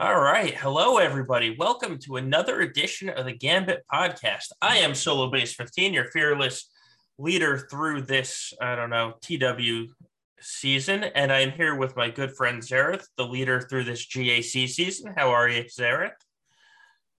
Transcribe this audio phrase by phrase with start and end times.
[0.00, 0.54] All right.
[0.54, 1.56] Hello, everybody.
[1.58, 4.52] Welcome to another edition of the Gambit podcast.
[4.62, 6.70] I am Solobass15, your fearless
[7.18, 9.92] leader through this, I don't know, TW
[10.38, 11.02] season.
[11.02, 15.14] And I'm here with my good friend Xaereth, the leader through this GAC season.
[15.16, 16.12] How are you, Xaereth?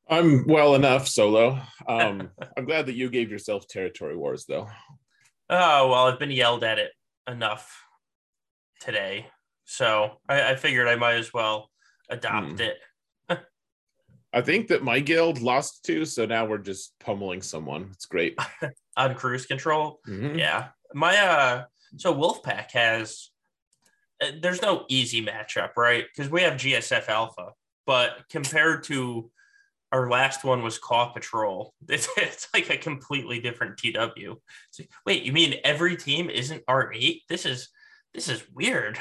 [0.08, 1.60] I'm well enough, Solo.
[1.86, 4.70] Um, I'm glad that you gave yourself territory wars, though.
[5.50, 6.92] Oh, well, I've been yelled at it
[7.28, 7.84] enough
[8.80, 9.28] today.
[9.66, 11.70] So I, I figured I might as well
[12.10, 12.60] adopt mm.
[12.60, 12.78] it.
[14.34, 17.90] I think that my guild lost two, so now we're just pummeling someone.
[17.94, 18.38] It's great.
[18.98, 20.00] On cruise control.
[20.08, 20.38] Mm-hmm.
[20.38, 20.68] Yeah.
[20.94, 21.64] My uh
[21.98, 23.30] so Wolfpack has
[24.22, 26.06] uh, there's no easy matchup, right?
[26.14, 27.52] Because we have GSF Alpha,
[27.86, 29.32] but compared to
[29.92, 31.74] our last one was Caw Patrol.
[31.90, 34.36] It's, it's like a completely different TW.
[34.78, 37.22] Like, wait, you mean every team isn't R8?
[37.28, 37.70] This is
[38.14, 39.00] this is weird.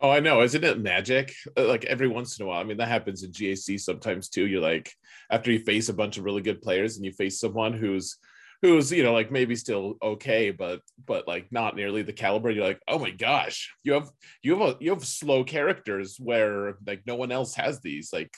[0.00, 0.42] Oh, I know.
[0.42, 1.34] Isn't it magic?
[1.56, 2.60] Uh, like every once in a while.
[2.60, 4.46] I mean, that happens in GAC sometimes too.
[4.46, 4.92] You're like,
[5.30, 8.18] after you face a bunch of really good players and you face someone who's
[8.62, 12.64] who's you know like maybe still okay but but like not nearly the caliber you're
[12.64, 14.08] like oh my gosh you have
[14.42, 18.34] you have a you have slow characters where like no one else has these like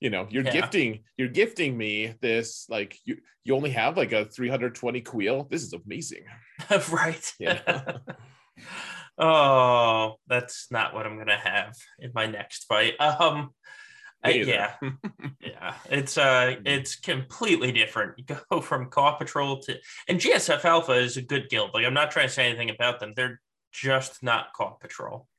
[0.00, 0.52] you know you're yeah.
[0.52, 5.62] gifting you're gifting me this like you you only have like a 320 queel this
[5.62, 6.24] is amazing
[6.90, 7.60] right yeah
[9.18, 13.00] Oh, that's not what I'm gonna have in my next fight.
[13.00, 13.50] Um,
[14.24, 14.74] yeah,
[15.40, 18.14] yeah, it's uh, it's completely different.
[18.18, 19.78] You go from Caw Patrol to
[20.08, 21.70] and GSF Alpha is a good guild.
[21.74, 23.12] Like I'm not trying to say anything about them.
[23.14, 23.40] They're
[23.72, 25.26] just not Caw Patrol.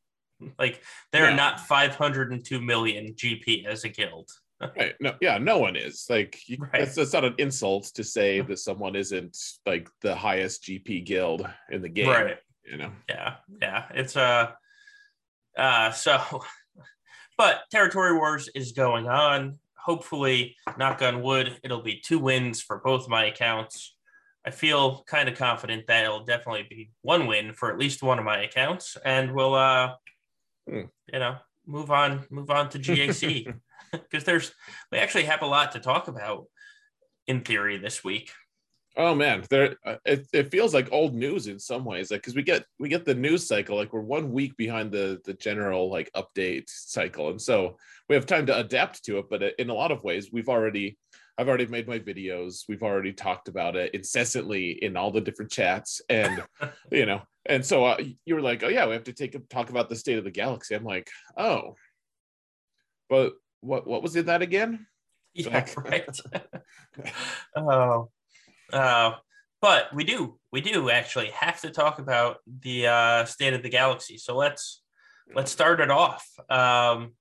[0.59, 1.35] Like they're yeah.
[1.35, 4.29] not 502 million GP as a guild.
[4.61, 4.93] right.
[4.99, 6.05] No, yeah, no one is.
[6.11, 6.73] Like you, right.
[6.73, 11.49] that's, that's not an insult to say that someone isn't like the highest GP guild
[11.71, 12.09] in the game.
[12.09, 12.37] Right
[12.69, 12.91] you know?
[13.09, 14.51] Yeah yeah it's uh
[15.57, 16.19] uh so
[17.37, 19.59] but territory wars is going on.
[19.75, 23.95] Hopefully knock on wood it'll be two wins for both my accounts.
[24.45, 28.19] I feel kind of confident that it'll definitely be one win for at least one
[28.19, 29.93] of my accounts and we'll uh
[30.67, 30.83] hmm.
[31.11, 33.07] you know move on move on to gac
[33.91, 34.51] because there's
[34.91, 36.45] we actually have a lot to talk about
[37.27, 38.31] in theory this week
[38.99, 42.35] Oh man, there uh, it, it feels like old news in some ways, like because
[42.35, 45.91] we get we get the news cycle, like we're one week behind the the general
[45.91, 47.77] like update cycle, and so
[48.09, 49.25] we have time to adapt to it.
[49.29, 50.97] But in a lot of ways, we've already
[51.37, 55.51] I've already made my videos, we've already talked about it incessantly in all the different
[55.51, 56.43] chats, and
[56.91, 59.39] you know, and so uh, you were like, oh yeah, we have to take a
[59.39, 60.73] talk about the state of the galaxy.
[60.73, 61.75] I'm like, oh,
[63.09, 64.87] but what what was in that again?
[65.35, 66.19] Yeah, like, right.
[67.55, 68.09] oh
[68.73, 69.13] uh,
[69.61, 73.69] but we do, we do actually have to talk about the uh, state of the
[73.69, 74.17] galaxy.
[74.17, 74.81] So let's
[75.33, 76.27] let's start it off.
[76.49, 77.13] Um,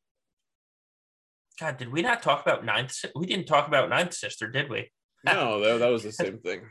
[1.58, 3.04] God, did we not talk about ninth?
[3.14, 4.90] We didn't talk about ninth sister, did we?
[5.24, 6.62] No, that, that was the same thing.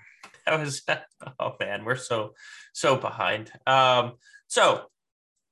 [0.45, 0.83] that was
[1.39, 2.33] oh man, we're so
[2.73, 3.51] so behind.
[3.65, 4.13] Um,
[4.47, 4.85] so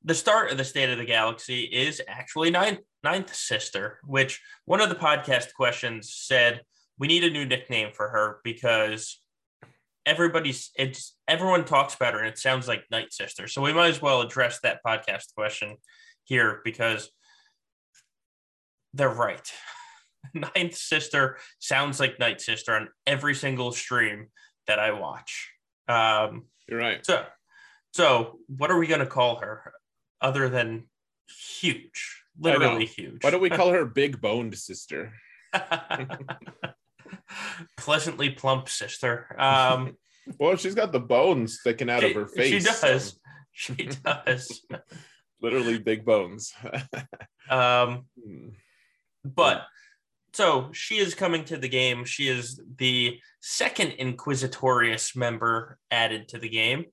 [0.03, 4.81] the start of the state of the galaxy is actually ninth ninth sister, which one
[4.81, 6.61] of the podcast questions said
[6.99, 9.19] we need a new nickname for her because
[10.05, 13.47] everybody's it's everyone talks about her and it sounds like Night Sister.
[13.47, 15.77] So we might as well address that podcast question
[16.23, 17.09] here because
[18.93, 19.51] they're right.
[20.33, 24.27] Ninth Sister sounds like Night Sister on every single stream
[24.67, 25.51] that I watch.
[25.87, 27.05] Um, You're right.
[27.05, 27.25] So,
[27.93, 29.73] so what are we going to call her
[30.21, 30.85] other than
[31.59, 32.23] huge?
[32.39, 33.23] Literally huge.
[33.23, 35.13] Why don't we call her Big Boned Sister?
[37.77, 39.35] pleasantly plump sister.
[39.39, 39.97] Um,
[40.39, 42.51] well, she's got the bones sticking out she, of her face.
[42.51, 43.07] She does.
[43.09, 43.17] So.
[43.51, 44.65] She does.
[45.41, 46.53] Literally big bones.
[47.49, 48.49] um, hmm.
[49.23, 49.65] but
[50.33, 52.05] so she is coming to the game.
[52.05, 56.85] She is the second Inquisitorius member added to the game.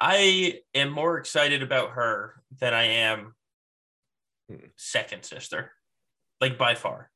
[0.00, 3.34] I am more excited about her than I am
[4.48, 4.66] hmm.
[4.76, 5.72] second sister,
[6.40, 7.10] like by far.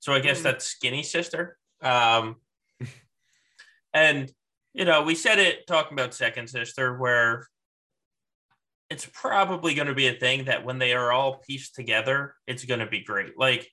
[0.00, 0.44] So I guess mm.
[0.44, 1.56] that's skinny sister.
[1.82, 2.36] Um,
[3.94, 4.30] and
[4.74, 7.46] you know, we said it talking about second sister, where
[8.88, 12.64] it's probably going to be a thing that when they are all pieced together, it's
[12.64, 13.38] going to be great.
[13.38, 13.68] Like,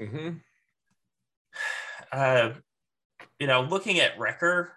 [0.00, 0.38] mm-hmm.
[2.12, 2.50] uh,
[3.38, 4.72] you know, looking at Wrecker,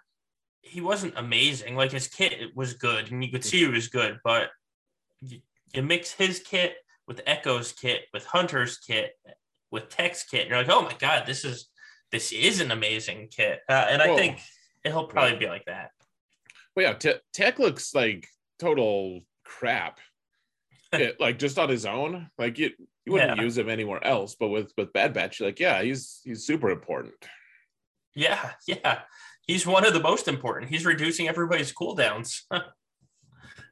[0.62, 1.74] he wasn't amazing.
[1.74, 4.50] Like his kit was good, and you could see he was good, but
[5.20, 5.40] you,
[5.74, 9.12] you mix his kit with Echo's kit with Hunter's kit
[9.72, 10.42] with Tech's kit.
[10.42, 11.68] And you're like, oh my god, this is
[12.12, 14.38] this is an amazing kit, uh, and I think
[14.84, 15.90] it'll probably be like that.
[16.76, 18.28] Well, yeah, Tech looks like
[18.58, 19.98] total crap.
[20.92, 22.28] it, like just on his own.
[22.38, 22.70] Like you,
[23.06, 23.42] you wouldn't Yeah.
[23.42, 24.36] use him anywhere else.
[24.38, 27.14] But with with Bad Batch, you're like, yeah, he's he's super important.
[28.14, 29.00] Yeah, yeah.
[29.46, 30.70] He's one of the most important.
[30.70, 32.42] He's reducing everybody's cooldowns.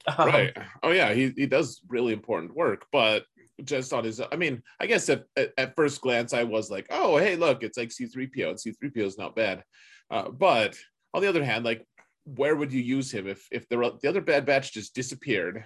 [0.07, 0.57] Um, right.
[0.83, 3.27] Oh yeah, he he does really important work, but
[3.65, 6.87] just on his I mean, I guess at, at, at first glance I was like,
[6.91, 9.63] oh hey, look, it's like C3PO, and C3PO is not bad.
[10.11, 10.77] Uh, but
[11.15, 11.87] on the other hand, like
[12.25, 15.65] where would you use him if if the the other bad batch just disappeared?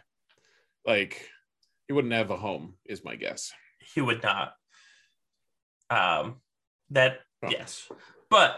[0.86, 1.28] Like
[1.86, 3.52] he wouldn't have a home, is my guess.
[3.94, 4.54] He would not.
[5.90, 6.36] Um,
[6.90, 7.48] that Oh.
[7.50, 7.88] yes,
[8.30, 8.56] but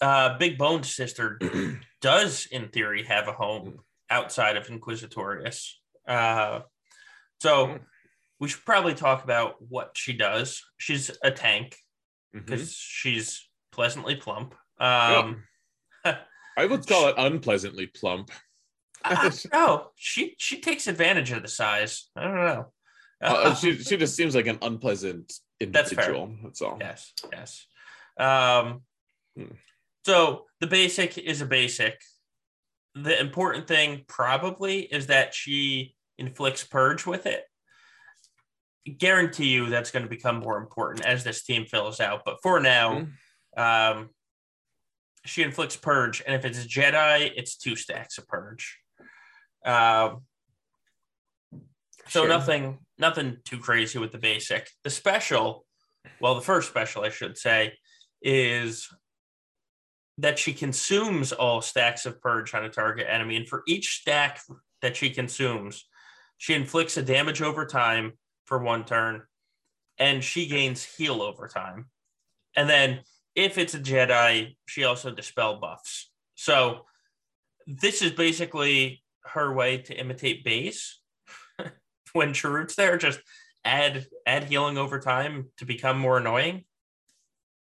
[0.00, 1.38] uh, Big Bone's sister
[2.00, 5.72] does, in theory, have a home outside of Inquisitorius.
[6.06, 6.60] Uh,
[7.40, 7.80] so Mm.
[8.40, 10.62] We should probably talk about what she does.
[10.78, 11.76] She's a tank
[12.32, 14.54] because she's pleasantly plump.
[14.80, 15.18] Yeah.
[15.18, 15.44] Um,
[16.56, 18.30] I would call it unpleasantly plump.
[19.04, 19.84] I don't.
[19.96, 22.10] She she takes advantage of the size.
[22.16, 22.72] I don't know.
[23.22, 26.26] Uh, she she just seems like an unpleasant individual.
[26.26, 26.38] That's fair.
[26.42, 26.78] That's, all.
[26.80, 27.66] yes, yes.
[28.18, 28.82] Um,
[29.38, 29.54] Hmm.
[30.04, 32.00] so the basic is a basic.
[32.96, 37.44] The important thing probably is that she inflicts purge with it.
[38.98, 42.22] Guarantee you that's going to become more important as this team fills out.
[42.24, 43.06] But for now,
[43.56, 44.10] um,
[45.26, 48.78] she inflicts purge, and if it's a Jedi, it's two stacks of purge.
[49.64, 50.22] Um,
[52.08, 52.28] so Sure.
[52.28, 54.70] nothing, nothing too crazy with the basic.
[54.82, 55.66] The special,
[56.20, 57.74] well, the first special, I should say,
[58.22, 58.88] is
[60.18, 64.40] that she consumes all stacks of purge on a target enemy, and for each stack
[64.80, 65.86] that she consumes,
[66.38, 68.14] she inflicts a damage over time
[68.50, 69.22] for one turn,
[69.96, 71.86] and she gains heal over time.
[72.56, 73.00] And then
[73.36, 76.10] if it's a Jedi, she also dispel buffs.
[76.34, 76.84] So
[77.66, 81.00] this is basically her way to imitate Baze
[82.12, 83.20] when Chirrut's there, just
[83.64, 86.64] add add healing over time to become more annoying.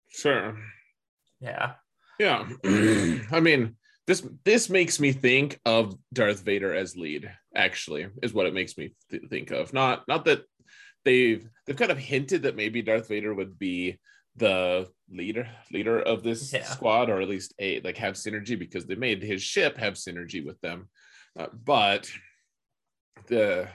[0.08, 0.56] Sure.
[1.40, 1.72] Yeah.
[2.20, 2.46] Yeah.
[3.32, 3.74] I mean,
[4.06, 8.78] this this makes me think of Darth Vader as lead, actually, is what it makes
[8.78, 9.72] me th- think of.
[9.72, 10.44] Not not that
[11.06, 13.98] they've they've kind of hinted that maybe Darth Vader would be
[14.36, 16.64] the leader leader of this Yeah.
[16.64, 20.44] squad or at least a like have synergy because they made his ship have synergy
[20.44, 20.88] with them.
[21.38, 22.10] Uh, but
[23.28, 23.68] the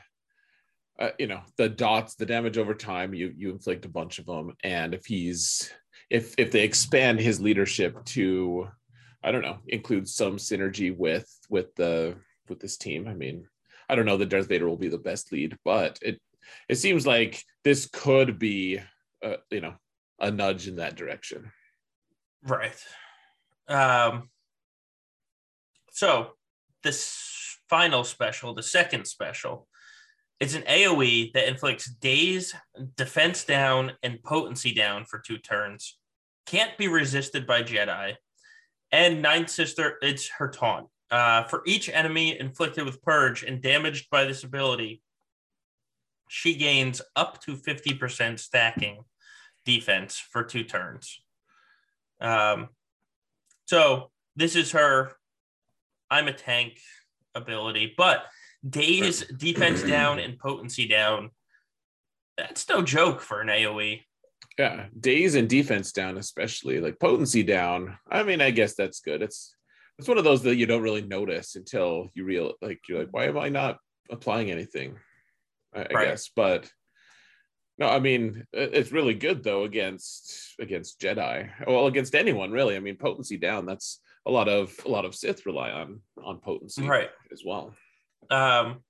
[0.99, 4.25] uh, you know the dots the damage over time you you inflict a bunch of
[4.27, 5.71] them and if he's
[6.11, 8.67] if if they expand his leadership to
[9.23, 12.15] i don't know include some synergy with with the
[12.49, 13.47] with this team i mean
[13.89, 16.21] i don't know that darth vader will be the best lead but it
[16.69, 18.79] it seems like this could be
[19.23, 19.73] uh, you know
[20.19, 21.51] a nudge in that direction
[22.43, 22.75] Right.
[23.67, 24.29] Um,
[25.91, 26.31] so
[26.83, 29.67] this final special, the second special,
[30.39, 32.55] it's an AoE that inflicts daze,
[32.97, 35.99] defense down, and potency down for two turns.
[36.47, 38.15] Can't be resisted by Jedi.
[38.91, 40.87] And Ninth Sister, it's her taunt.
[41.11, 45.01] Uh, for each enemy inflicted with Purge and damaged by this ability,
[46.33, 49.03] she gains up to 50% stacking
[49.65, 51.19] defense for two turns.
[52.21, 52.69] Um,
[53.65, 55.11] so this is her
[56.09, 56.79] I'm a tank
[57.35, 58.23] ability, but
[58.67, 61.31] daze defense down and potency down.
[62.37, 63.49] That's no joke for an.
[63.49, 63.99] AoE.
[64.57, 69.21] yeah daze and defense down especially like potency down i mean i guess that's good
[69.21, 69.55] it's
[69.99, 73.13] it's one of those that you don't really notice until you real like you're like
[73.13, 73.77] why am i not
[74.09, 74.97] applying anything
[75.73, 76.69] i, I guess but
[77.77, 82.79] no i mean it's really good though against against jedi well against anyone really i
[82.79, 86.83] mean potency down that's a lot of a lot of sith rely on on potency
[86.85, 87.09] Right.
[87.31, 87.73] as well
[88.29, 88.83] Um,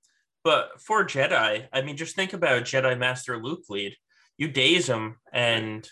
[0.44, 3.96] but for Jedi, I mean, just think about Jedi Master Luke lead.
[4.36, 5.88] You daze them, and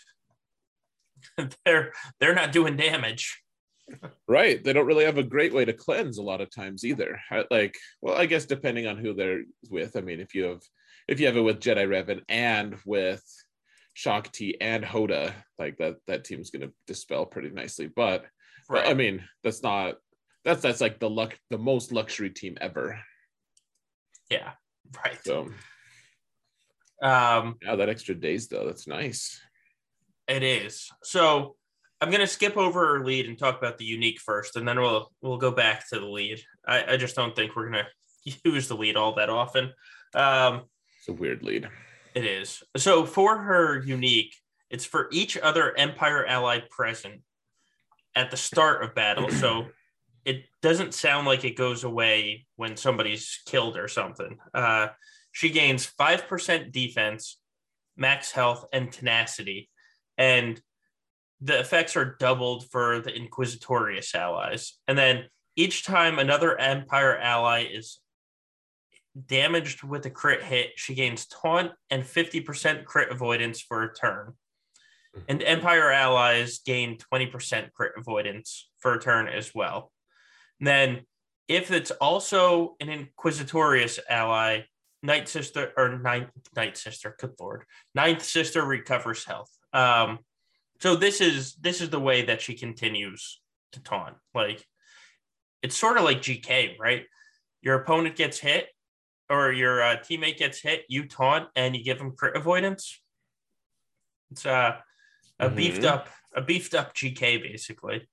[1.65, 3.41] they're they're not doing damage.
[4.27, 4.63] Right.
[4.63, 7.19] They don't really have a great way to cleanse a lot of times either.
[7.49, 9.95] Like, well, I guess depending on who they're with.
[9.97, 10.61] I mean, if you have
[11.11, 13.21] if you have it with Jedi Revan and with
[13.93, 17.87] Shakti and Hoda, like that that team's gonna dispel pretty nicely.
[17.93, 18.25] But
[18.69, 18.87] Right.
[18.87, 19.95] I mean, that's not
[20.45, 22.97] that's that's like the luck the most luxury team ever.
[24.29, 24.53] yeah.
[25.05, 25.19] Right.
[25.21, 25.49] So
[27.01, 29.41] Um, yeah, that extra daze though, that's nice.
[30.29, 30.89] It is.
[31.03, 31.57] So
[31.99, 35.11] I'm gonna skip over our lead and talk about the unique first, and then we'll
[35.21, 36.41] we'll go back to the lead.
[36.65, 37.87] I, I just don't think we're gonna
[38.45, 39.73] use the lead all that often.
[40.13, 40.63] Um,
[41.01, 41.67] It's a weird lead.
[42.13, 42.61] it is.
[42.77, 44.35] So for her unique,
[44.69, 47.21] it's for each other Empire ally present
[48.15, 49.31] at the start of battle.
[49.31, 49.65] So
[50.25, 54.37] it doesn't sound like it goes away when somebody's killed or something.
[54.53, 54.89] Uh,
[55.31, 57.39] she gains 5% defense,
[57.97, 59.69] max health, and tenacity.
[60.19, 60.61] And
[61.39, 64.77] the effects are doubled for the Inquisitorius allies.
[64.87, 68.00] And then each time another Empire ally is
[69.27, 74.33] damaged with a crit hit, she gains taunt and 50% crit avoidance for a turn.
[75.15, 75.25] Mm-hmm.
[75.27, 79.91] And Empire allies gain 20% crit avoidance for a turn as well.
[80.59, 81.01] And then,
[81.47, 84.61] if it's also an Inquisitorius ally,
[85.03, 87.65] Night Sister or Ninth Night Sister, good lord,
[87.95, 89.49] Ninth Sister recovers health.
[89.73, 90.19] Um,
[90.79, 93.41] so this is this is the way that she continues
[93.73, 94.15] to taunt.
[94.33, 94.65] Like
[95.61, 97.03] it's sort of like GK, right?
[97.61, 98.67] Your opponent gets hit,
[99.31, 103.01] or your uh, teammate gets hit, you taunt and you give them crit avoidance.
[104.29, 104.75] It's uh,
[105.39, 105.55] a mm-hmm.
[105.55, 108.07] beefed up, a beefed up GK basically.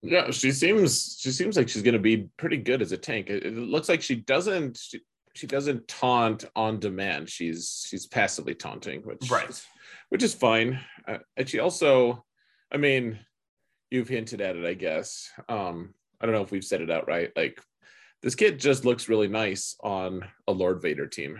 [0.00, 3.30] Yeah, she seems she seems like she's going to be pretty good as a tank.
[3.30, 5.00] It, it looks like she doesn't she,
[5.34, 7.28] she, doesn't taunt on demand.
[7.28, 9.66] She's she's passively taunting, which right,
[10.08, 10.80] which is fine.
[11.06, 12.24] Uh, and she also,
[12.72, 13.18] I mean,
[13.90, 15.30] you've hinted at it, I guess.
[15.48, 17.30] Um, I don't know if we've said it out right.
[17.36, 17.60] Like
[18.22, 21.38] this kid just looks really nice on a Lord Vader team.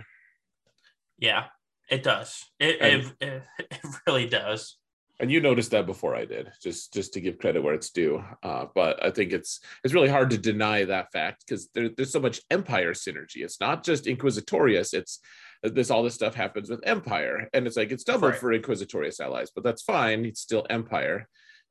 [1.18, 1.44] Yeah,
[1.88, 2.44] it does.
[2.58, 4.76] It, and, it, it, really does.
[5.20, 8.24] And you noticed that before I did, just just to give credit where it's due.
[8.42, 12.10] Uh, but I think it's it's really hard to deny that fact because there, there's
[12.10, 13.36] so much Empire synergy.
[13.36, 14.94] It's not just Inquisitorius.
[14.94, 15.20] It's
[15.62, 18.40] this all this stuff happens with Empire, and it's like it's doubled right.
[18.40, 20.24] for Inquisitorius allies, but that's fine.
[20.24, 21.28] It's still Empire.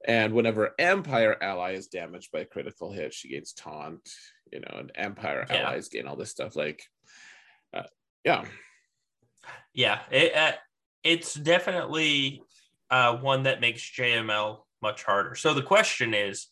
[0.08, 4.00] And whenever Empire ally is damaged by a critical hit, she gains taunt,
[4.52, 5.58] you know, and Empire yeah.
[5.58, 6.56] allies gain all this stuff.
[6.56, 6.84] Like,
[7.74, 7.84] uh,
[8.24, 8.46] yeah.
[9.74, 10.00] Yeah.
[10.12, 10.52] It, uh,
[11.04, 12.44] it's definitely
[12.90, 15.36] uh, one that makes JML much harder.
[15.36, 16.48] So the question is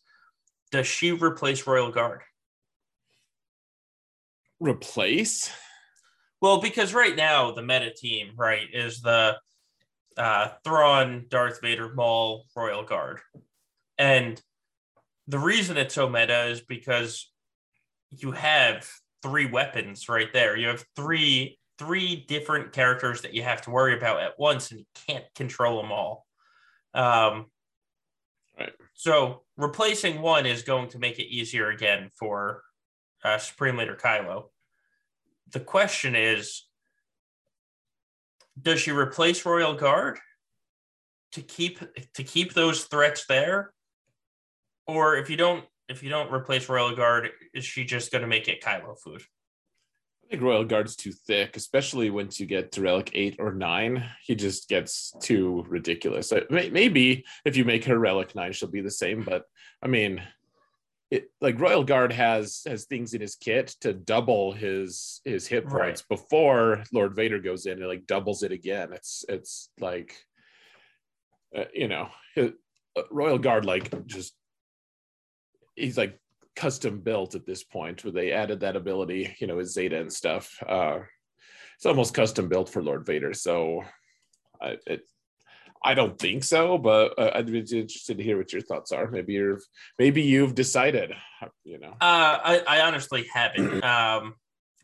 [0.70, 2.22] does she replace Royal Guard?
[4.60, 5.50] Replace?
[6.40, 9.36] Well, because right now the meta team, right, is the
[10.16, 13.20] uh, Thrawn, Darth Vader, Maul, Royal Guard.
[13.98, 14.40] And
[15.26, 17.30] the reason it's so meta is because
[18.10, 18.88] you have
[19.22, 20.56] three weapons right there.
[20.56, 24.80] You have three three different characters that you have to worry about at once, and
[24.80, 26.26] you can't control them all.
[26.92, 27.46] Um,
[28.58, 28.72] right.
[28.92, 32.62] So replacing one is going to make it easier again for
[33.24, 34.50] uh, Supreme Leader Kylo.
[35.52, 36.66] The question is,
[38.60, 40.18] does she replace Royal Guard
[41.32, 41.80] to keep
[42.12, 43.72] to keep those threats there?
[44.86, 48.28] Or if you don't if you don't replace Royal Guard, is she just going to
[48.28, 49.22] make it Kylo food?
[50.24, 54.04] I think Royal Guard's too thick, especially once you get to Relic 8 or 9.
[54.22, 56.32] He just gets too ridiculous.
[56.48, 59.24] Maybe if you make her Relic 9, she'll be the same.
[59.24, 59.42] But
[59.82, 60.22] I mean,
[61.10, 65.66] it, like Royal Guard has has things in his kit to double his his hit
[65.66, 66.16] points right.
[66.16, 68.92] before Lord Vader goes in and like doubles it again.
[68.92, 70.24] It's it's like
[71.56, 72.50] uh, you know uh,
[73.10, 74.34] Royal Guard like just
[75.80, 76.18] he's like
[76.56, 80.12] custom built at this point where they added that ability you know his Zeta and
[80.12, 80.56] stuff.
[80.66, 81.00] Uh,
[81.76, 83.82] it's almost custom built for Lord Vader, so
[84.60, 85.02] I, it
[85.82, 89.10] I don't think so, but uh, I'd be interested to hear what your thoughts are.
[89.10, 89.60] Maybe you're,
[89.98, 91.12] maybe you've decided.
[91.64, 94.34] You know, uh, I, I honestly haven't, um,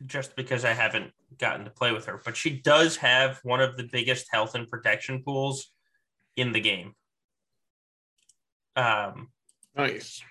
[0.05, 2.19] just because I haven't gotten to play with her.
[2.23, 5.71] But she does have one of the biggest health and protection pools
[6.35, 6.93] in the game.
[8.75, 9.29] Um,
[9.75, 10.23] nice.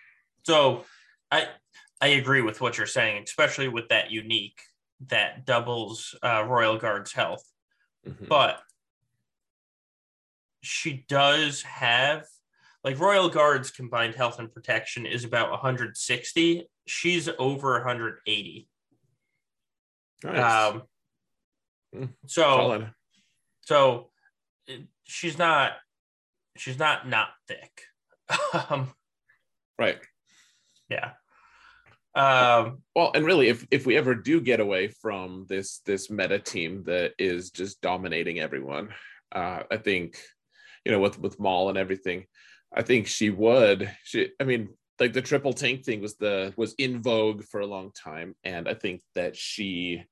[0.46, 0.84] So,
[1.32, 1.48] I
[2.00, 4.60] I agree with what you're saying, especially with that unique
[5.08, 7.42] that doubles uh, Royal Guard's health.
[8.06, 8.26] Mm-hmm.
[8.28, 8.60] But
[10.62, 12.26] she does have
[12.84, 16.68] like Royal Guard's combined health and protection is about 160.
[16.86, 18.68] She's over 180.
[20.22, 20.72] Nice.
[20.72, 20.82] Um,
[21.92, 22.04] hmm.
[22.26, 22.90] so, Solid.
[23.62, 24.10] so
[25.02, 25.72] she's not,
[26.56, 27.82] she's not not thick.
[28.70, 28.94] um,
[29.76, 29.98] right.
[30.88, 31.12] Yeah.
[32.14, 36.38] Um, well, and really, if if we ever do get away from this this meta
[36.38, 38.88] team that is just dominating everyone,
[39.32, 40.16] uh, I think
[40.86, 42.26] you know, with with Maul and everything.
[42.74, 43.90] I think she would.
[44.04, 44.68] She, I mean,
[45.00, 48.68] like the triple tank thing was the was in vogue for a long time, and
[48.68, 50.04] I think that she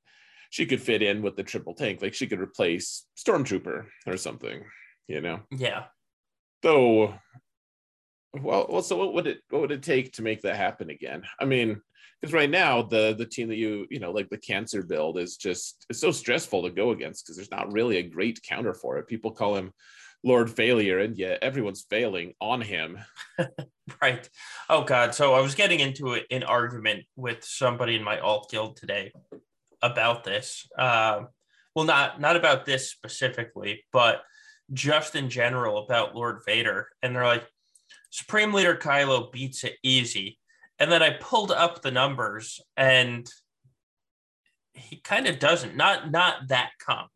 [0.50, 2.02] she could fit in with the triple tank.
[2.02, 4.64] Like she could replace Stormtrooper or something,
[5.06, 5.40] you know.
[5.50, 5.84] Yeah.
[6.62, 7.14] Though,
[8.42, 11.22] well, well, so what would it what would it take to make that happen again?
[11.40, 11.80] I mean,
[12.20, 15.36] because right now the the team that you you know like the cancer build is
[15.36, 18.98] just it's so stressful to go against because there's not really a great counter for
[18.98, 19.06] it.
[19.06, 19.72] People call him
[20.22, 22.98] Lord Failure, and yet everyone's failing on him.
[24.02, 24.28] right.
[24.68, 25.14] Oh God.
[25.14, 29.12] So I was getting into an argument with somebody in my alt guild today
[29.82, 30.66] about this.
[30.78, 31.28] Um,
[31.74, 34.22] well, not not about this specifically, but
[34.72, 36.88] just in general about Lord Vader.
[37.02, 37.46] And they're like,
[38.14, 40.38] Supreme Leader Kylo beats it easy.
[40.78, 43.28] And then I pulled up the numbers and
[44.73, 45.76] he kind of doesn't.
[45.76, 47.11] Not not that comp.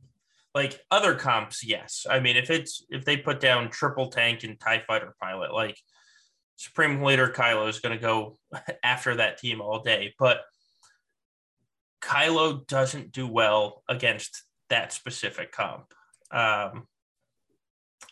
[0.57, 2.05] Like other comps, yes.
[2.11, 5.79] I mean, if it's if they put down triple tank and TIE fighter pilot, like
[6.57, 8.37] Supreme Leader Kylo is gonna go
[8.83, 10.17] after that team all day.
[10.19, 10.41] But
[12.03, 15.95] Kylo doesn't do well against that specific comp.
[16.33, 16.89] Um,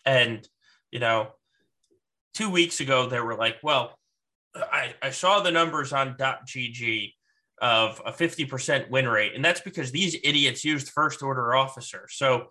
[0.05, 0.47] and,
[0.89, 1.33] you know,
[2.37, 3.97] two weeks ago, they were like, well,
[4.55, 7.13] I, I saw the numbers on .gg
[7.59, 9.33] of a 50% win rate.
[9.33, 12.07] And that's because these idiots used first order officer.
[12.11, 12.49] So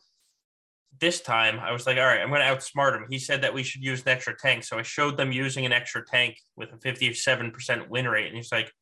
[1.01, 3.07] this time I was like, all right, I'm going to outsmart him.
[3.09, 4.65] He said that we should use an extra tank.
[4.65, 8.27] So I showed them using an extra tank with a 57% win rate.
[8.27, 8.73] And he's like,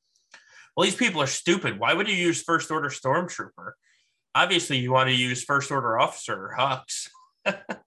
[0.75, 1.79] well, these people are stupid.
[1.79, 3.73] Why would you use first order stormtrooper?
[4.35, 7.11] Obviously, you want to use first order officer or Hux.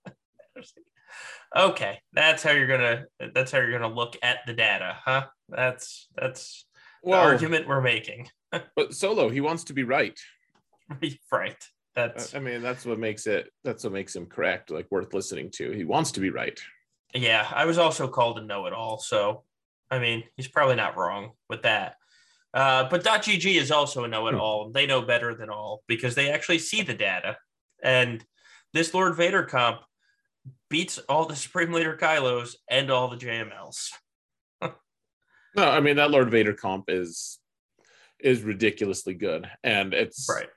[1.58, 5.26] okay, that's how you're gonna that's how you're gonna look at the data, huh?
[5.50, 6.66] That's that's
[7.02, 8.30] well, the argument we're making.
[8.76, 10.18] but Solo, he wants to be right.
[11.32, 11.64] right.
[11.96, 15.50] That's I mean, that's what makes it that's what makes him correct, like worth listening
[15.56, 15.72] to.
[15.72, 16.60] He wants to be right.
[17.14, 19.44] Yeah, I was also called a know-it-all, so
[19.90, 21.96] I mean, he's probably not wrong with that.
[22.54, 24.72] Uh, but .gg is also a know-it-all.
[24.72, 27.38] They know better than all because they actually see the data.
[27.82, 28.24] And
[28.74, 29.82] this Lord Vader comp
[30.70, 33.90] beats all the Supreme Leader Kylos and all the JMLs.
[34.62, 34.72] no,
[35.58, 37.40] I mean that Lord Vader comp is
[38.20, 40.50] is ridiculously good, and it's right.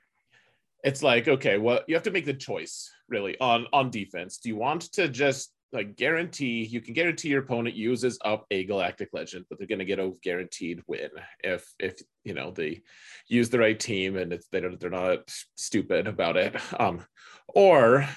[0.83, 4.37] It's like okay, well, you have to make the choice really on on defense.
[4.37, 8.65] Do you want to just like guarantee you can guarantee your opponent uses up a
[8.65, 11.09] galactic legend but they're going to get a guaranteed win
[11.43, 12.81] if if you know they
[13.27, 15.19] use the right team and it's they're, they're not
[15.55, 17.03] stupid about it um
[17.47, 18.07] or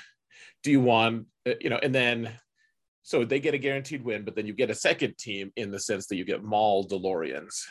[0.62, 1.26] do you want
[1.60, 2.30] you know and then
[3.02, 5.78] so they get a guaranteed win but then you get a second team in the
[5.78, 7.62] sense that you get Mandalorians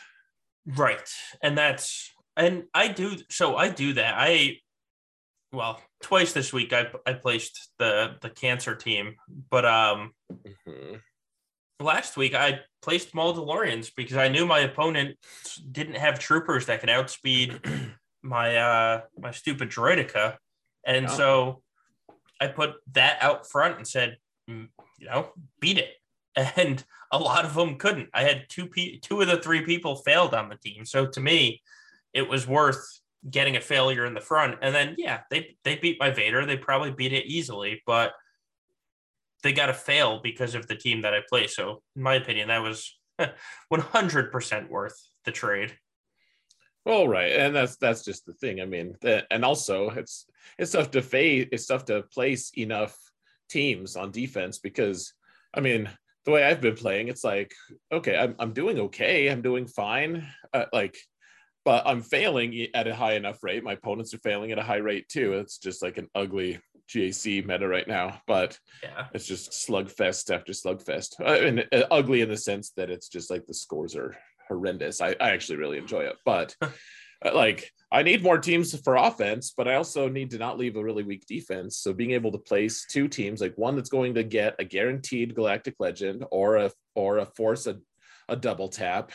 [0.76, 1.08] right
[1.42, 4.58] and that's and I do so I do that I
[5.52, 9.16] well twice this week I, I placed the the cancer team
[9.50, 10.96] but um mm-hmm.
[11.80, 15.16] last week I placed Mandalorians because I knew my opponent
[15.70, 17.60] didn't have troopers that could outspeed
[18.22, 20.36] my uh my stupid droideka
[20.86, 21.10] and oh.
[21.10, 21.62] so
[22.40, 24.18] I put that out front and said
[24.48, 24.68] mm,
[24.98, 25.94] you know beat it
[26.56, 29.96] and a lot of them couldn't I had two pe- two of the three people
[29.96, 31.62] failed on the team so to me
[32.12, 34.58] it was worth getting a failure in the front.
[34.62, 36.44] And then yeah, they they beat my Vader.
[36.46, 38.12] They probably beat it easily, but
[39.42, 41.46] they got to fail because of the team that I play.
[41.46, 42.96] So in my opinion, that was
[43.72, 45.76] 100% worth the trade.
[46.84, 48.60] Well, right, and that's that's just the thing.
[48.60, 50.26] I mean, the, and also it's
[50.58, 51.48] it's tough to face.
[51.50, 52.96] It's tough to place enough
[53.48, 55.14] teams on defense because,
[55.54, 55.88] I mean,
[56.24, 57.54] the way I've been playing, it's like
[57.90, 59.28] okay, I'm I'm doing okay.
[59.28, 60.26] I'm doing fine.
[60.52, 60.96] Uh, like
[61.64, 63.64] but I'm failing at a high enough rate.
[63.64, 65.32] My opponents are failing at a high rate too.
[65.34, 70.52] It's just like an ugly GAC meta right now, but yeah, it's just slugfest after
[70.52, 71.14] slugfest.
[71.24, 74.14] I mean, uh, ugly in the sense that it's just like the scores are
[74.48, 75.00] horrendous.
[75.00, 76.70] I, I actually really enjoy it, but uh,
[77.34, 80.82] like I need more teams for offense, but I also need to not leave a
[80.82, 81.78] really weak defense.
[81.78, 85.34] So being able to place two teams, like one that's going to get a guaranteed
[85.34, 87.78] Galactic Legend or a or a force a,
[88.28, 89.12] a double tap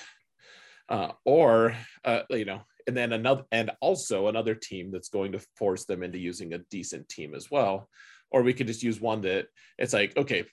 [0.90, 5.46] uh, or uh, you know, and then another, and also another team that's going to
[5.56, 7.88] force them into using a decent team as well.
[8.32, 10.46] Or we could just use one that it's like, okay,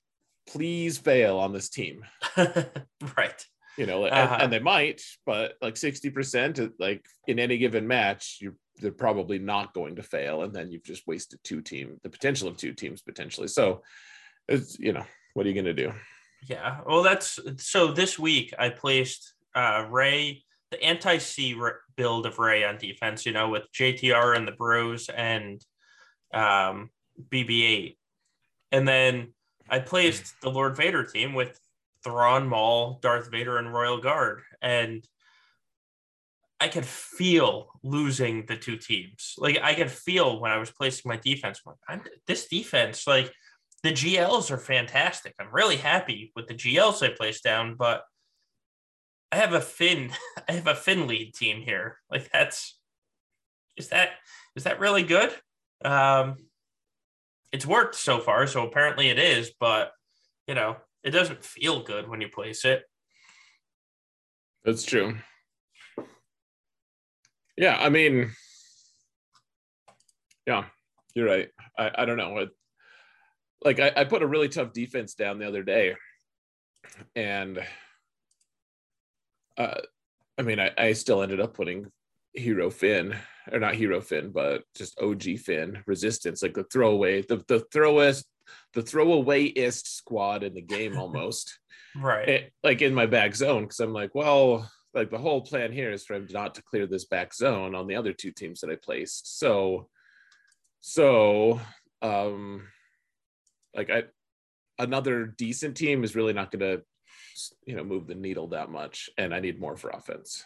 [0.47, 2.05] please fail on this team,
[2.37, 3.47] right?
[3.77, 4.33] You know, uh-huh.
[4.33, 8.93] and, and, they might, but like sixty percent, like in any given match, you they're
[8.93, 12.57] probably not going to fail, and then you've just wasted two team, the potential of
[12.57, 13.49] two teams potentially.
[13.49, 13.83] So,
[14.49, 15.93] it's you know, what are you going to do?
[16.49, 17.93] Yeah, well, that's so.
[17.93, 21.59] This week I placed uh, Rey, the anti C
[21.97, 25.65] build of Rey on defense, you know, with JTR and the Bros and
[26.33, 26.91] um,
[27.31, 27.99] BB 8.
[28.73, 29.33] And then
[29.69, 31.59] I placed the Lord Vader team with
[32.07, 34.43] Thrawn, Maul, Darth Vader, and Royal Guard.
[34.63, 35.05] And
[36.61, 39.35] I could feel losing the two teams.
[39.37, 41.61] Like I could feel when I was placing my defense.
[41.67, 43.33] I'm I'm, this defense, like
[43.83, 45.35] the GLs are fantastic.
[45.39, 48.05] I'm really happy with the GLs I placed down, but
[49.33, 50.13] I have a Finn,
[50.49, 51.99] I have a Finn lead team here.
[52.09, 52.79] Like that's
[53.77, 54.11] is that
[54.55, 55.33] is that really good?
[55.85, 56.37] Um
[57.53, 59.93] it's worked so far, so apparently it is, but
[60.47, 62.83] you know, it doesn't feel good when you place it.
[64.65, 65.17] That's true.
[67.57, 68.33] Yeah, I mean,
[70.47, 70.65] Yeah,
[71.15, 71.49] you're right.
[71.79, 72.49] I, I don't know.
[73.65, 75.95] Like I, I put a really tough defense down the other day,
[77.15, 77.61] and
[79.57, 79.81] uh,
[80.37, 81.87] I mean, I, I still ended up putting
[82.35, 83.17] Hero Finn,
[83.51, 88.27] or not Hero Finn, but just OG Finn resistance, like the throwaway, the the throwest,
[88.75, 91.59] the throwawayest squad in the game almost.
[91.97, 92.29] right.
[92.29, 95.93] It, like in my back zone, because I'm like, well, like the whole plan here
[95.93, 98.71] is for him not to clear this back zone on the other two teams that
[98.71, 99.39] I placed.
[99.39, 99.89] So,
[100.81, 101.61] so,
[102.01, 102.63] um,
[103.75, 104.05] like I,
[104.79, 106.83] another decent team is really not going to,
[107.67, 110.45] you know, move the needle that much, and I need more for offense.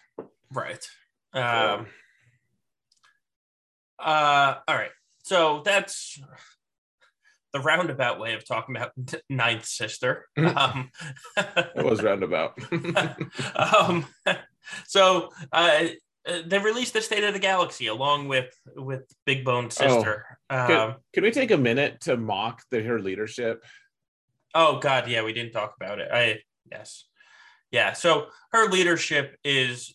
[0.53, 0.85] Right.
[1.33, 1.87] Um,
[3.99, 4.91] uh, all right.
[5.23, 6.21] So that's
[7.53, 8.93] the roundabout way of talking about
[9.29, 10.27] Ninth Sister.
[10.37, 10.91] Um,
[11.37, 12.59] it was roundabout.
[13.55, 14.07] um,
[14.87, 15.87] so uh,
[16.45, 20.39] they released the State of the Galaxy along with with Big Bone Sister.
[20.49, 23.65] Oh, can, can, we take a minute to mock the, her leadership?
[24.55, 26.09] Oh God, yeah, we didn't talk about it.
[26.13, 27.07] I yes,
[27.71, 27.93] yeah.
[27.93, 29.95] So her leadership is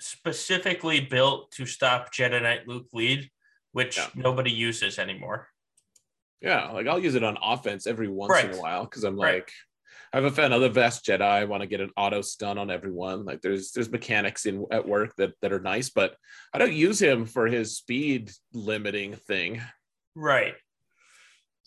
[0.00, 3.30] specifically built to stop Jedi Knight Luke lead,
[3.72, 4.08] which yeah.
[4.14, 5.48] nobody uses anymore.
[6.44, 8.44] Yeah, like I'll use it on offense every once right.
[8.44, 9.36] in a while because I'm right.
[9.36, 9.52] like,
[10.12, 11.22] I have a fan other vest Jedi.
[11.22, 13.24] I want to get an auto stun on everyone.
[13.24, 16.16] Like there's there's mechanics in at work that that are nice, but
[16.52, 19.62] I don't use him for his speed limiting thing.
[20.14, 20.54] Right.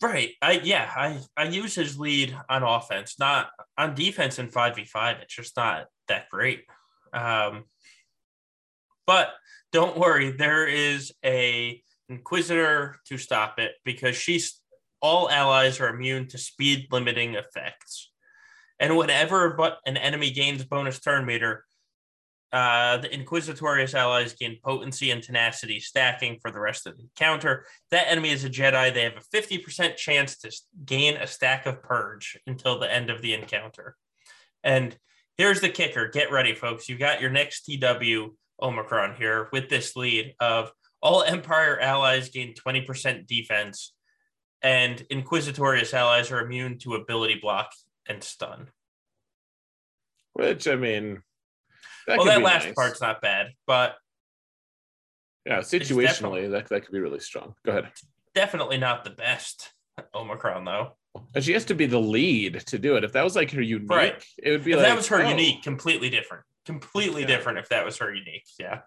[0.00, 0.30] Right.
[0.40, 5.22] I yeah, I I use his lead on offense, not on defense in 5v5.
[5.22, 6.62] It's just not that great.
[7.12, 7.64] Um
[9.08, 9.30] but
[9.72, 14.60] don't worry, there is a inquisitor to stop it because she's
[15.00, 18.10] all allies are immune to speed limiting effects.
[18.80, 21.64] And whenever but an enemy gains bonus turn meter,
[22.52, 27.66] uh, the Inquisitorius allies gain potency and tenacity stacking for the rest of the encounter.
[27.90, 28.92] That enemy is a Jedi.
[28.92, 30.52] They have a 50% chance to
[30.84, 33.96] gain a stack of Purge until the end of the encounter.
[34.64, 34.96] And
[35.36, 36.88] here's the kicker get ready, folks.
[36.88, 42.54] You got your next TW Omicron here with this lead of all Empire allies gain
[42.54, 43.92] 20% defense,
[44.62, 47.72] and Inquisitorius allies are immune to ability block
[48.08, 48.68] and stun.
[50.34, 51.22] Which, I mean,
[52.06, 52.74] that well, that last nice.
[52.74, 53.96] part's not bad, but.
[55.46, 57.54] Yeah, situationally, that, that could be really strong.
[57.64, 57.90] Go ahead.
[58.34, 59.72] Definitely not the best
[60.14, 60.96] Omicron, though.
[61.34, 63.04] And she has to be the lead to do it.
[63.04, 64.24] If that was like her unique, right.
[64.36, 64.86] it would be if like.
[64.86, 65.28] that was her oh.
[65.28, 67.28] unique, completely different completely yeah.
[67.28, 68.46] different if that was her unique.
[68.58, 68.80] Yeah.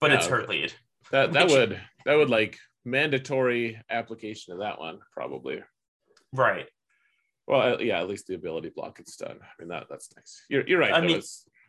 [0.00, 0.74] But yeah, it's her lead.
[1.12, 5.62] That that Which, would that would like mandatory application of that one probably.
[6.32, 6.66] Right.
[7.46, 9.38] Well, yeah, at least the ability block is done.
[9.42, 10.42] I mean that that's nice.
[10.48, 10.94] You're you're right.
[10.94, 11.20] I mean,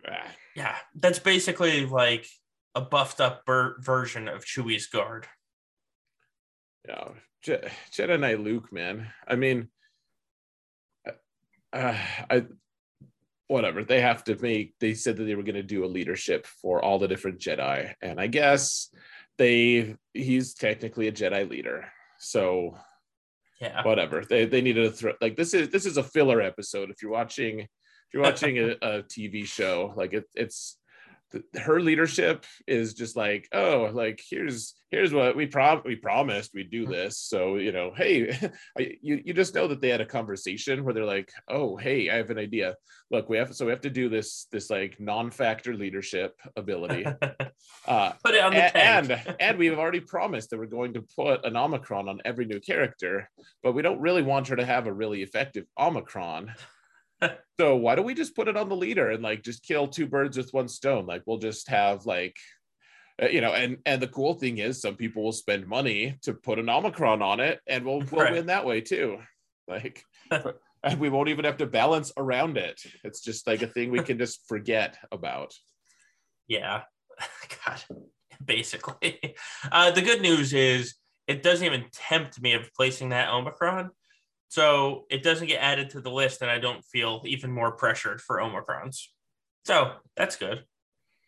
[0.07, 0.27] ah.
[0.55, 2.25] yeah, that's basically like
[2.73, 5.27] a buffed up ber- version of Chewie's guard.
[6.87, 7.09] Yeah,
[7.43, 9.07] Je- Jedi Luke, man.
[9.27, 9.69] I mean,
[11.73, 11.97] uh,
[12.29, 12.45] I
[13.47, 16.47] whatever they have to make they said that they were going to do a leadership
[16.47, 18.89] for all the different jedi and i guess
[19.37, 21.85] they he's technically a jedi leader
[22.19, 22.77] so
[23.61, 23.83] yeah.
[23.83, 24.23] whatever.
[24.27, 26.89] They they needed to throw like this is this is a filler episode.
[26.89, 27.69] If you're watching if
[28.13, 30.77] you're watching a, a tv show like it, it's
[31.59, 36.71] her leadership is just like oh like here's here's what we prom we promised we'd
[36.71, 37.17] do this.
[37.19, 38.37] So you know hey
[39.01, 42.15] you, you just know that they had a conversation where they're like oh hey i
[42.15, 42.75] have an idea.
[43.11, 47.05] Look we have so we have to do this this like non-factor leadership ability
[47.87, 51.05] uh put it on the and, and and we've already promised that we're going to
[51.15, 53.29] put an omicron on every new character
[53.61, 56.51] but we don't really want her to have a really effective omicron
[57.59, 60.07] so why don't we just put it on the leader and like just kill two
[60.07, 61.05] birds with one stone?
[61.05, 62.35] Like we'll just have like
[63.21, 66.33] uh, you know, and and the cool thing is some people will spend money to
[66.33, 68.33] put an omicron on it, and we'll we'll right.
[68.33, 69.19] win that way too.
[69.67, 72.81] Like, and we won't even have to balance around it.
[73.03, 75.53] It's just like a thing we can just forget about.
[76.47, 76.83] Yeah,
[77.65, 77.81] God,
[78.43, 79.35] basically.
[79.71, 83.91] Uh, the good news is it doesn't even tempt me of placing that omicron
[84.55, 88.21] so it doesn't get added to the list, and I don't feel even more pressured
[88.21, 89.07] for Omicrons.
[89.65, 90.63] So that's good.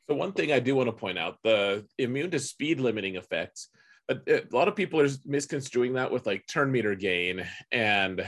[0.10, 3.68] So one thing I do want to point out: the immune to speed limiting effects.
[4.08, 8.26] A, a lot of people are misconstruing that with like turn meter gain and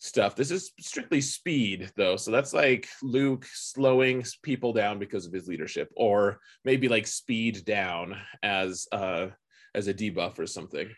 [0.00, 0.34] stuff.
[0.34, 2.16] This is strictly speed, though.
[2.16, 7.64] So that's like Luke slowing people down because of his leadership, or maybe like speed
[7.64, 9.28] down as uh
[9.76, 10.90] as a debuff or something.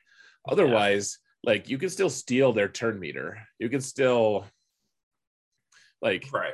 [0.49, 3.39] Otherwise, like you can still steal their turn meter.
[3.59, 4.45] You can still
[6.03, 6.53] like right.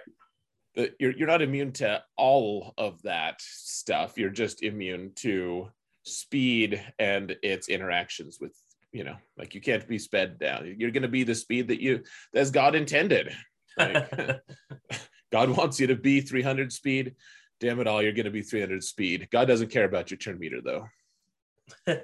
[0.77, 4.17] The, you're you're not immune to all of that stuff.
[4.17, 5.71] You're just immune to
[6.05, 8.55] speed and its interactions with
[8.93, 11.81] you know like you can't be sped down you're going to be the speed that
[11.81, 12.03] you
[12.35, 13.33] as god intended
[13.79, 14.11] like,
[15.33, 17.15] god wants you to be 300 speed
[17.61, 20.39] damn it all you're going to be 300 speed god doesn't care about your turn
[20.41, 21.97] meter though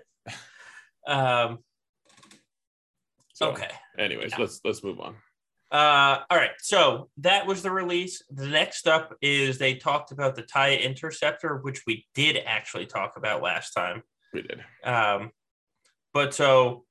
[1.12, 1.59] um
[3.38, 4.40] So, okay anyways Yeah.
[4.40, 5.14] let's let's move on
[5.70, 6.57] Uh, all right.
[6.61, 8.22] So that was the release.
[8.31, 13.18] The next up is they talked about the TIE Interceptor, which we did actually talk
[13.18, 14.03] about last time.
[14.33, 15.31] we did Um,
[16.14, 16.87] but so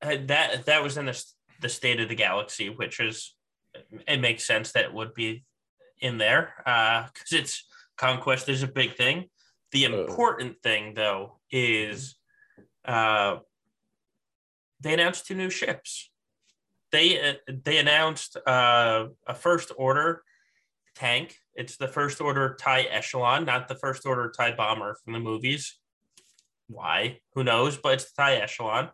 [0.00, 1.24] uh, that that was in the,
[1.60, 3.36] the state of the galaxy, which is
[4.08, 5.44] it makes sense that it would be
[6.00, 7.54] in there Uh, because it's
[7.98, 9.28] conquest is a big thing.
[9.72, 9.90] The Uh.
[10.00, 12.16] important thing though is
[12.86, 13.40] uh,
[14.80, 16.10] they announced two new ships.
[16.92, 17.34] They uh,
[17.64, 20.22] they announced uh, a first order
[20.94, 21.36] tank.
[21.54, 25.78] It's the first order TIE echelon, not the first order TIE bomber from the movies.
[26.68, 27.20] Why?
[27.34, 27.76] Who knows?
[27.76, 28.90] But it's the tie echelon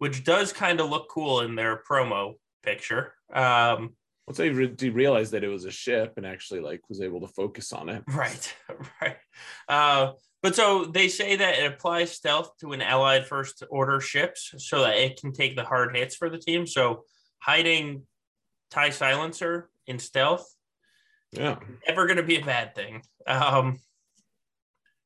[0.00, 3.14] which does kind of look cool in their promo picture.
[3.32, 3.94] Um
[4.26, 7.28] once they re- realized that it was a ship and actually like was able to
[7.28, 8.02] focus on it.
[8.08, 8.56] Right
[9.00, 9.16] right.
[9.68, 14.54] Uh but so they say that it applies stealth to an allied first order ships
[14.58, 16.66] so that it can take the hard hits for the team.
[16.66, 17.04] So
[17.38, 18.02] hiding
[18.70, 20.46] tie silencer in stealth
[21.32, 21.56] yeah.
[21.86, 23.02] never going to be a bad thing.
[23.26, 23.80] Um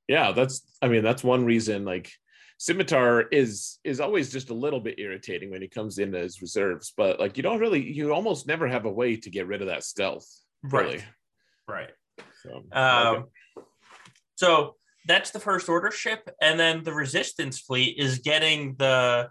[0.07, 2.13] yeah that's i mean that's one reason like
[2.59, 6.93] scimitar is is always just a little bit irritating when he comes in as reserves
[6.95, 9.69] but like you don't really you almost never have a way to get rid of
[9.69, 10.27] that stealth
[10.63, 11.03] really.
[11.67, 11.91] Right.
[12.19, 12.27] Right.
[12.43, 13.29] So Um, okay.
[14.37, 19.31] So that's the first order ship, and then the resistance fleet is getting the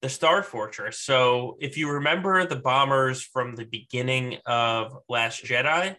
[0.00, 0.98] the Star Fortress.
[0.98, 5.96] So if you remember the bombers from the beginning of Last Jedi,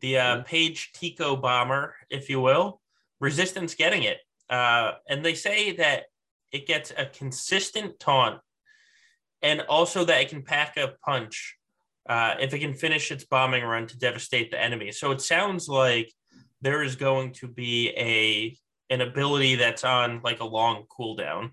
[0.00, 0.46] the uh, Mhm.
[0.46, 2.80] Paige Tico bomber, if you will,
[3.20, 6.04] Resistance getting it, uh, and they say that
[6.52, 8.40] it gets a consistent taunt,
[9.42, 11.56] and also that it can pack a punch.
[12.08, 14.90] Uh, if it can finish its bombing run to devastate the enemy.
[14.90, 16.10] So it sounds like
[16.62, 18.56] there is going to be a
[18.92, 21.50] an ability that's on like a long cooldown.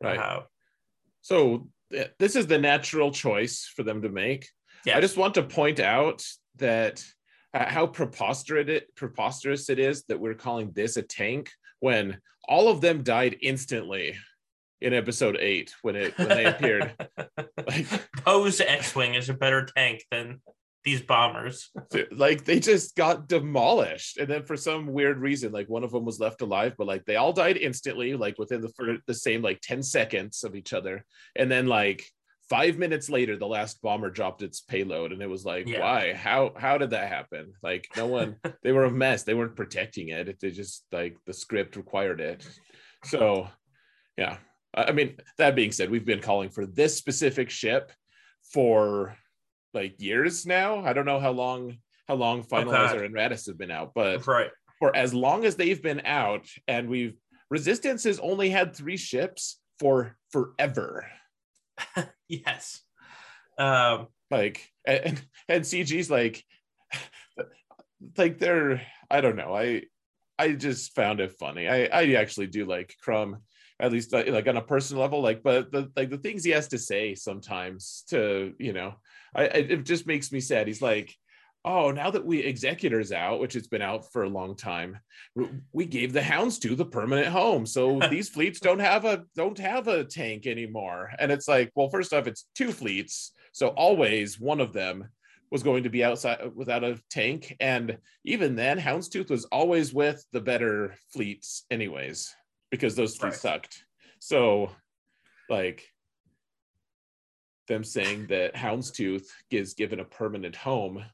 [0.00, 0.40] right Uh,
[1.20, 1.68] so
[2.18, 4.48] this is the natural choice for them to make
[4.84, 4.96] yeah.
[4.96, 6.24] I just want to point out
[6.56, 7.04] that
[7.52, 12.18] uh, how preposterous it, preposterous it is that we're calling this a tank when
[12.48, 14.16] all of them died instantly
[14.80, 16.94] in episode eight when it when they appeared.
[17.66, 17.86] Like,
[18.24, 20.40] Poe's X-wing is a better tank than
[20.84, 21.70] these bombers.
[22.12, 26.04] like they just got demolished, and then for some weird reason, like one of them
[26.04, 29.60] was left alive, but like they all died instantly, like within the the same like
[29.60, 31.04] ten seconds of each other,
[31.36, 32.04] and then like
[32.50, 35.80] five minutes later, the last bomber dropped its payload, and it was like, Yeah.
[35.80, 36.12] why?
[36.12, 37.52] How how did that happen?
[37.62, 39.22] Like no one, they were a mess.
[39.22, 40.38] They weren't protecting it.
[40.40, 42.46] They just like the script required it.
[43.04, 43.48] So,
[44.18, 44.36] yeah.
[44.74, 47.90] I mean, that being said, we've been calling for this specific ship
[48.52, 49.16] for
[49.74, 50.84] like years now.
[50.84, 51.78] I don't know how long
[52.08, 53.02] how long Finalizer God.
[53.02, 54.50] and Raddus have been out, but right.
[54.78, 57.14] for as long as they've been out, and we've
[57.50, 61.06] Resistance has only had three ships for forever.
[62.28, 62.82] Yes.
[63.58, 66.44] Um, Like and and CG's like
[68.16, 69.52] like they're I don't know.
[69.52, 69.82] I
[70.38, 71.66] I just found it funny.
[71.68, 73.42] I I actually do like Crumb
[73.80, 76.68] at least like, on a personal level like but the like the things he has
[76.68, 78.94] to say sometimes to you know
[79.34, 80.66] I, it just makes me sad.
[80.66, 81.14] He's like
[81.64, 84.98] oh now that we executors out which has been out for a long time
[85.72, 89.86] we gave the houndstooth the permanent home so these fleets don't have a don't have
[89.88, 91.10] a tank anymore.
[91.18, 95.08] And it's like well first off it's two fleets so always one of them
[95.50, 97.56] was going to be outside without a tank.
[97.58, 102.34] And even then houndstooth was always with the better fleets anyways
[102.70, 103.54] because those fleets Right.
[103.54, 103.84] sucked.
[104.18, 104.70] So
[105.48, 105.88] like
[107.68, 111.04] them saying that houndstooth is given a permanent home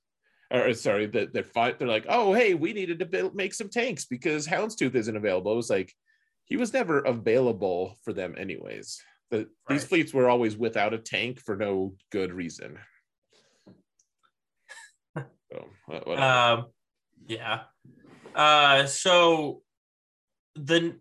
[0.51, 3.69] or sorry that they're fight they're like oh hey we needed to build make some
[3.69, 5.53] tanks because houndstooth isn't available.
[5.53, 5.93] It was like
[6.45, 9.03] he was never available for them anyways.
[9.31, 12.79] The, these fleets were always without a tank for no good reason.
[15.89, 16.67] So um,
[17.29, 17.61] yeah.
[18.35, 19.63] Uh, so
[20.57, 20.97] the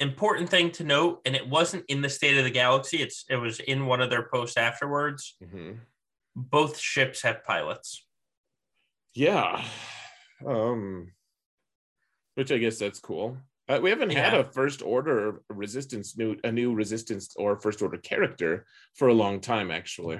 [0.00, 2.98] important thing to note, and it wasn't in the State of the Galaxy.
[3.02, 5.36] It's it was in one of their posts afterwards.
[5.42, 5.78] Mhm.
[6.36, 8.06] Both ships have pilots.
[9.14, 9.62] yeah
[10.44, 11.12] um
[12.34, 16.50] which i guess that's cool uh, we haven't had a first order resistance new a
[16.50, 20.18] new resistance or first order character for a long time actually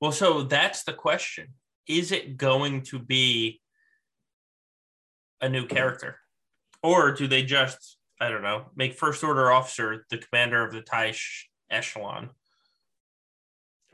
[0.00, 1.54] Well, so that's the question.
[1.88, 3.60] Is it going to be
[5.40, 6.20] a new character?
[6.82, 10.82] Or do they just, I don't know, make first order officer the commander of the
[10.82, 11.14] TIE
[11.70, 12.30] echelon?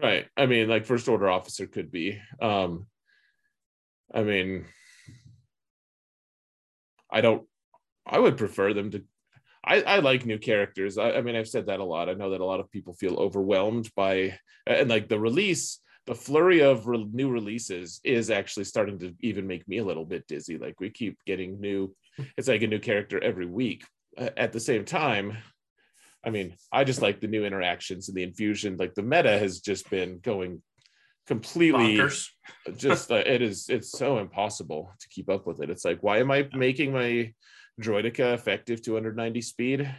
[0.00, 0.26] Right.
[0.36, 2.20] I mean, like first order officer could be.
[2.40, 2.86] Um,
[4.12, 4.66] I mean,
[7.10, 7.46] I don't.
[8.06, 9.04] I would prefer them to.
[9.64, 10.98] I, I like new characters.
[10.98, 12.08] I, I mean, I've said that a lot.
[12.08, 16.14] I know that a lot of people feel overwhelmed by and like the release, the
[16.14, 20.26] flurry of re- new releases is actually starting to even make me a little bit
[20.26, 20.58] dizzy.
[20.58, 21.94] Like we keep getting new.
[22.36, 23.84] It's like a new character every week.
[24.18, 25.38] At the same time,
[26.24, 28.76] I mean, I just like the new interactions and the infusion.
[28.76, 30.62] Like the meta has just been going
[31.26, 32.28] completely Bonkers.
[32.76, 35.70] just uh, it is it's so impossible to keep up with it.
[35.70, 37.32] It's like, why am I making my
[37.80, 39.94] droideka effective 290 speed?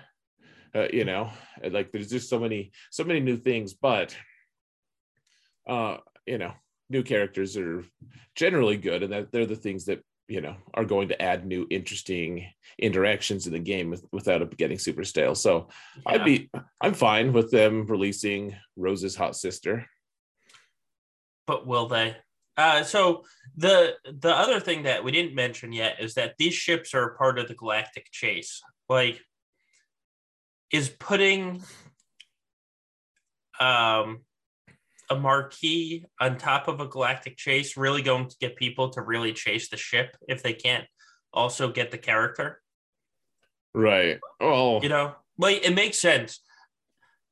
[0.76, 1.30] Uh, you know,
[1.69, 4.15] like there's just so many so many new things, but
[5.67, 6.54] uh, you know,
[6.89, 7.84] new characters are
[8.36, 11.67] generally good, and that they're the things that you know are going to add new
[11.69, 12.43] interesting
[12.80, 15.36] interactions in the game with, without it getting super stale.
[15.36, 15.67] So
[15.98, 16.13] yeah.
[16.13, 16.50] i'd be
[16.82, 19.86] i'm fine with them releasing rose's hot sister.
[21.46, 22.15] But will they?
[22.58, 23.26] Uh, so
[23.58, 27.38] the the other thing that we didn't mention yet is that these ships are part
[27.38, 28.60] of the galactic chase.
[28.89, 29.22] Like
[30.72, 31.62] is putting
[33.60, 34.22] um
[35.10, 39.34] a marquee on top of a galactic chase really going to get people to really
[39.34, 40.86] chase the ship if they can't
[41.34, 42.62] also get the character?
[43.74, 44.20] Right.
[44.39, 46.39] Oh, you know, like it makes sense.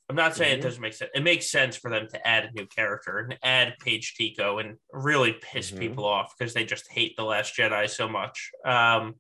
[0.10, 0.60] I'm not saying mm-hmm.
[0.60, 1.12] it doesn't make sense.
[1.16, 4.76] It makes sense for them to add a new character and add Paige Tico and
[4.92, 5.80] really piss mm-hmm.
[5.80, 8.52] people off because they just hate the Last Jedi so much.
[8.66, 9.16] Um,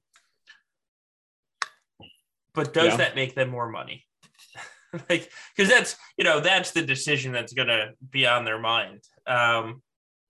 [2.54, 2.98] but does yeah.
[2.98, 4.04] that make them more money?
[5.10, 9.04] like because that's you know that's the decision that's going to be on their mind.
[9.25, 9.82] Um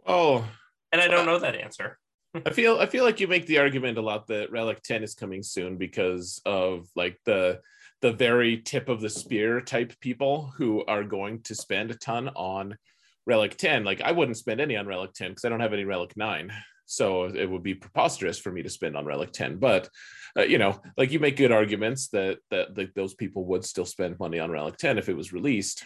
[0.05, 0.47] oh.
[0.91, 1.97] and i don't know that answer.
[2.45, 5.15] I feel i feel like you make the argument a lot that relic 10 is
[5.15, 7.59] coming soon because of like the
[8.01, 12.29] the very tip of the spear type people who are going to spend a ton
[12.29, 12.77] on
[13.25, 15.83] relic 10 like i wouldn't spend any on relic 10 because i don't have any
[15.83, 16.51] relic 9
[16.85, 19.89] so it would be preposterous for me to spend on relic 10 but
[20.37, 24.19] uh, you know like you make good arguments that, that those people would still spend
[24.19, 25.85] money on relic 10 if it was released.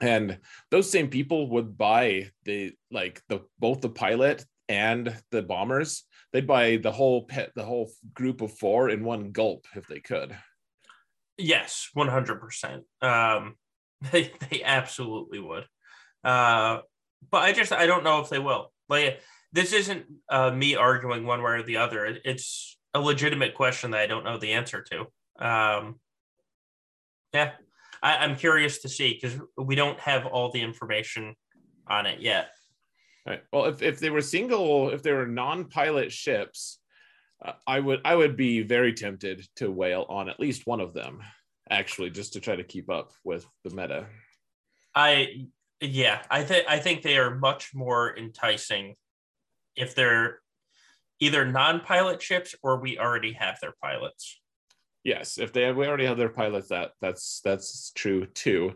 [0.00, 0.38] And
[0.70, 6.04] those same people would buy the like the both the pilot and the bombers.
[6.32, 10.00] They'd buy the whole pet the whole group of four in one gulp if they
[10.00, 10.36] could.
[11.38, 13.54] Yes 100% um
[14.12, 15.64] they, they absolutely would.
[16.22, 16.80] Uh
[17.30, 18.72] but i just i don't know if they will.
[18.88, 19.20] Like
[19.52, 22.04] this isn't uh, me arguing one way or the other.
[22.04, 25.00] It's a legitimate question that I don't know the answer to.
[25.46, 26.00] Um,
[27.34, 27.52] yeah,
[28.02, 31.34] I, am curious to see because we don't have all the information
[31.86, 32.48] on it yet.
[33.26, 33.42] Right.
[33.52, 36.78] Well, if, if they were single, if they were non-pilot ships,
[37.44, 40.94] uh, I would I would be very tempted to whale on at least one of
[40.94, 41.20] them,
[41.68, 44.06] actually, just to try to keep up with the meta.
[44.94, 45.48] I
[45.82, 48.94] yeah, I think I think they are much more enticing
[49.74, 50.40] if they're
[51.20, 54.40] either non-pilot ships or we already have their pilots.
[55.04, 58.74] Yes, if they have, we already have their pilots, that that's that's true too.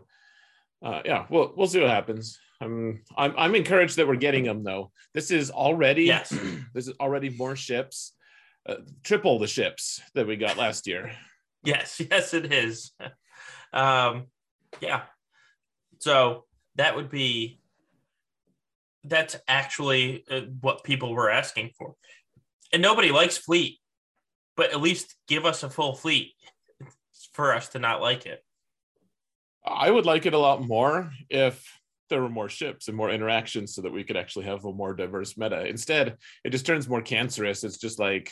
[0.83, 2.39] Uh, yeah, well, we'll see what happens.
[2.61, 4.91] I'm, I'm I'm encouraged that we're getting them though.
[5.13, 6.29] This is already yes.
[6.73, 8.13] this is already more ships,
[8.67, 11.11] uh, triple the ships that we got last year.
[11.63, 12.91] yes, yes, it is.
[13.73, 14.25] Um,
[14.81, 15.03] yeah.
[15.99, 16.43] So
[16.75, 17.61] that would be
[19.03, 21.95] that's actually uh, what people were asking for.
[22.73, 23.79] And nobody likes fleet,
[24.55, 26.33] but at least give us a full fleet
[27.33, 28.43] for us to not like it.
[29.65, 31.63] I would like it a lot more if
[32.09, 34.93] there were more ships and more interactions so that we could actually have a more
[34.93, 35.65] diverse meta.
[35.65, 37.63] Instead, it just turns more cancerous.
[37.63, 38.31] It's just like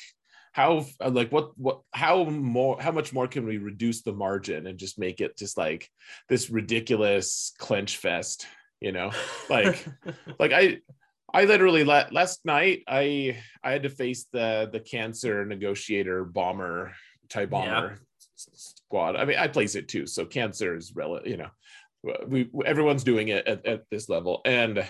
[0.51, 4.79] how like what what how more how much more can we reduce the margin and
[4.79, 5.89] just make it just like
[6.27, 8.47] this ridiculous clench fest
[8.81, 9.11] you know
[9.49, 9.85] like
[10.39, 10.79] like i
[11.33, 16.93] i literally let, last night i i had to face the the cancer negotiator bomber
[17.29, 18.53] type bomber yeah.
[18.53, 19.15] squad.
[19.15, 21.49] I mean i place it too so cancer is relative you know
[22.27, 24.41] we everyone's doing it at, at this level.
[24.45, 24.85] And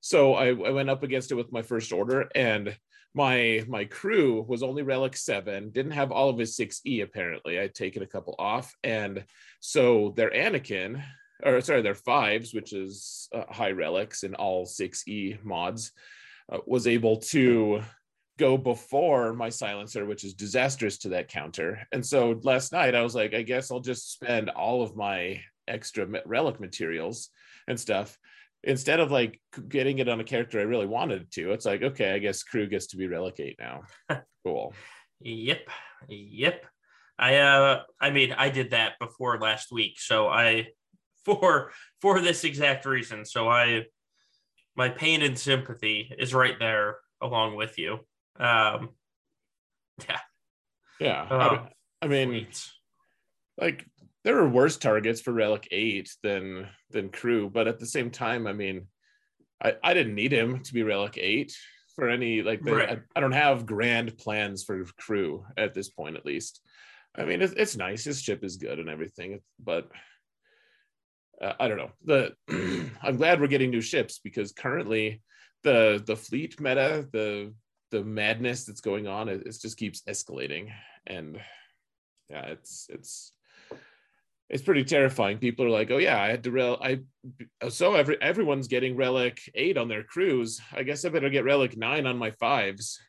[0.00, 2.76] so I, I went up against it with my first order and
[3.12, 7.58] my my crew was only relic 7 didn't have all of his 6e apparently.
[7.58, 9.24] I'd taken a couple off and
[9.58, 11.02] so their anakin
[11.44, 15.92] or sorry, they're fives, which is uh, high relics in all 6E mods,
[16.52, 17.82] uh, was able to
[18.38, 21.86] go before my silencer, which is disastrous to that counter.
[21.92, 25.42] And so last night I was like, I guess I'll just spend all of my
[25.68, 27.28] extra relic materials
[27.68, 28.18] and stuff
[28.64, 31.52] instead of like getting it on a character I really wanted to.
[31.52, 33.82] It's like, okay, I guess crew gets to be relicate now.
[34.44, 34.74] cool.
[35.20, 35.68] Yep.
[36.08, 36.66] Yep.
[37.18, 40.68] I uh I mean I did that before last week, so I
[41.24, 43.24] for for this exact reason.
[43.24, 43.84] So I
[44.76, 48.00] my pain and sympathy is right there along with you.
[48.38, 48.90] Um
[50.08, 50.20] yeah.
[50.98, 51.22] Yeah.
[51.22, 51.68] Um, I,
[52.02, 52.46] I mean
[53.58, 53.86] like
[54.24, 58.46] there are worse targets for Relic 8 than than crew, but at the same time,
[58.46, 58.86] I mean
[59.62, 61.54] I, I didn't need him to be Relic 8
[61.94, 62.90] for any like the, right.
[62.90, 66.60] I, I, don't have grand plans for crew at this point at least
[67.16, 69.88] i mean it's, it's nice his ship is good and everything but
[71.42, 72.34] uh, i don't know the
[73.02, 75.22] i'm glad we're getting new ships because currently
[75.62, 77.52] the the fleet meta the
[77.90, 80.70] the madness that's going on it, it just keeps escalating
[81.06, 81.40] and
[82.28, 83.32] yeah it's it's
[84.50, 85.38] it's pretty terrifying.
[85.38, 87.00] People are like, "Oh yeah, I had to rel I
[87.68, 90.60] so every everyone's getting relic 8 on their crews.
[90.72, 93.00] I guess I better get relic 9 on my fives.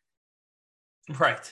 [1.10, 1.52] Right.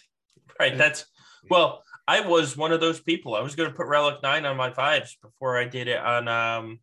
[0.59, 0.77] Right.
[0.77, 1.05] That's
[1.49, 3.35] well, I was one of those people.
[3.35, 6.27] I was going to put relic 9 on my fives before I did it on
[6.27, 6.79] um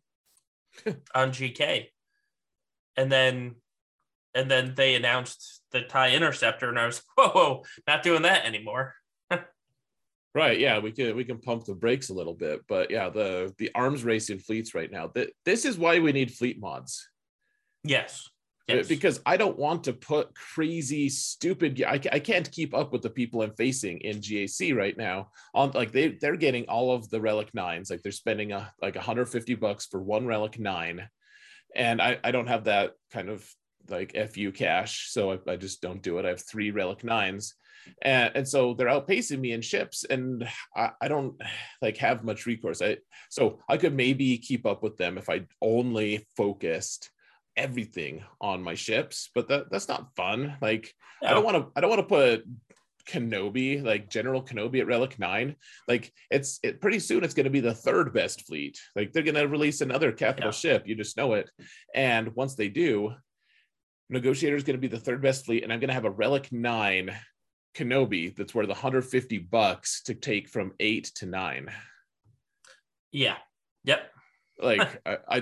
[1.13, 1.87] on GK.
[2.95, 3.55] And then
[4.33, 8.45] and then they announced the tie interceptor and I was, "Whoa, whoa, not doing that
[8.45, 8.95] anymore."
[10.33, 10.59] Right.
[10.59, 13.71] Yeah, we can we can pump the brakes a little bit, but yeah, the the
[13.75, 15.07] arms race in fleets right now.
[15.15, 17.09] That this is why we need fleet mods.
[17.83, 18.29] Yes.
[18.67, 18.87] Yes.
[18.87, 21.81] Because I don't want to put crazy, stupid.
[21.87, 25.29] I, I can't keep up with the people I'm facing in GAC right now.
[25.53, 27.89] On like they they're getting all of the relic nines.
[27.89, 31.07] Like they're spending a like 150 bucks for one relic nine,
[31.75, 33.49] and I I don't have that kind of
[33.89, 36.25] like fu cash, so I, I just don't do it.
[36.25, 37.53] I have three relic nines
[38.01, 41.35] and, and so they're outpacing me in ships and I, I don't
[41.81, 42.97] like have much recourse i
[43.29, 47.09] so i could maybe keep up with them if i only focused
[47.57, 50.93] everything on my ships but that, that's not fun like
[51.23, 52.45] i don't want to i don't want to put
[53.07, 55.55] Kenobi, like General Kenobi at Relic 9,
[55.87, 58.77] like it's it pretty soon it's going to be the third best fleet.
[58.95, 60.51] Like they're going to release another capital yeah.
[60.51, 61.49] ship, you just know it.
[61.95, 63.13] And once they do,
[64.09, 66.11] Negotiator is going to be the third best fleet, and I'm going to have a
[66.11, 67.15] Relic 9
[67.75, 71.69] Kenobi that's worth 150 bucks to take from eight to nine.
[73.11, 73.37] Yeah.
[73.83, 73.99] Yep.
[74.59, 75.39] Like I, I,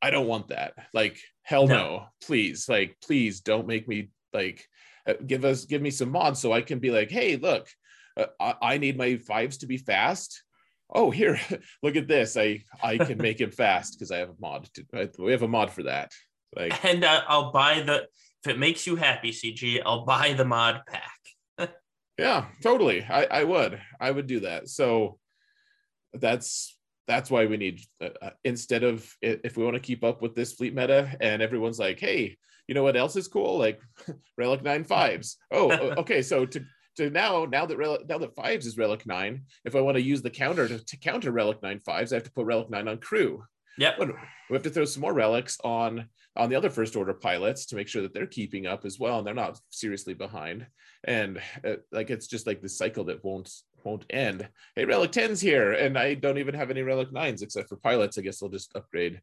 [0.00, 0.74] I don't want that.
[0.94, 1.74] Like hell no.
[1.74, 2.06] no.
[2.22, 4.66] Please, like please don't make me like
[5.06, 7.68] uh, give us give me some mods so I can be like, hey, look,
[8.16, 10.42] uh, I, I need my fives to be fast.
[10.94, 11.40] Oh, here,
[11.82, 12.36] look at this.
[12.36, 14.68] I I can make it fast because I have a mod.
[14.74, 16.12] To, we have a mod for that.
[16.54, 18.06] Like, and uh, I'll buy the
[18.44, 19.82] if it makes you happy, CG.
[19.84, 21.12] I'll buy the mod pack.
[22.18, 23.04] Yeah, totally.
[23.04, 23.80] I, I would.
[24.00, 24.68] I would do that.
[24.68, 25.20] So
[26.12, 26.76] that's
[27.08, 30.36] that's why we need uh, uh instead of if we want to keep up with
[30.36, 32.36] this fleet meta and everyone's like, hey,
[32.68, 33.58] you know what else is cool?
[33.58, 33.80] Like
[34.38, 35.38] Relic Nine Fives.
[35.50, 36.22] Oh, okay.
[36.22, 36.64] So to
[36.96, 40.02] to now now that Relic, now that Fives is Relic Nine, if I want to
[40.02, 42.86] use the counter to, to counter Relic Nine Fives, I have to put Relic Nine
[42.86, 43.42] on crew.
[43.78, 43.94] Yeah.
[43.98, 47.76] We have to throw some more relics on on the other first order pilots to
[47.76, 50.66] make sure that they're keeping up as well and they're not seriously behind
[51.04, 53.50] and uh, like it's just like the cycle that won't
[53.84, 54.48] won't end.
[54.74, 58.18] Hey relic 10's here and i don't even have any relic 9s except for pilots.
[58.18, 59.20] I guess i'll just upgrade.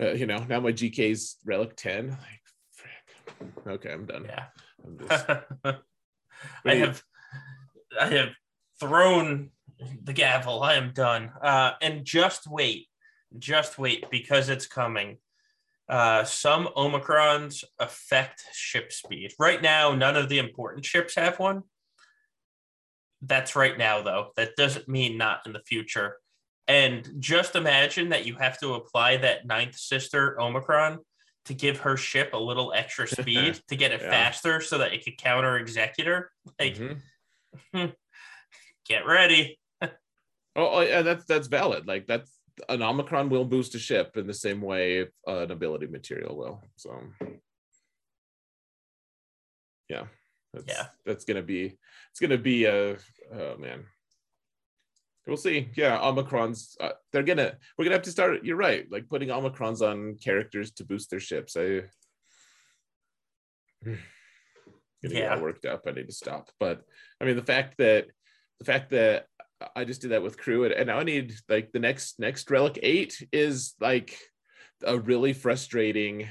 [0.00, 2.42] Uh, you know now my gk's relic 10 like
[2.72, 3.66] frick.
[3.66, 4.26] okay i'm done.
[4.26, 4.44] Yeah.
[4.84, 5.26] I'm just...
[6.64, 7.02] i have
[8.00, 8.30] i have
[8.80, 9.50] thrown
[10.02, 10.62] the gavel.
[10.62, 11.32] I am done.
[11.42, 12.88] Uh and just wait
[13.38, 15.18] just wait because it's coming.
[15.88, 19.32] Uh, some Omicrons affect ship speed.
[19.38, 21.62] Right now, none of the important ships have one.
[23.22, 24.30] That's right now, though.
[24.36, 26.16] That doesn't mean not in the future.
[26.66, 30.98] And just imagine that you have to apply that ninth sister Omicron
[31.46, 34.10] to give her ship a little extra speed to get it yeah.
[34.10, 36.30] faster so that it could counter Executor.
[36.58, 37.86] Like, mm-hmm.
[38.86, 39.58] get ready.
[39.82, 39.88] oh,
[40.56, 41.86] oh, yeah, that's that's valid.
[41.86, 42.38] Like that's
[42.68, 46.62] an Omicron will boost a ship in the same way an ability material will.
[46.76, 47.00] So
[49.88, 50.04] yeah,
[50.52, 51.76] that's, yeah, that's gonna be
[52.10, 52.96] it's gonna be a
[53.34, 53.84] oh man.
[55.26, 55.68] We'll see.
[55.76, 56.74] Yeah, Omicrons.
[56.80, 57.52] Uh, they're gonna.
[57.76, 58.44] We're gonna have to start.
[58.44, 58.90] You're right.
[58.90, 61.54] Like putting Omicrons on characters to boost their ships.
[61.54, 61.82] I
[65.02, 65.34] getting yeah.
[65.34, 65.82] all worked up.
[65.86, 66.48] I need to stop.
[66.58, 66.82] But
[67.20, 68.06] I mean, the fact that
[68.58, 69.26] the fact that
[69.76, 72.50] I just did that with crew, and, and now I need like the next next
[72.50, 74.18] relic eight is like
[74.82, 76.28] a really frustrating,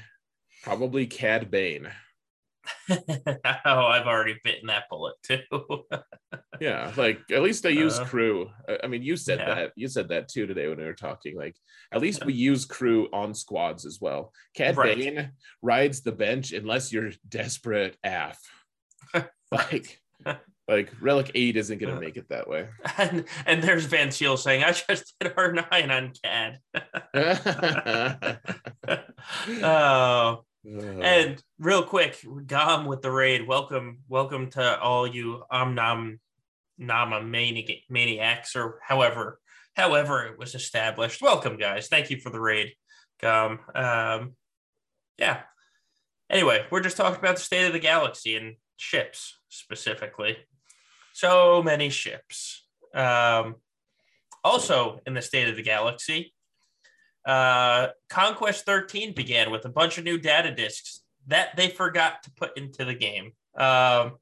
[0.64, 1.88] probably Cad Bane.
[2.90, 5.38] oh, I've already bitten that bullet too.
[6.60, 8.50] yeah, like at least I use uh, crew.
[8.82, 9.54] I mean, you said yeah.
[9.54, 9.72] that.
[9.76, 11.36] You said that too today when we were talking.
[11.36, 11.56] Like
[11.92, 14.32] at least we use crew on squads as well.
[14.54, 14.96] Cad right.
[14.96, 18.38] Bane rides the bench unless you're desperate af.
[19.52, 20.00] like
[20.68, 22.68] Like Relic 8 isn't gonna make it that way.
[22.98, 26.58] And and there's Van Seal saying, I just did R9 on CAD.
[29.62, 30.44] oh,
[30.76, 33.46] and real quick, Gom with the raid.
[33.46, 36.18] Welcome, welcome to all you Omnom
[36.76, 39.40] Nama mani- maniacs, or however,
[39.74, 41.22] however it was established.
[41.22, 41.88] Welcome, guys.
[41.88, 42.74] Thank you for the raid,
[43.20, 43.60] Gom.
[43.74, 44.34] Um,
[45.18, 45.40] yeah.
[46.30, 50.36] Anyway, we're just talking about the state of the galaxy and ships specifically.
[51.14, 52.66] So many ships.
[52.94, 53.56] Um,
[54.44, 56.34] also, in the state of the galaxy,
[57.28, 62.30] uh, Conquest 13 began with a bunch of new data disks that they forgot to
[62.30, 64.16] put into the game, um,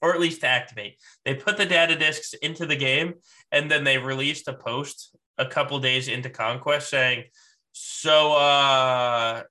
[0.00, 0.98] or at least to activate.
[1.24, 3.14] They put the data disks into the game,
[3.50, 7.24] and then they released a post a couple days into Conquest saying,
[7.72, 9.42] "So uh,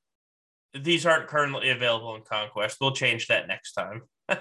[0.74, 2.78] these aren't currently available in Conquest.
[2.80, 4.40] We'll change that next time." oh,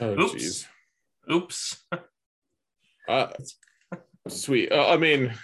[0.00, 0.34] Oops.
[0.34, 0.66] jeez.
[1.30, 1.84] Oops.
[3.08, 3.32] Uh,
[4.28, 4.70] sweet.
[4.70, 5.34] Uh, I mean,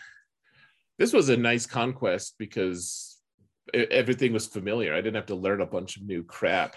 [0.99, 3.19] this was a nice conquest because
[3.75, 4.95] everything was familiar.
[4.95, 6.77] I didn't have to learn a bunch of new crap.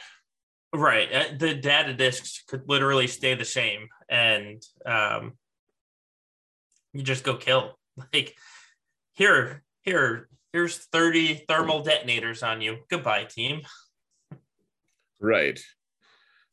[0.73, 1.11] Right.
[1.11, 5.33] Uh, The data disks could literally stay the same and um,
[6.93, 7.77] you just go kill.
[8.13, 8.37] Like,
[9.11, 12.77] here, here, here's 30 thermal detonators on you.
[12.89, 13.63] Goodbye, team.
[15.19, 15.59] Right.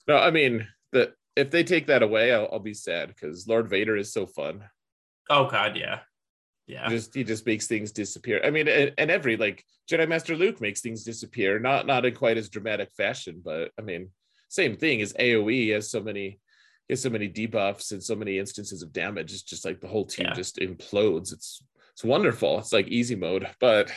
[0.09, 3.69] No, I mean the if they take that away, I'll, I'll be sad because Lord
[3.69, 4.64] Vader is so fun.
[5.31, 5.77] Oh, God.
[5.77, 6.01] Yeah.
[6.67, 6.89] Yeah.
[6.89, 8.41] Just he just makes things disappear.
[8.45, 11.59] I mean, and, and every like Jedi Master Luke makes things disappear.
[11.61, 14.11] Not not in quite as dramatic fashion, but I mean,
[14.49, 16.41] same thing as AOE has so many
[16.91, 19.33] has so many debuffs and so many instances of damage.
[19.33, 20.35] It's just like the whole team Yeah.
[20.35, 21.33] just implodes.
[21.33, 21.62] It's
[21.93, 22.59] it's wonderful.
[22.59, 23.93] It's like easy mode, but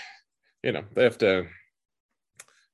[0.63, 1.47] you know they have to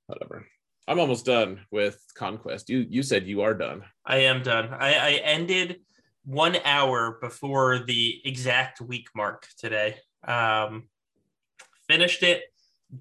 [0.08, 0.46] whatever.
[0.88, 2.70] I'm almost done with Conquest.
[2.70, 3.84] You you said you are done.
[4.06, 4.70] I am done.
[4.74, 5.80] I, I ended
[6.26, 9.96] one hour before the exact week mark today.
[10.28, 10.90] Um,
[11.88, 12.44] finished it,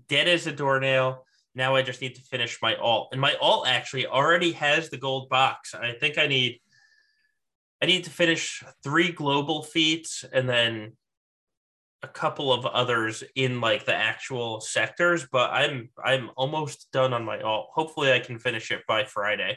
[0.09, 1.25] dead as a doornail.
[1.55, 4.99] Now I just need to finish my alt, and my alt actually already has the
[4.99, 5.75] gold box.
[5.75, 6.61] I think I need,
[7.83, 10.97] I need to finish three global feats and then
[12.03, 15.27] a couple of others in like the actual sectors.
[15.31, 17.70] But I'm I'm almost done on my alt.
[17.72, 19.57] Hopefully, I can finish it by Friday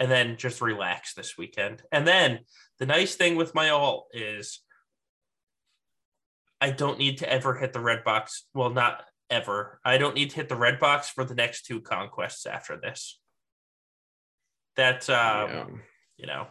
[0.00, 1.82] and then just relax this weekend.
[1.92, 2.40] And then
[2.80, 4.60] the nice thing with my alt is
[6.60, 8.46] I don't need to ever hit the red box.
[8.54, 9.80] Well, not ever.
[9.84, 13.20] I don't need to hit the red box for the next two conquests after this.
[14.76, 15.66] That's um, Yeah.
[16.16, 16.46] you know,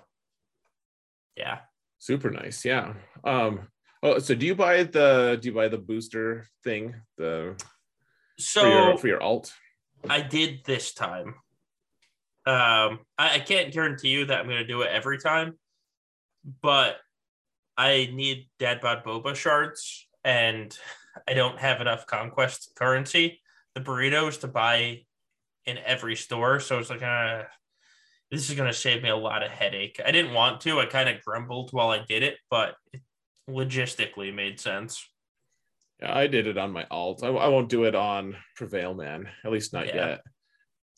[1.36, 1.60] yeah.
[1.98, 2.64] Super nice.
[2.64, 2.94] Yeah.
[3.24, 3.68] Um.
[4.02, 7.62] Oh, so do you buy the do you buy the booster thing the
[8.40, 9.54] So for your for your alt?
[10.10, 11.36] I did this time.
[12.46, 15.60] Um, I, I can't guarantee you that I'm going to do it every time,
[16.62, 16.98] but
[17.78, 20.78] I need Dad Bod Boba shards, and
[21.28, 23.42] I don't have enough conquest currency,
[23.76, 25.06] the burritos to buy
[25.66, 26.60] in every store.
[26.60, 27.44] So it's like, uh,
[28.32, 30.00] this is going to save me a lot of headache.
[30.06, 30.80] I didn't want to.
[30.80, 33.02] I kind of grumbled while I did it, but it
[33.50, 35.08] logistically made sense.
[36.02, 37.24] Yeah, I did it on my alt.
[37.24, 39.96] I, I won't do it on Prevail Man, at least not Yeah.
[39.96, 40.22] yet.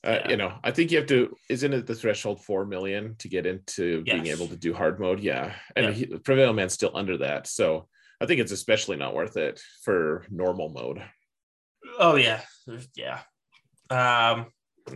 [0.03, 0.29] Uh, Yeah.
[0.31, 1.35] You know, I think you have to.
[1.49, 5.19] Isn't it the threshold four million to get into being able to do hard mode?
[5.19, 5.91] Yeah, and Yeah.
[5.91, 7.87] he, Prevail Man's still under that, so
[8.19, 11.03] I think it's especially not worth it for normal mode.
[11.99, 12.41] Oh yeah,
[12.95, 13.19] yeah.
[13.89, 14.47] Um,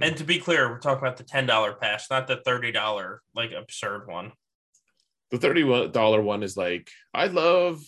[0.01, 3.21] and to be clear, we're talking about the ten dollar pass, not the thirty dollar
[3.35, 4.31] like absurd one.
[5.31, 7.81] The thirty dollar one is like I love.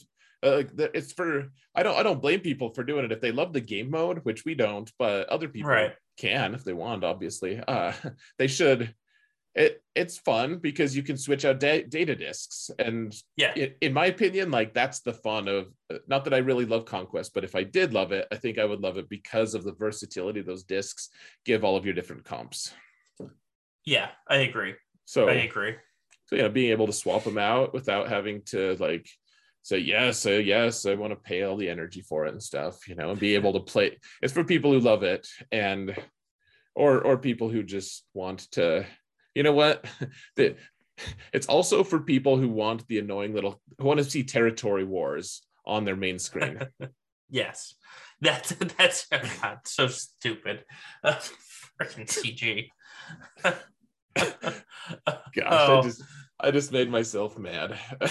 [0.43, 0.63] Uh,
[0.93, 3.61] it's for I don't I don't blame people for doing it if they love the
[3.61, 5.93] game mode, which we don't, but other people Right.
[6.17, 7.03] Can if they want.
[7.03, 7.93] Obviously, uh,
[8.37, 8.93] they should.
[9.55, 13.93] It it's fun because you can switch out da- data disks, and Yeah, in, in
[13.93, 15.67] my opinion, like that's the fun of.
[15.91, 18.59] uh, Not that I really love Conquest, but if I did love it, I think
[18.59, 21.09] I would love it because of the versatility those disks
[21.43, 22.71] give all of your different comps.
[23.85, 24.75] yeah, I agree.
[25.05, 25.75] So I agree.
[26.25, 29.07] so yeah being able to swap them out without having to like
[29.63, 32.87] say yes uh, yes i want to pay all the energy for it and stuff
[32.87, 35.95] you know and be able to play it's for people who love it and
[36.75, 38.85] or or people who just want to
[39.35, 39.85] you know what
[40.35, 40.55] the,
[41.33, 45.41] it's also for people who want the annoying little who want to see territory wars
[45.65, 46.59] on their main screen
[47.29, 47.75] Yes,
[48.21, 50.63] that's that's oh God, so stupid.
[51.05, 52.69] Freaking CG.
[53.43, 53.53] gosh
[55.45, 55.79] Oh.
[55.79, 56.03] i just
[56.39, 57.77] i just made myself mad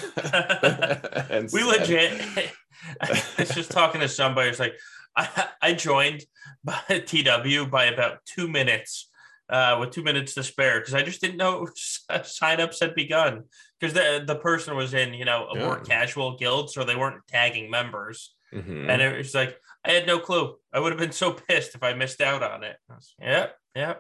[1.30, 1.80] and we sad.
[1.80, 2.50] legit.
[3.00, 4.50] I was just talking to somebody.
[4.50, 4.74] It's like
[5.16, 6.24] I, I joined
[6.62, 9.08] by TW by about two minutes
[9.48, 11.66] uh, with two minutes to spare because I just didn't know
[12.10, 13.44] signups had begun
[13.78, 15.64] because the the person was in you know a yeah.
[15.64, 18.90] more casual guild, so they weren't tagging members, mm-hmm.
[18.90, 20.56] and it was like I had no clue.
[20.72, 22.76] I would have been so pissed if I missed out on it.
[22.88, 23.94] Was, yeah, yeah,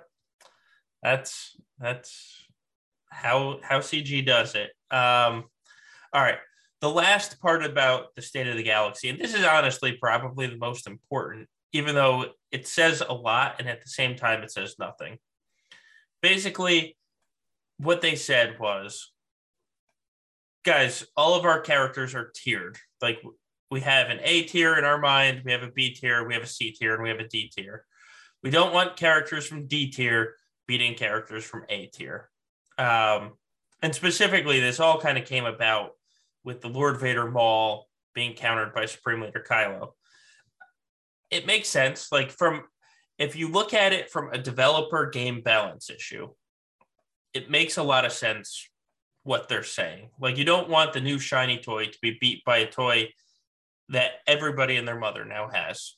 [1.02, 2.45] that's that's
[3.16, 4.70] how how CG does it.
[4.90, 5.44] Um,
[6.12, 6.38] all right.
[6.82, 10.58] The last part about the state of the galaxy, and this is honestly probably the
[10.58, 14.76] most important, even though it says a lot and at the same time it says
[14.78, 15.16] nothing.
[16.22, 16.96] Basically,
[17.78, 19.10] what they said was
[20.64, 22.76] guys, all of our characters are tiered.
[23.00, 23.22] Like
[23.70, 26.42] we have an A tier in our mind, we have a B tier, we have
[26.42, 27.84] a C tier, and we have a D tier.
[28.42, 30.34] We don't want characters from D tier
[30.68, 32.28] beating characters from A tier.
[32.78, 33.32] Um,
[33.82, 35.92] and specifically, this all kind of came about
[36.44, 39.90] with the Lord Vader Maul being countered by Supreme Leader Kylo.
[41.30, 42.10] It makes sense.
[42.10, 42.64] Like from
[43.18, 46.28] if you look at it from a developer game balance issue,
[47.34, 48.68] it makes a lot of sense
[49.22, 50.10] what they're saying.
[50.20, 53.08] Like you don't want the new shiny toy to be beat by a toy
[53.88, 55.96] that everybody and their mother now has.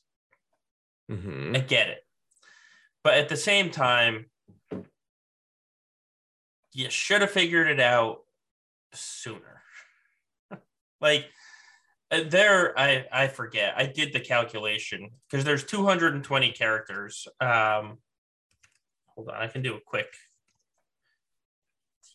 [1.11, 1.55] Mm-hmm.
[1.55, 1.99] I get it.
[3.03, 4.25] But at the same time,
[6.79, 8.19] you should have figured it out
[8.93, 9.61] sooner.
[11.01, 11.25] like
[12.09, 13.73] uh, there I I forget.
[13.75, 17.27] I did the calculation because there's 220 characters.
[17.41, 17.97] Um
[19.07, 20.07] hold on, I can do a quick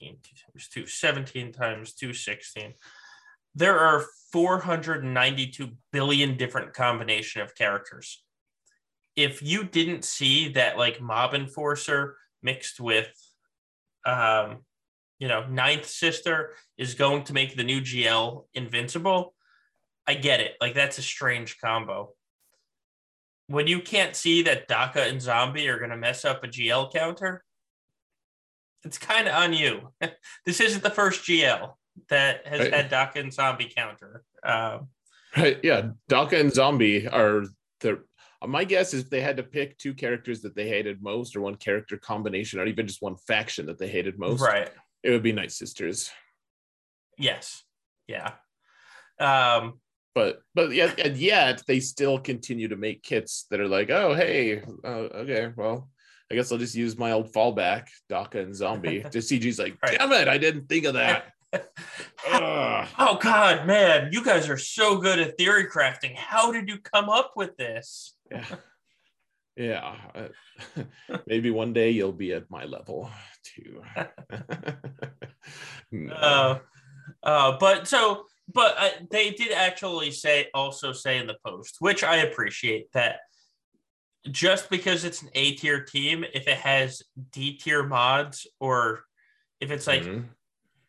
[0.01, 2.73] 2 times 2 17 times 216.
[3.55, 8.25] There are 492 billion different combination of characters.
[9.15, 13.13] If you didn't see that like mob enforcer mixed with
[14.05, 14.59] um,
[15.19, 19.35] you know, Ninth Sister is going to make the new GL invincible.
[20.07, 20.55] I get it.
[20.61, 22.11] Like that's a strange combo.
[23.47, 26.93] When you can't see that Daka and Zombie are going to mess up a GL
[26.93, 27.45] counter,
[28.85, 29.93] it's kind of on you.
[30.47, 31.73] this isn't the first GL
[32.09, 32.75] that has right.
[32.75, 34.25] had Daka and Zombie counter.
[34.43, 34.89] Um,
[35.37, 35.59] right.
[35.63, 35.91] Yeah.
[36.09, 37.45] Daka and Zombie are
[37.81, 38.03] the
[38.47, 41.41] my guess is if they had to pick two characters that they hated most, or
[41.41, 44.41] one character combination, or even just one faction that they hated most.
[44.41, 44.71] Right.
[45.03, 46.11] It would be Night Sisters.
[47.19, 47.63] Yes.
[48.07, 48.33] Yeah.
[49.21, 49.81] Um,
[50.15, 54.15] but but yet and yet they still continue to make kits that are like, oh
[54.15, 55.89] hey, uh, okay, well,
[56.31, 59.05] I guess I'll just use my old fallback, Daka and Zombie.
[59.13, 59.99] Just CG's like, right.
[59.99, 61.34] damn it, I didn't think of that.
[62.27, 66.15] oh god, man, you guys are so good at theory crafting.
[66.15, 68.17] How did you come up with this?
[68.31, 68.45] yeah,
[69.57, 69.95] yeah.
[71.27, 73.11] maybe one day you'll be at my level
[73.43, 73.83] too.
[75.93, 76.13] no.
[76.13, 76.59] uh,
[77.23, 82.03] uh, but so, but uh, they did actually say also say in the post, which
[82.03, 83.21] I appreciate that.
[84.31, 89.05] Just because it's an A tier team, if it has D tier mods or
[89.61, 90.23] if it's like mm-hmm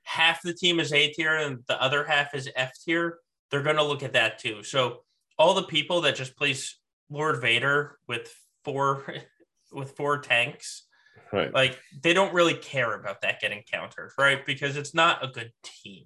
[0.05, 3.19] half the team is A tier and the other half is F tier,
[3.51, 4.63] they're going to look at that too.
[4.63, 5.01] So
[5.37, 6.79] all the people that just place
[7.09, 8.33] Lord Vader with
[8.63, 9.05] four
[9.71, 10.85] with four tanks,
[11.33, 11.53] right?
[11.53, 14.45] Like they don't really care about that getting countered, right?
[14.45, 16.05] Because it's not a good team.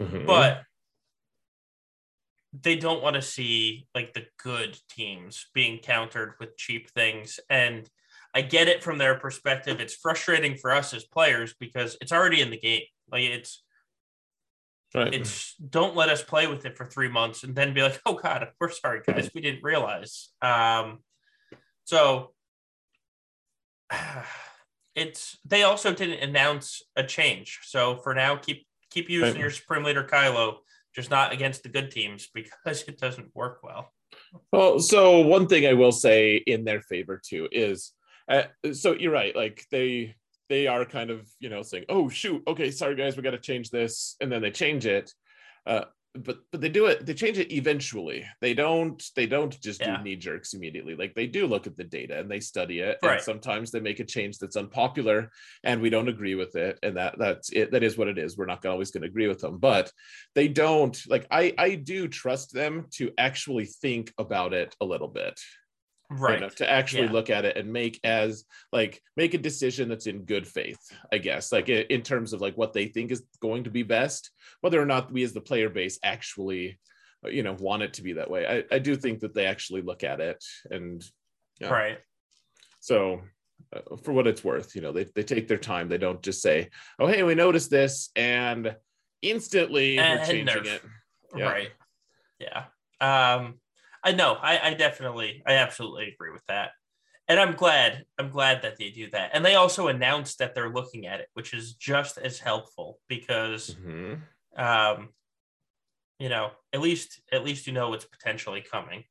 [0.00, 0.26] Mm-hmm.
[0.26, 0.62] But
[2.62, 7.88] they don't want to see like the good teams being countered with cheap things and
[8.34, 9.80] I get it from their perspective.
[9.80, 12.82] It's frustrating for us as players because it's already in the game.
[13.10, 13.62] Like it's
[14.94, 15.12] right.
[15.12, 18.14] it's don't let us play with it for three months and then be like, oh
[18.14, 20.30] god, we're sorry guys, we didn't realize.
[20.42, 21.00] Um,
[21.84, 22.32] so
[24.94, 27.60] it's they also didn't announce a change.
[27.64, 29.40] So for now, keep keep using right.
[29.40, 30.58] your Supreme Leader Kylo,
[30.94, 33.92] just not against the good teams because it doesn't work well.
[34.52, 37.92] Well, so one thing I will say in their favor too is,
[38.28, 39.34] uh, so you're right.
[39.34, 40.14] Like they
[40.48, 43.38] they are kind of you know saying oh shoot okay sorry guys we got to
[43.38, 45.12] change this and then they change it.
[45.66, 45.84] Uh,
[46.16, 48.24] but but they do it they change it eventually.
[48.40, 49.96] They don't they don't just yeah.
[49.96, 50.94] do knee jerks immediately.
[50.94, 53.14] Like they do look at the data and they study it right.
[53.14, 55.30] and sometimes they make a change that's unpopular
[55.64, 58.36] and we don't agree with it and that that's it that is what it is.
[58.36, 59.90] We're not always going to agree with them but
[60.34, 65.08] they don't like i i do trust them to actually think about it a little
[65.08, 65.38] bit
[66.10, 66.38] right.
[66.38, 67.12] enough to actually yeah.
[67.12, 70.78] look at it and make as like make a decision that's in good faith
[71.12, 74.30] i guess like in terms of like what they think is going to be best
[74.60, 76.78] whether or not we as the player base actually
[77.24, 78.46] uh, you know want it to be that way.
[78.46, 81.04] I, I do think that they actually look at it and
[81.60, 81.68] yeah.
[81.68, 81.98] right.
[82.80, 83.20] So
[83.74, 85.88] uh, for what it's worth you know they, they take their time.
[85.88, 88.76] They don't just say oh hey we noticed this and
[89.22, 90.82] instantly and, we're changing it.
[91.36, 91.44] yeah.
[91.44, 91.70] right.
[92.38, 92.64] Yeah.
[93.00, 93.54] Um
[94.04, 94.34] I know.
[94.34, 96.72] I, I definitely, I absolutely agree with that.
[97.26, 98.04] and I'm glad.
[98.18, 99.30] I'm glad that they do that.
[99.32, 103.74] And they also announced that they're looking at it, which is just as helpful because,
[103.74, 104.20] Mhm.
[104.56, 105.08] um,
[106.18, 109.04] you know, at least at least you know what's potentially coming.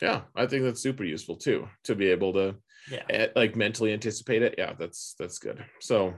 [0.00, 2.56] Yeah, I think that's super useful too to be able to
[2.90, 3.04] Yeah.
[3.10, 4.54] eh, like mentally anticipate it.
[4.58, 5.64] Yeah, that's that's good.
[5.80, 6.14] So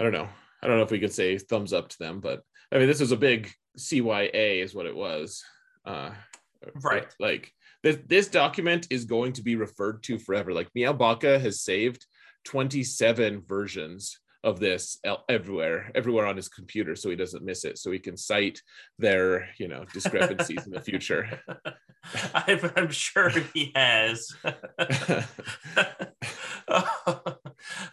[0.00, 0.28] I don't know.
[0.62, 3.00] I don't know if we could say thumbs up to them, but I mean, this
[3.00, 5.44] was a big CYA, is what it was.
[5.84, 6.10] Uh,
[6.82, 7.06] Right.
[7.18, 7.52] Like
[7.82, 10.52] this, this document is going to be referred to forever.
[10.52, 12.06] Like Meow Baka has saved
[12.44, 17.78] 27 versions of this everywhere, everywhere on his computer, so he doesn't miss it.
[17.78, 18.60] So he can cite
[18.98, 21.40] their, you know, discrepancies in the future.
[22.34, 24.28] I'm, I'm sure he has.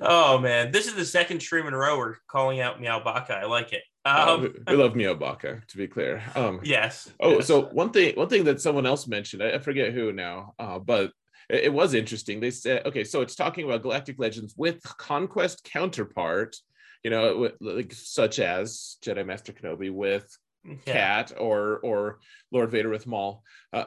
[0.01, 3.35] oh, man, this is the second stream in a row we're calling out Meow Baka.
[3.35, 3.83] I like it.
[4.05, 6.23] Uh, Um, we- we love Meow Baca, to be clear.
[6.35, 7.11] Um, yes.
[7.19, 7.47] Oh, yes.
[7.47, 10.79] so one thing, one thing that someone else mentioned, I I forget who now, uh,
[10.79, 11.11] but
[11.49, 12.39] it, it was interesting.
[12.39, 16.55] They said, okay, so it's talking about Galactic Legends with conquest counterpart,
[17.03, 20.25] you know, with, like such as Jedi Master Kenobi with
[20.65, 20.75] yeah.
[20.85, 22.19] Cat or or
[22.51, 23.43] Lord Vader with Maul.
[23.73, 23.85] Uh,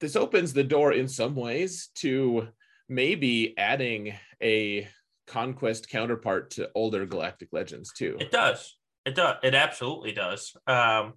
[0.00, 2.48] this opens the door in some ways to
[2.88, 4.88] maybe adding a
[5.28, 8.16] conquest counterpart to older Galactic Legends too.
[8.18, 8.76] It does.
[9.04, 9.36] It does.
[9.42, 10.56] It absolutely does.
[10.66, 11.14] Um,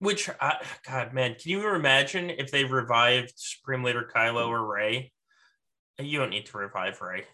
[0.00, 5.12] which, I, God, man, can you imagine if they revived Supreme Leader Kylo or Rey?
[5.98, 7.24] You don't need to revive Rey.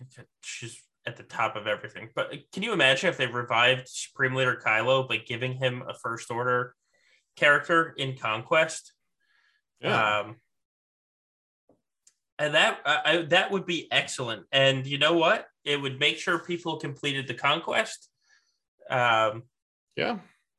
[0.43, 2.09] She's at the top of everything.
[2.15, 6.31] But can you imagine if they revived Supreme Leader Kylo by giving him a First
[6.31, 6.75] Order
[7.37, 8.93] character in Conquest?
[9.81, 10.21] Yeah.
[10.21, 10.37] Um,
[12.39, 14.45] and that I, that would be excellent.
[14.53, 15.47] And you know what?
[15.65, 18.09] It would make sure people completed the conquest,
[18.91, 19.45] um,
[19.97, 20.19] yeah.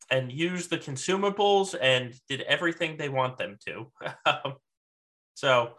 [0.10, 3.92] and use the consumables and did everything they want them to.
[4.26, 4.56] Um,
[5.36, 5.74] so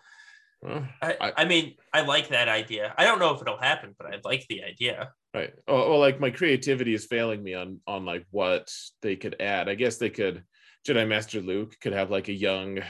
[0.62, 2.94] Well, I, I- I mean, I like that idea.
[2.96, 5.10] I don't know if it'll happen, but I like the idea.
[5.34, 5.52] Right.
[5.68, 8.72] Oh, well, like my creativity is failing me on on like what
[9.02, 9.68] they could add.
[9.68, 10.44] I guess they could
[10.86, 12.80] Jedi Master Luke could have like a young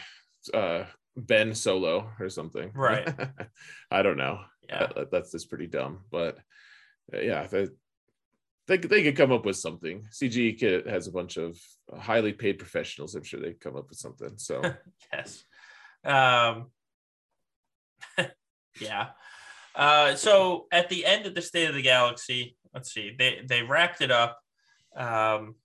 [0.55, 0.85] uh
[1.17, 2.71] Ben Solo or something.
[2.75, 3.09] Right.
[3.91, 4.41] I don't know.
[4.69, 4.89] Yeah.
[4.95, 6.39] That- that's just pretty dumb, but
[7.15, 7.69] uh, yeah, they,
[8.67, 10.07] they could- they could come up with something.
[10.13, 11.57] CG kit has a bunch of
[11.99, 13.15] highly paid professionals.
[13.15, 14.37] I'm sure they could come up with something.
[14.37, 14.63] So
[15.13, 15.45] Yes.
[16.05, 16.71] Um,
[18.81, 19.09] yeah.
[19.75, 23.63] Uh, so at the end of the State of the Galaxy, let's see, they they
[23.63, 24.39] wrapped it up.
[24.97, 25.57] Um,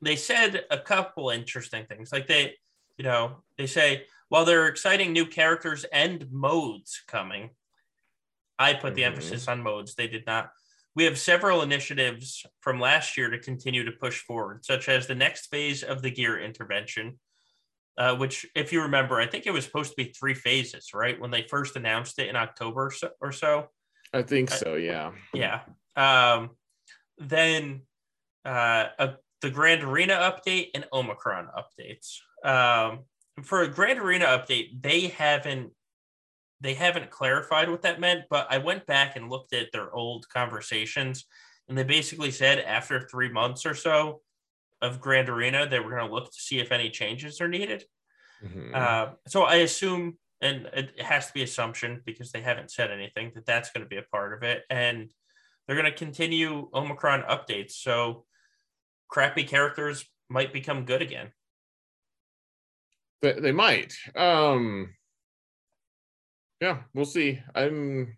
[0.00, 2.56] they said a couple interesting things, like they,
[2.96, 7.50] you know, they say while there are exciting new characters and modes coming,
[8.58, 9.06] I put the Mhm.
[9.06, 9.94] emphasis on modes.
[9.94, 10.52] They did not.
[10.94, 15.14] We have several initiatives from last year to continue to push forward, such as the
[15.14, 17.18] next phase of the gear intervention,
[17.96, 21.18] uh, which, if you remember, I think it was supposed to be three phases, right?
[21.18, 23.70] When they first announced it in October or so.
[24.12, 24.76] I think so.
[24.76, 25.12] Yeah.
[25.32, 25.64] Yeah.
[25.96, 26.56] Um,
[27.18, 27.86] then
[28.44, 32.18] uh, a, the Grand Arena update and Omicron updates.
[32.44, 33.00] Um,
[33.42, 35.72] for a Grand Arena update, they haven't
[36.60, 40.28] they haven't clarified what that meant, but I went back and looked at their old
[40.28, 41.24] conversations,
[41.68, 44.20] and they basically said after three months or so
[44.80, 47.84] of Grand Arena, they were going to look to see if any changes are needed.
[48.44, 48.74] Mhm.
[48.76, 53.32] Uh, so I assume, and it has to be assumption because they haven't said anything
[53.34, 55.12] that that's going to be a part of it, and
[55.66, 57.72] they're going to continue Omicron updates.
[57.72, 58.24] So
[59.12, 61.30] crappy characters might become good again.
[63.20, 63.94] They, they might.
[64.16, 64.94] Um
[66.60, 67.40] yeah, we'll see.
[67.54, 68.16] I'm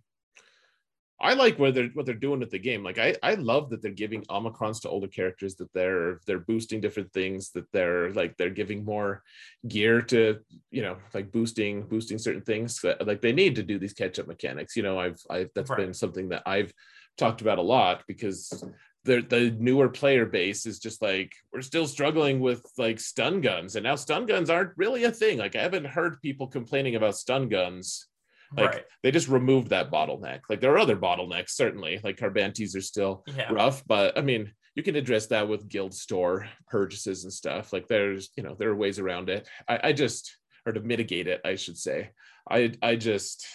[1.20, 2.84] I like what they're what they're doing with the game.
[2.84, 6.80] Like I I love that they're giving omicrons to older characters that they're they're boosting
[6.80, 9.22] different things that they're like they're giving more
[9.66, 10.38] gear to
[10.70, 14.20] you know like boosting boosting certain things that, like they need to do these catch
[14.20, 14.76] up mechanics.
[14.76, 15.80] You know, I've I that's Right.
[15.80, 16.72] been something that I've
[17.18, 18.62] talked about a lot because
[19.04, 23.76] the the newer player base is just like we're still struggling with like stun guns.
[23.76, 25.38] And now stun guns aren't really a thing.
[25.38, 28.08] Like i haven't heard people complaining about stun guns.
[28.56, 28.84] Like right.
[29.02, 30.40] they just removed that bottleneck.
[30.48, 32.00] Like there are other bottlenecks certainly.
[32.02, 33.52] Like carbantis are still Yeah.
[33.52, 33.82] rough.
[33.86, 37.72] But i mean you can address that with guild store purchases and stuff.
[37.72, 39.48] Like there's you know there are ways around it.
[39.68, 40.36] I, I just
[40.66, 42.10] or to mitigate it i should say.
[42.50, 43.46] I i just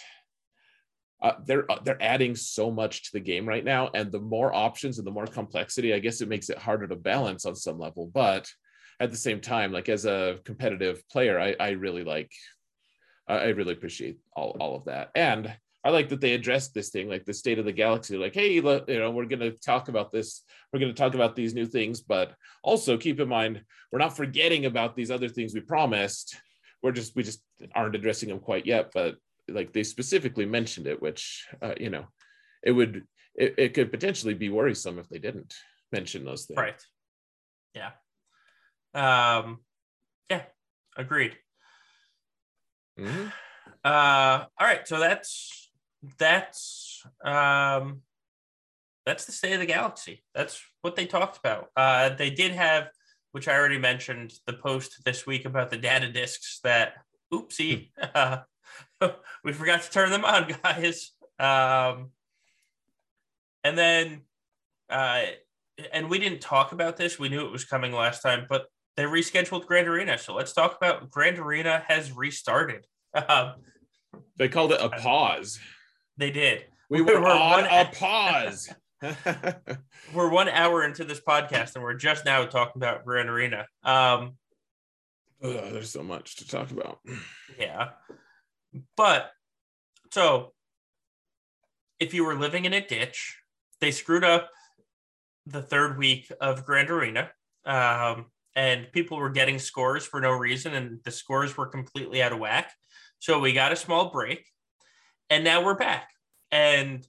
[1.22, 4.54] uh, they're uh, they're adding so much to the game right now and the more
[4.54, 7.78] options and the more complexity i guess it makes it harder to balance on some
[7.78, 8.48] level but
[9.00, 12.30] at the same time like as a competitive player i i really like
[13.28, 15.54] i really appreciate all, all of that and
[15.84, 18.60] i like that they addressed this thing like the state of the galaxy like hey
[18.60, 20.42] look, you know we're going to talk about this
[20.72, 23.62] we're going to talk about these new things but also keep in mind
[23.92, 26.36] we're not forgetting about these other things we promised
[26.82, 27.42] we're just we just
[27.74, 28.90] aren't addressing them quite yet.
[28.92, 29.16] But
[29.48, 32.06] like they specifically mentioned it, which uh, you know,
[32.62, 35.54] it would it, it could potentially be worrisome if they didn't
[35.92, 36.58] mention those things.
[36.58, 36.82] Right.
[37.74, 37.90] Yeah.
[38.94, 39.58] Um.
[40.28, 40.42] Yeah.
[40.96, 41.36] Agreed.
[42.98, 43.28] Mm-hmm.
[43.84, 44.44] Uh.
[44.58, 44.86] All right.
[44.86, 45.70] So that's
[46.18, 48.02] that's um
[49.06, 50.22] that's the state of the galaxy.
[50.34, 51.68] That's what they talked about.
[51.76, 52.90] Uh, they did have,
[53.32, 56.94] which I already mentioned, the post this week about the data discs that,
[57.32, 58.38] oopsie, uh,
[59.44, 61.12] we forgot to turn them on, guys.
[61.38, 62.10] Um,
[63.64, 64.22] and then,
[64.88, 65.22] uh,
[65.92, 67.18] and we didn't talk about this.
[67.18, 70.18] We knew it was coming last time, but they rescheduled Grand Arena.
[70.18, 72.86] So let's talk about Grand Arena has restarted.
[73.28, 73.54] Um,
[74.36, 75.58] they called it a pause.
[76.16, 76.64] They did.
[76.88, 78.72] We were, we were on a pause.
[80.14, 83.66] we're one hour into this podcast and we're just now talking about Grand Arena.
[83.82, 84.36] Um,
[85.42, 87.00] Ugh, there's so much to talk about.
[87.58, 87.88] Yeah.
[89.00, 89.30] But
[90.10, 90.52] so
[91.98, 93.34] if you were living in a ditch,
[93.80, 94.50] they screwed up
[95.46, 97.30] the third week of Grand Arena.
[97.64, 102.34] Um, and people were getting scores for no reason, and the scores were completely out
[102.34, 102.74] of whack.
[103.20, 104.44] So we got a small break,
[105.30, 106.10] and now we're back.
[106.52, 107.02] And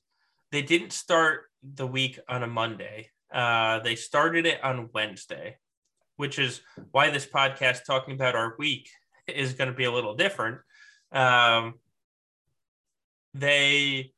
[0.53, 3.09] they didn't start the week on a Monday.
[3.33, 5.57] Uh, they started it on Wednesday,
[6.15, 6.61] which is
[6.91, 8.87] why this podcast talking about our week
[9.27, 10.59] is going to be a little different.
[11.11, 11.73] Um,
[13.33, 14.11] they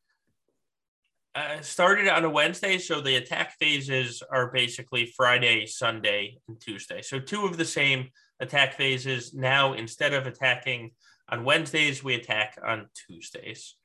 [1.36, 7.02] uh, started on a Wednesday, so the attack phases are basically Friday, Sunday, and Tuesday.
[7.02, 8.10] So two of the same
[8.40, 9.34] attack phases.
[9.34, 10.92] Now, instead of attacking
[11.30, 13.76] on Wednesdays, we attack on Tuesdays.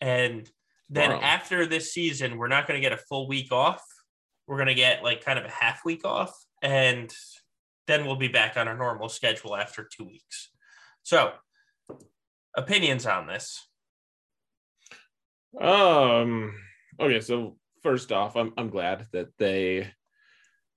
[0.00, 0.50] And
[0.88, 1.20] then wow.
[1.22, 3.84] after this season, we're not going to get a full week off.
[4.48, 7.14] We're going to get like kind of a half week off, and
[7.86, 10.50] then we'll be back on our normal schedule after two weeks.
[11.04, 11.32] So,
[12.56, 13.69] opinions on this?
[15.58, 16.54] Um.
[17.00, 19.90] Okay, so first off, I'm I'm glad that they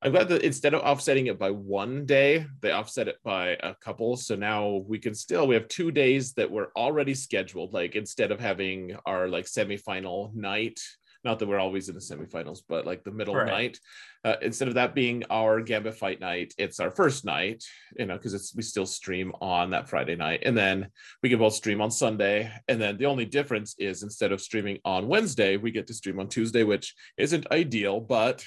[0.04, 3.74] I'm glad that instead of offsetting it by one day, they offset it by a
[3.76, 4.18] couple.
[4.18, 7.74] So now we can still we have two days that were already scheduled.
[7.74, 10.82] Like instead of having our like semifinal night,
[11.24, 13.48] not that we're always in the semifinals, but like the middle right.
[13.48, 13.80] night,
[14.26, 17.64] uh, instead of that being our Gambit fight night, it's our first night.
[17.98, 20.90] You know, because it's we still stream on that Friday night, and then
[21.22, 22.52] we can both stream on Sunday.
[22.68, 26.20] And then the only difference is instead of streaming on Wednesday, we get to stream
[26.20, 28.46] on Tuesday, which isn't ideal, but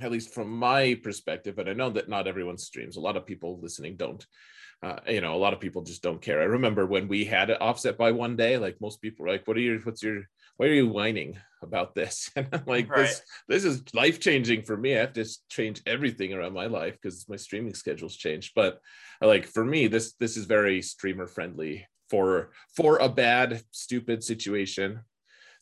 [0.00, 2.96] at least from my perspective, and I know that not everyone streams.
[2.96, 4.24] A lot of people listening don't.
[4.82, 6.40] Uh, you know, a lot of people just don't care.
[6.40, 9.46] I remember when we had it offset by one day, like most people were like,
[9.46, 9.78] "What are your?
[9.80, 10.22] What's your?
[10.56, 13.06] Why are you whining about this?" And I'm like, right.
[13.06, 14.96] "This, this is life changing for me.
[14.96, 18.80] I have to change everything around my life because my streaming schedule's changed." But
[19.20, 25.00] like for me, this this is very streamer friendly for for a bad, stupid situation.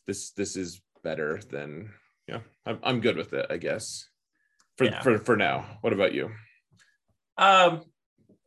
[0.07, 1.91] This this is better than
[2.27, 2.39] yeah.
[2.65, 4.07] I'm I'm good with it, I guess
[4.77, 5.01] for yeah.
[5.01, 5.65] for for now.
[5.81, 6.31] What about you?
[7.37, 7.81] Um,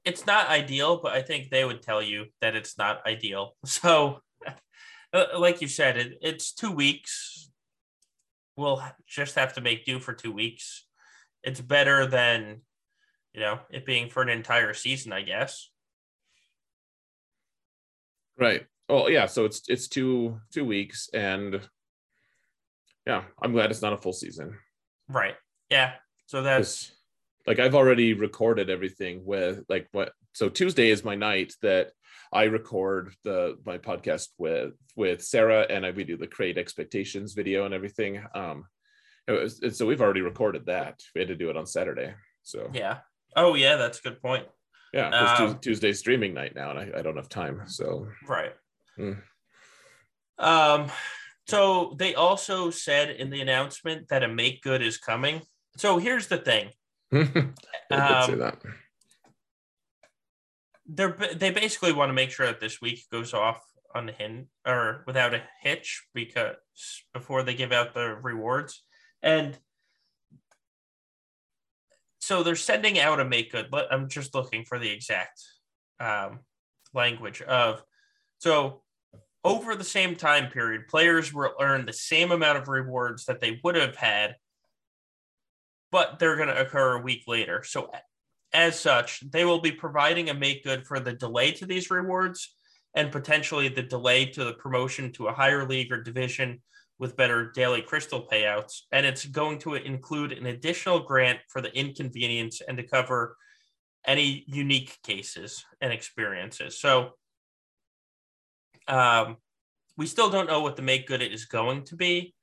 [0.05, 3.53] it's not ideal, but I think they would tell you that it's not ideal.
[3.67, 4.21] So,
[5.13, 7.51] uh, like you said, it, it's two weeks.
[8.57, 10.87] We'll just have to make do for two weeks.
[11.43, 12.63] It's better than,
[13.33, 15.71] you know, it being for an entire season, I guess.
[18.39, 18.67] Right.
[18.89, 19.27] Oh yeah.
[19.27, 21.61] So it's it's two two weeks, and
[23.07, 24.57] yeah, I'm glad it's not a full season.
[25.09, 25.35] Right.
[25.71, 25.93] Yeah.
[26.27, 26.93] So that's
[27.47, 31.93] like I've already recorded everything with like what so Tuesday is my night that
[32.31, 37.33] I record the my podcast with with Sarah and I we do the create expectations
[37.33, 38.23] video and everything.
[38.35, 38.67] Um
[39.27, 41.01] was, and so we've already recorded that.
[41.15, 42.13] We had to do it on Saturday.
[42.43, 42.99] So yeah.
[43.35, 44.47] Oh yeah, that's a good point.
[44.93, 47.63] Yeah, it's um, Tuesday streaming night now, and I, I don't have time.
[47.67, 48.53] So right.
[48.99, 49.17] Mm.
[50.39, 50.91] Um.
[51.49, 55.41] So they also said in the announcement that a make good is coming.
[55.79, 56.73] So here's the thing.
[57.91, 58.53] um,
[60.89, 63.61] they're they basically want to make sure that this week goes off
[63.95, 66.57] unhinged or without a hitch because
[67.13, 68.85] before they give out the rewards
[69.23, 69.59] and
[72.19, 75.43] so they're sending out a make good but i'm just looking for the exact
[75.99, 76.41] um,
[76.93, 77.83] language of
[78.39, 78.83] so
[79.45, 83.61] over the same time period players will earn the same amount of rewards that they
[83.65, 84.37] would have had
[85.97, 87.63] but they're going to occur a week later.
[87.65, 87.91] So,
[88.53, 92.55] as such, they will be providing a make good for the delay to these rewards
[92.95, 96.61] and potentially the delay to the promotion to a higher league or division
[96.99, 98.83] with better daily crystal payouts.
[98.91, 103.37] And it's going to include an additional grant for the inconvenience and to cover
[104.07, 106.81] any unique cases and experiences.
[106.81, 107.11] So
[108.89, 109.37] um,
[109.97, 112.35] we still don't know what the make good is going to be,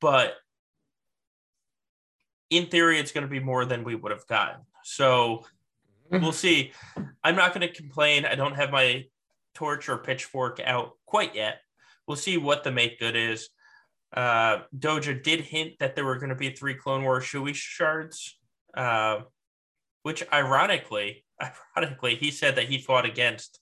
[0.00, 0.34] but
[2.50, 4.60] in theory, it's going to be more than we would have gotten.
[4.86, 5.44] So
[6.12, 6.70] we'll see.
[7.24, 8.24] I'm not going to complain.
[8.24, 9.06] I don't have my
[9.56, 11.58] torch or pitchfork out quite yet.
[12.06, 13.48] We'll see what the make good is.
[14.14, 18.38] Uh, Doja did hint that there were going to be three Clone Wars Chewie shards,
[18.76, 19.22] uh,
[20.04, 21.24] which ironically,
[21.76, 23.58] ironically, he said that he fought against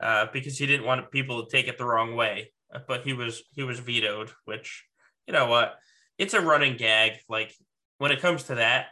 [0.00, 2.52] uh, because he didn't want people to take it the wrong way.
[2.88, 4.84] But he was he was vetoed, which
[5.28, 5.76] you know what,
[6.18, 7.12] it's a running gag.
[7.28, 7.54] Like
[7.98, 8.86] when it comes to that,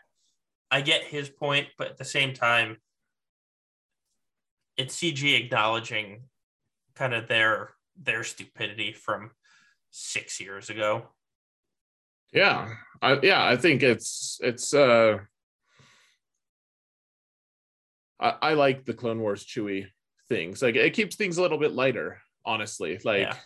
[0.75, 2.79] I get his point, but at the same time,
[4.77, 6.25] it's CG acknowledging
[6.97, 9.31] kind of their their stupidity from
[9.93, 11.11] six years ago.
[12.33, 14.75] Yeah, I, yeah, I think it's it's.
[14.75, 15.19] uh
[18.19, 19.87] I, I like the Clone Wars Chewie
[20.29, 20.61] things.
[20.61, 22.99] Like it keeps things a little bit lighter, honestly.
[23.05, 23.37] Like, yeah.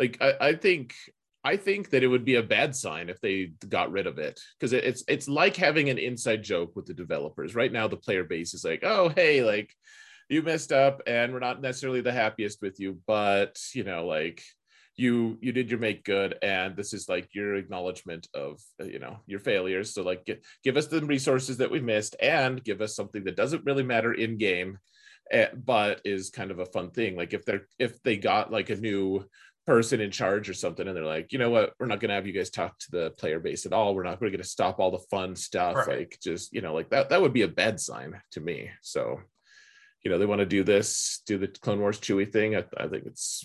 [0.00, 0.96] like I, I think
[1.44, 4.40] I think that it would be a bad sign if they got rid of it
[4.58, 7.54] because it's it's like having an inside joke with the developers.
[7.54, 9.74] Right now, the player base is like, oh hey, like
[10.28, 14.42] you messed up, and we're not necessarily the happiest with you, but you know, like
[14.96, 18.98] you you did your make good, and this is like your acknowledgement of uh, you
[18.98, 19.94] know your failures.
[19.94, 23.36] So like, give, give us the resources that we missed, and give us something that
[23.36, 24.78] doesn't really matter in game,
[25.30, 27.16] eh, but is kind of a fun thing.
[27.16, 29.24] Like if they're if they got like a new
[29.66, 31.72] person in charge or something and they're like you know what?
[31.78, 33.94] We're not going to have you guys talk to the player base at all.
[33.94, 35.98] We're not going to stop all the fun stuff right.
[36.00, 38.70] like just you know like that that would be a bad sign to me.
[38.82, 39.20] So
[40.02, 42.56] you know they want to do this do the clone wars Chewie thing.
[42.56, 43.44] I, I think it's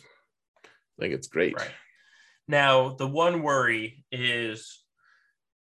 [0.66, 1.56] i think it's great.
[1.56, 1.72] Right.
[2.48, 4.84] now the one worry is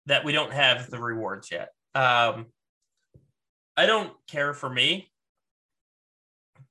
[0.07, 1.70] that we don't have the rewards yet.
[1.95, 2.47] Um
[3.76, 5.11] i don't care for me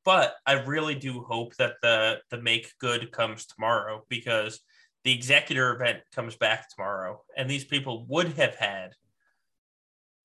[0.07, 4.61] but I really do hope that the the make good comes tomorrow because
[5.03, 8.93] the executor event comes back tomorrow, and these people would have had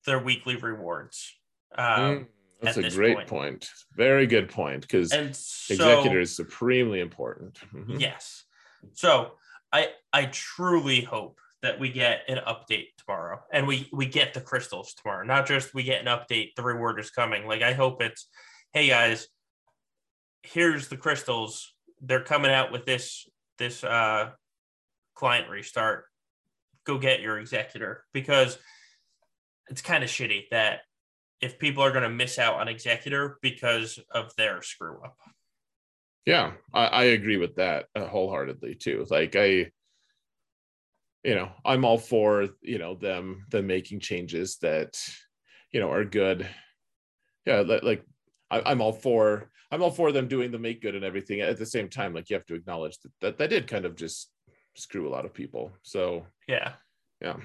[0.05, 1.37] their weekly rewards.
[1.77, 2.25] Um, mm,
[2.61, 3.27] that's a great point.
[3.27, 3.69] point.
[3.93, 7.59] Very good point because so, executor is supremely important.
[7.75, 7.97] Mm-hmm.
[7.97, 8.45] Yes.
[8.93, 9.33] So
[9.73, 14.39] I I truly hope that we get an update tomorrow and we we get the
[14.39, 15.25] crystals tomorrow.
[15.25, 17.45] Not just we get an update, the reward is coming.
[17.45, 18.29] Like I hope it's,
[18.71, 19.27] hey guys,
[20.43, 21.73] here's the crystals.
[22.01, 23.27] They're coming out with this
[23.57, 24.31] this uh,
[25.15, 26.05] client restart.
[26.85, 28.57] Go get your executor because
[29.69, 30.81] it's kind of shitty that
[31.41, 35.17] if people are going to miss out on executor because of their screw up.
[36.25, 39.05] Yeah, I, I agree with that uh, wholeheartedly too.
[39.09, 39.71] Like I,
[41.23, 44.97] you know, I'm all for you know them them making changes that
[45.71, 46.47] you know are good.
[47.45, 48.05] Yeah, like
[48.51, 51.41] I, I'm all for I'm all for them doing the make good and everything.
[51.41, 53.95] At the same time, like you have to acknowledge that that, that did kind of
[53.95, 54.29] just
[54.75, 55.71] screw a lot of people.
[55.81, 56.73] So yeah,
[57.19, 57.37] yeah.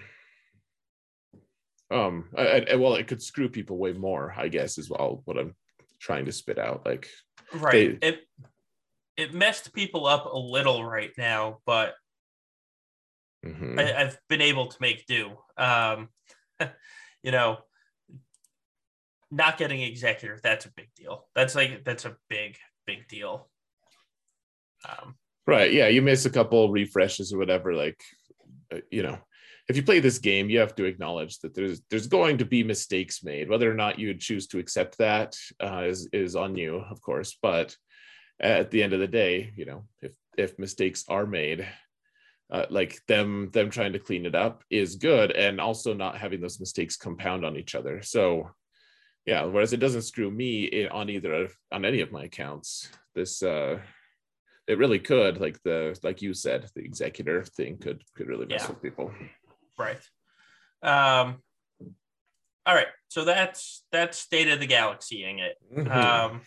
[1.90, 5.38] Um, I, I, well, it could screw people way more, I guess, is all what
[5.38, 5.54] I'm
[6.00, 6.84] trying to spit out.
[6.84, 7.08] Like,
[7.54, 7.98] right.
[7.98, 8.20] They, it
[9.16, 11.94] it messed people up a little right now, but
[13.42, 13.78] mm-hmm.
[13.78, 15.30] I, have been able to make do.
[15.56, 16.10] Um,
[17.22, 17.56] you know,
[19.30, 21.26] not getting executor, that's a big deal.
[21.34, 22.56] That's like that's a big,
[22.86, 23.48] big deal.
[24.88, 25.16] Um,
[25.46, 25.72] right.
[25.72, 25.88] Yeah.
[25.88, 27.74] You miss a couple refreshes or whatever.
[27.74, 28.02] Like,
[28.72, 29.18] uh, you know,
[29.68, 32.64] if you play this game, you have to acknowledge that there's there's going to be
[32.64, 33.50] mistakes made.
[33.50, 37.36] Whether or not you choose to accept that uh, is is on you, of course.
[37.42, 37.76] But
[38.40, 41.68] at the end of the day, you know, if if mistakes are made,
[42.50, 46.40] uh, like them them trying to clean it up is good, and also not having
[46.40, 48.00] those mistakes compound on each other.
[48.00, 48.50] So
[49.28, 52.88] yeah whereas it doesn't screw me on either of on any of my accounts.
[53.14, 53.78] This uh
[54.66, 58.62] it really could like the like you said the executor thing could could really mess
[58.62, 58.68] yeah.
[58.70, 59.12] with people.
[59.78, 60.00] Right.
[60.82, 61.42] Um
[62.64, 62.88] all right.
[63.08, 65.56] So that's that's state of the galaxying it?
[65.76, 65.92] Mm-hmm.
[65.92, 66.40] um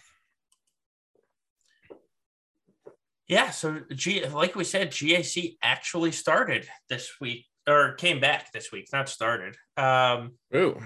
[3.28, 8.72] yeah so G, like we said gac actually started this week or came back this
[8.72, 9.56] week not started.
[9.78, 10.82] Um Ooh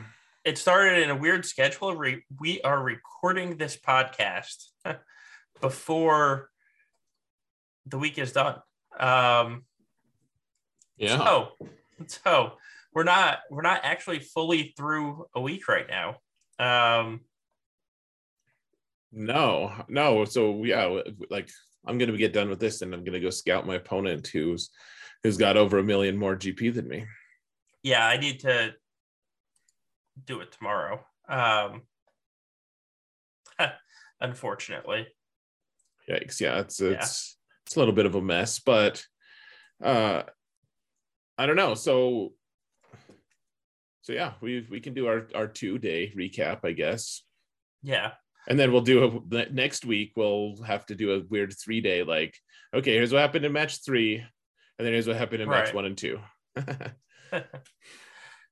[0.46, 1.94] it started in a weird schedule.
[2.40, 4.68] We are recording this podcast
[5.62, 6.52] before
[7.88, 8.62] the week is done.
[8.98, 9.66] Um,
[10.98, 11.18] yeah.
[11.18, 11.50] So,
[12.06, 12.52] so
[12.94, 16.18] we're not we're not actually fully through a week right now.
[16.60, 17.22] Um,
[19.12, 20.26] no, no.
[20.26, 21.50] So yeah, like
[21.88, 24.70] I'm gonna get done with this, and I'm gonna go scout my opponent who's
[25.24, 27.06] who's got over a million more GP than me.
[27.82, 28.76] Yeah, I need to
[30.24, 31.04] do it tomorrow.
[31.28, 31.84] Um,
[34.22, 35.08] unfortunately.
[36.10, 36.40] Yikes!
[36.40, 37.64] Yeah, it's it's yeah.
[37.66, 39.04] it's a little bit of a mess, but
[39.84, 40.24] uh,
[41.38, 41.74] I don't know.
[41.74, 42.34] So
[44.06, 47.24] so yeah, we we can do our our two day recap, I guess.
[47.82, 48.12] Yeah.
[48.48, 50.12] And then we'll do a next week.
[50.16, 52.38] We'll have to do a weird three day, like,
[52.72, 55.66] okay, here's what happened in match three, and then here's what happened in right.
[55.66, 56.20] match one and two.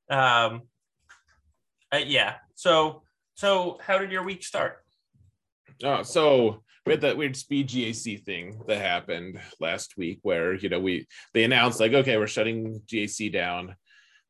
[0.09, 0.63] um,
[1.93, 2.35] uh, yeah.
[2.55, 3.03] So,
[3.35, 4.83] so how did your week start?
[5.83, 10.69] Oh, so we had that weird speed GAC thing that happened last week, where you
[10.69, 13.75] know we they announced like, okay, we're shutting GAC down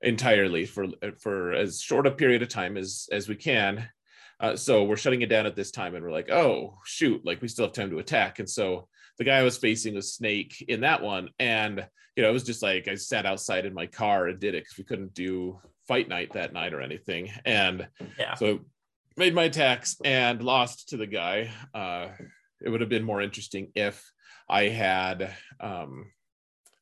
[0.01, 0.87] entirely for
[1.21, 3.87] for as short a period of time as as we can
[4.43, 7.41] uh, so we're shutting it down at this time, and we're like, oh shoot, like
[7.41, 8.39] we still have time to attack.
[8.39, 11.87] And so the guy I was facing was Snake in that one, and
[12.17, 14.63] you know it was just like I sat outside in my car and did it
[14.63, 17.31] because we couldn't do fight night that night or anything.
[17.45, 18.35] And yeah.
[18.35, 18.59] so
[19.17, 21.51] made my attacks and lost to the guy.
[21.73, 22.09] Uh,
[22.61, 24.03] it would have been more interesting if
[24.49, 26.11] I had um,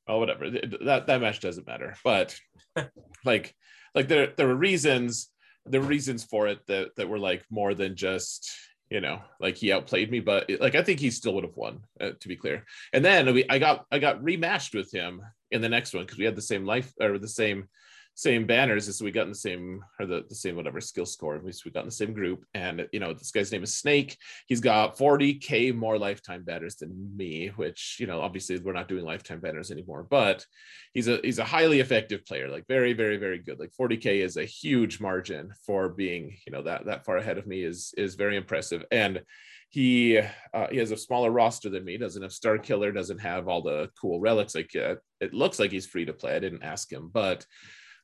[0.07, 2.35] oh whatever that that match doesn't matter, but
[3.25, 3.55] like
[3.95, 5.29] like there there were reasons
[5.65, 8.51] the reasons for it that that were like more than just
[8.89, 11.79] you know like he outplayed me but like i think he still would have won
[11.99, 15.21] uh, to be clear and then we i got i got rematched with him
[15.51, 17.69] in the next one because we had the same life or the same
[18.14, 21.36] same banners as we got in the same or the, the same whatever skill score
[21.36, 22.45] at least we got in the same group.
[22.53, 24.18] And you know this guy's name is snake.
[24.47, 29.05] He's got 40k more lifetime banners than me which you know obviously we're not doing
[29.05, 30.45] lifetime banners anymore but
[30.93, 33.59] he's a he's a highly effective player like very very very good.
[33.59, 37.47] Like 40k is a huge margin for being you know that that far ahead of
[37.47, 38.84] me is is very impressive.
[38.91, 39.22] And
[39.70, 40.18] he
[40.53, 43.62] uh, he has a smaller roster than me doesn't have star killer doesn't have all
[43.62, 44.53] the cool relics.
[44.53, 46.36] Like uh, it looks like he's free to play.
[46.36, 47.45] I didn't ask him but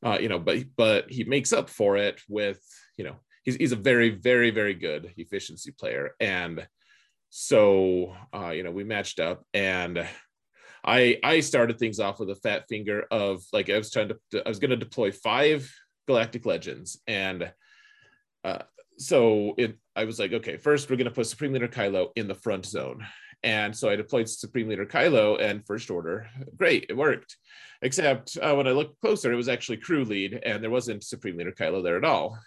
[0.05, 2.59] uh, you know, but but he makes up for it with
[2.97, 6.67] you know he's he's a very very very good efficiency player, and
[7.29, 10.07] so uh, you know we matched up and.
[10.85, 14.17] I I started things off with a fat finger of like I was trying to
[14.45, 15.69] I was going to deploy five
[16.07, 17.51] Galactic Legends and
[18.45, 18.59] uh,
[18.97, 22.27] so it I was like okay first we're going to put Supreme Leader Kylo in
[22.27, 23.05] the front zone
[23.43, 26.27] and so I deployed Supreme Leader Kylo and First Order
[26.57, 27.37] great it worked
[27.81, 31.37] Except uh, when I looked closer, it was actually crew lead, and there wasn't Supreme
[31.37, 32.37] Leader Kylo there at all.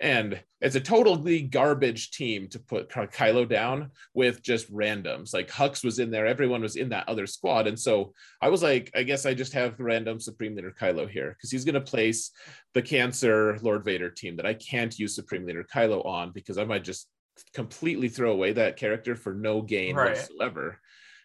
[0.00, 5.34] And it's a totally garbage team to put Kylo down with just randoms.
[5.34, 7.66] Like Hux was in there, everyone was in that other squad.
[7.66, 11.30] And so I was like, I guess I just have random Supreme Leader Kylo here
[11.30, 12.30] because he's going to place
[12.74, 16.64] the Cancer Lord Vader team that I can't use Supreme Leader Kylo on because I
[16.64, 17.08] might just
[17.54, 20.16] completely throw away that character for no gain right.
[20.16, 20.78] whatsoever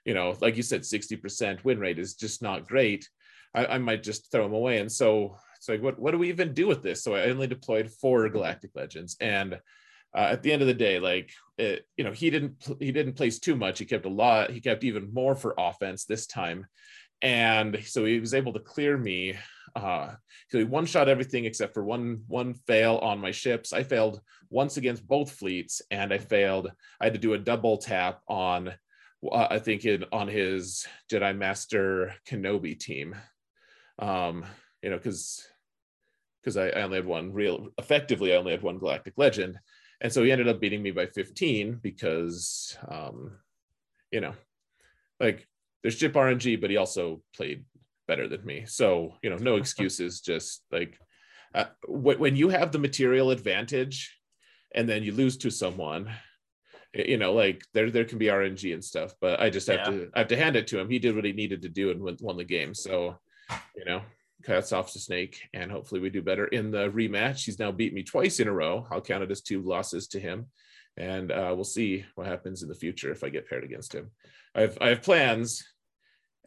[0.06, 3.08] you know, like you said, 60% win rate is just not great.
[3.54, 4.80] I, I might just throw them away.
[4.80, 7.04] And so it's like, what, what do we even do with this?
[7.04, 9.16] So I only deployed four Galactic Legends.
[9.22, 9.54] And
[10.16, 13.14] uh, at the end of the day, like it, you know, he didn't he didn't
[13.14, 13.80] place too much.
[13.80, 14.52] He kept a lot.
[14.52, 16.68] He kept even more for offense this time,
[17.24, 19.36] and so he was able to clear me.
[19.76, 20.12] Uh,
[20.52, 23.74] he one shot everything except for one one fail on my ships.
[23.74, 24.22] I failed
[24.52, 26.72] once against both fleets, and I failed.
[27.02, 28.74] I had to do a double tap on
[29.32, 33.16] uh, I think in on his Jedi Master Kenobi team.
[33.98, 34.46] Um,
[34.84, 35.48] you know, because
[36.42, 39.58] because I, I, only had one real effectively, I only had one Galactic Legend,
[40.02, 43.38] and so he ended up beating me by 15 because, um,
[44.12, 44.34] you know,
[45.22, 45.48] like
[45.84, 47.66] there's chip RNG, but he also played
[48.08, 48.64] better than me.
[48.66, 50.22] So you know, no excuses.
[50.22, 50.98] Just like
[51.54, 54.18] uh, when you have the material advantage,
[54.74, 56.10] and then you lose to someone
[56.94, 59.86] you know, like there there can be RNG and stuff, but I just have yeah.
[59.86, 60.90] to I have to hand it to him.
[60.90, 62.76] He did what he needed to do and won the game.
[62.76, 63.18] So,
[63.76, 64.02] you know,
[64.44, 67.46] cuts off the Snake, and hopefully we do better in the rematch.
[67.46, 68.88] He's now beat me twice in a row.
[68.92, 70.48] I'll count it as two losses to him,
[70.96, 74.12] and uh, we'll see what happens in the future if I get paired against him.
[74.54, 75.64] I have I have plans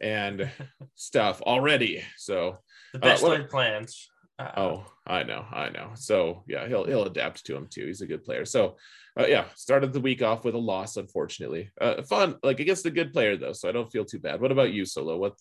[0.01, 0.49] and
[0.95, 2.03] stuff already.
[2.17, 2.57] So
[2.93, 4.09] the best uh, laid plans.
[4.39, 5.91] Uh, oh, I know, I know.
[5.95, 7.87] So yeah, he'll he'll adapt to him too.
[7.87, 8.45] He's a good player.
[8.45, 8.77] So
[9.19, 11.71] uh, yeah, started the week off with a loss, unfortunately.
[11.81, 14.39] Uh, fun, like against a good player though, so I don't feel too bad.
[14.39, 15.17] What about you, Solo?
[15.17, 15.33] What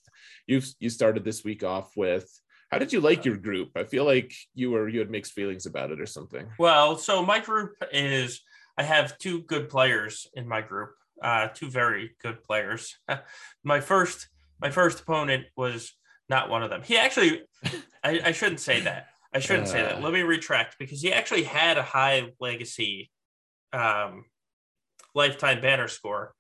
[0.47, 2.27] you you started this week off with?
[2.71, 3.71] How did you like your group?
[3.77, 6.47] I feel like you were you had mixed feelings about it or something.
[6.59, 8.41] Well, so my group is
[8.79, 10.91] I have two good players in my group,
[11.23, 12.97] uh, two very good players.
[13.65, 14.29] my first
[14.61, 15.93] my first opponent was
[16.29, 16.83] not one of them.
[16.83, 17.43] He actually,
[18.05, 19.09] I, I shouldn't say that.
[19.33, 19.97] I shouldn't uh, say that.
[19.97, 20.01] Uh.
[20.01, 23.11] Let me retract because he actually had a high legacy
[23.73, 24.25] um,
[25.15, 26.35] lifetime banner score,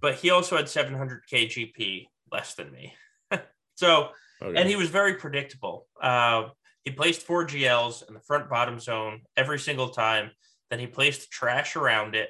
[0.00, 2.94] but he also had 700k GP less than me.
[3.74, 4.10] so,
[4.42, 4.58] okay.
[4.58, 5.86] and he was very predictable.
[6.00, 6.48] Uh,
[6.84, 10.30] he placed four GLs in the front bottom zone every single time.
[10.70, 12.28] Then he placed trash around it.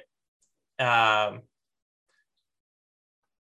[0.79, 1.41] Um,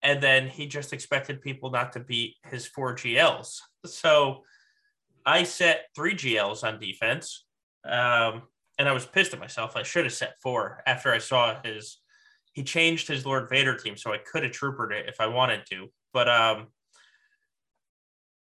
[0.04, 3.58] and then he just expected people not to beat his four GLs.
[3.86, 4.42] So
[5.26, 7.44] I set three GLs on defense.
[7.84, 8.42] Um,
[8.78, 9.76] and I was pissed at myself.
[9.76, 11.98] I should have set four after I saw his.
[12.52, 15.66] He changed his Lord Vader team, so I could have troopered it if I wanted
[15.70, 15.88] to.
[16.12, 16.66] But um,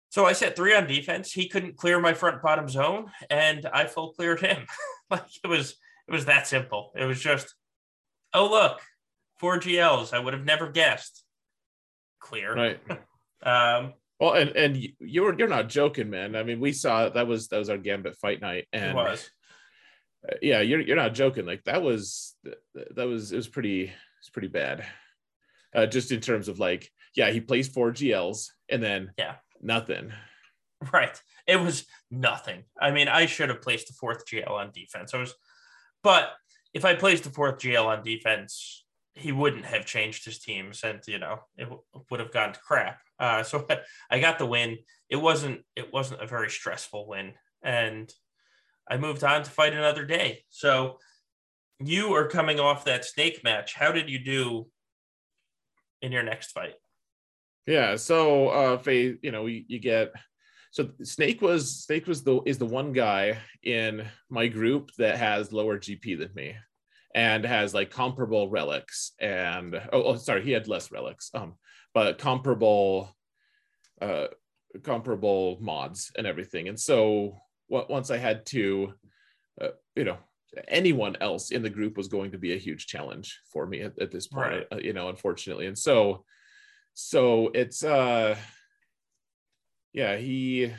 [0.09, 1.31] so I set three on defense.
[1.31, 4.65] He couldn't clear my front bottom zone, and I full cleared him.
[5.09, 5.75] like it was,
[6.07, 6.91] it was that simple.
[6.95, 7.53] It was just,
[8.33, 8.81] oh look,
[9.37, 10.13] four GLs.
[10.13, 11.23] I would have never guessed.
[12.21, 12.55] Clear.
[12.55, 12.79] Right.
[13.43, 16.35] um, well, and and you're you're not joking, man.
[16.35, 19.29] I mean, we saw that was that was our Gambit fight night, and it was.
[20.41, 21.45] yeah, you're you're not joking.
[21.45, 22.35] Like that was
[22.95, 24.85] that was it was pretty it's pretty bad.
[25.73, 30.13] Uh, just in terms of like, yeah, he plays four GLs and then yeah, nothing.
[30.93, 31.19] Right.
[31.47, 32.63] It was nothing.
[32.79, 35.13] I mean, I should have placed the fourth GL on defense.
[35.13, 35.33] I was,
[36.03, 36.29] but
[36.73, 41.01] if I placed the fourth GL on defense, he wouldn't have changed his teams, and
[41.07, 42.99] you know, it w- would have gone to crap.
[43.19, 43.67] Uh, so
[44.11, 44.77] I got the win.
[45.09, 45.61] It wasn't.
[45.75, 48.11] It wasn't a very stressful win, and
[48.89, 50.43] I moved on to fight another day.
[50.49, 50.97] So
[51.79, 53.73] you are coming off that snake match.
[53.73, 54.67] How did you do
[56.01, 56.75] in your next fight?
[57.67, 57.95] Yeah.
[57.95, 60.11] So, uh, Faye, you know, you, you get
[60.71, 65.51] so Snake was Snake was the is the one guy in my group that has
[65.51, 66.55] lower GP than me,
[67.15, 71.53] and has like comparable relics and oh, oh sorry he had less relics um
[71.93, 73.13] but comparable
[74.01, 74.27] uh
[74.83, 78.93] comparable mods and everything and so what once I had to
[79.61, 80.17] uh, you know
[80.67, 83.97] anyone else in the group was going to be a huge challenge for me at,
[83.99, 84.67] at this point right.
[84.71, 86.25] uh, you know unfortunately and so
[86.93, 88.35] so it's uh
[89.93, 90.73] yeah he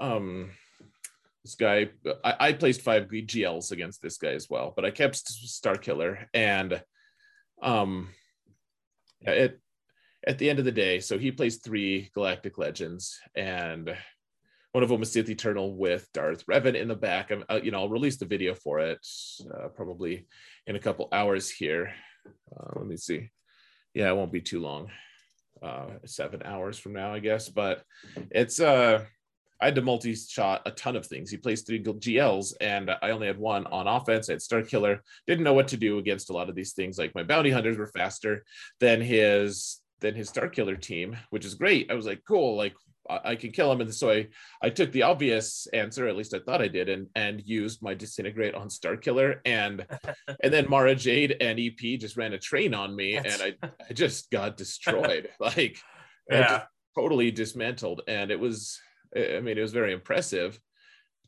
[0.00, 0.50] um
[1.44, 1.88] this guy
[2.24, 6.28] I, I placed five gls against this guy as well but i kept star killer
[6.34, 6.82] and
[7.62, 8.08] um
[9.20, 9.60] it
[10.26, 13.96] at the end of the day so he plays three galactic legends and
[14.72, 17.30] one of them is Sith Eternal with Darth Revan in the back.
[17.30, 18.98] I'm, uh, you know, I'll release the video for it
[19.52, 20.28] uh, probably
[20.66, 21.90] in a couple hours here.
[22.54, 23.30] Uh, let me see
[23.94, 24.90] yeah, it won't be too long.
[25.60, 27.48] Uh, seven hours from now, I guess.
[27.48, 27.82] But
[28.30, 29.04] it's uh
[29.60, 31.30] I had to multi-shot a ton of things.
[31.30, 34.28] He plays three GLs, and I only had one on offense.
[34.28, 35.02] I had Star Killer.
[35.26, 36.98] Didn't know what to do against a lot of these things.
[36.98, 38.44] Like my bounty hunters were faster
[38.80, 41.90] than his than his Star Killer team, which is great.
[41.90, 42.56] I was like, cool.
[42.56, 42.74] Like
[43.08, 43.80] I can kill him.
[43.80, 44.28] And so I,
[44.62, 47.94] I took the obvious answer, at least I thought I did, and and used my
[47.94, 49.40] disintegrate on Star Killer.
[49.44, 49.86] And
[50.42, 53.54] and then Mara Jade and EP just ran a train on me and I,
[53.88, 55.30] I just got destroyed.
[55.40, 55.78] like
[56.30, 56.64] yeah.
[56.94, 58.02] totally dismantled.
[58.06, 58.78] And it was
[59.16, 60.58] I mean, it was very impressive.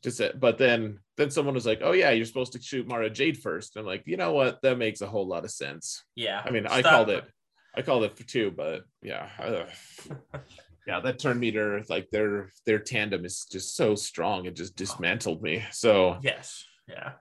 [0.03, 3.37] Just but then then someone was like, Oh yeah, you're supposed to shoot Mara Jade
[3.37, 3.77] first.
[3.77, 4.61] I'm like, you know what?
[4.61, 6.03] That makes a whole lot of sense.
[6.15, 6.41] Yeah.
[6.43, 6.77] I mean, Stop.
[6.77, 7.25] I called it
[7.75, 9.29] I called it for two, but yeah
[10.87, 15.41] yeah that turn meter like their their tandem is just so strong it just dismantled
[15.41, 17.13] me so yes yeah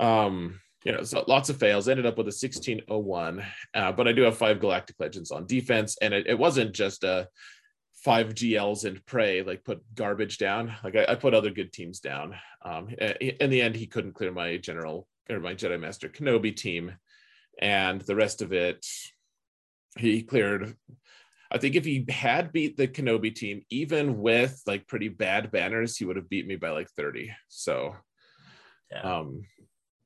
[0.00, 3.44] um you know so lots of fails ended up with a 1601
[3.74, 7.04] uh, but i do have five galactic legends on defense and it, it wasn't just
[7.04, 7.26] a
[8.04, 12.00] five gls and pray like put garbage down like I, I put other good teams
[12.00, 16.54] down um in the end he couldn't clear my general or my jedi master kenobi
[16.54, 16.92] team
[17.58, 18.86] and the rest of it
[19.96, 20.76] he cleared
[21.50, 25.96] I think if he had beat the Kenobi team, even with like pretty bad banners,
[25.96, 27.32] he would have beat me by like 30.
[27.46, 27.94] So,
[28.90, 29.02] yeah.
[29.02, 29.42] um,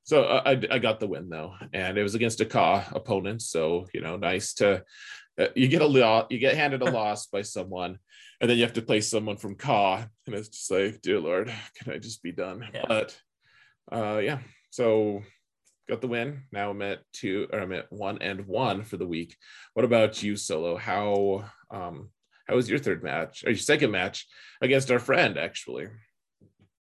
[0.04, 3.40] so I, I got the win though, and it was against a Ka opponent.
[3.40, 4.82] So you know, nice to
[5.54, 7.98] you get a lot, you get handed a loss by someone,
[8.40, 11.52] and then you have to play someone from Ka, and it's just like, dear Lord,
[11.76, 12.68] can I just be done?
[12.72, 12.84] Yeah.
[12.86, 13.16] But
[13.90, 14.38] uh, yeah,
[14.70, 15.22] so
[15.88, 16.42] got the win.
[16.52, 19.36] Now I'm at two, or I'm at one and one for the week.
[19.74, 20.76] What about you, Solo?
[20.76, 22.10] How um
[22.46, 24.26] how was your third match or your second match
[24.60, 25.38] against our friend?
[25.38, 25.86] Actually,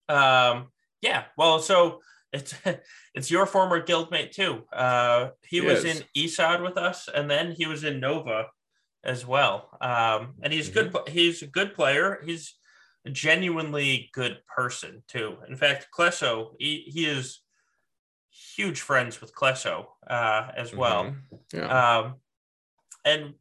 [0.08, 0.68] um,
[1.02, 1.24] yeah.
[1.36, 2.00] Well, so
[2.32, 2.54] it's
[3.14, 4.64] it's your former guildmate too.
[4.72, 8.46] Uh, he, was in ESOD with us, and then he was in Nova
[9.04, 9.76] as well.
[9.80, 10.90] Um, and he's mm-hmm.
[10.90, 11.08] good.
[11.08, 12.22] He's a good player.
[12.24, 12.54] He's
[13.06, 15.38] a genuinely good person too.
[15.48, 17.40] In fact, Klesso, he, he is
[18.30, 21.04] huge friends with Klesso uh, as well.
[21.04, 21.56] Mm-hmm.
[21.56, 21.98] Yeah.
[21.98, 22.14] Um,
[23.04, 23.34] and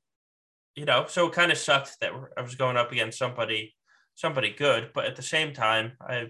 [0.76, 3.76] you know, so it kind of sucked that I was going up against somebody
[4.16, 6.24] somebody good, but at the same time, I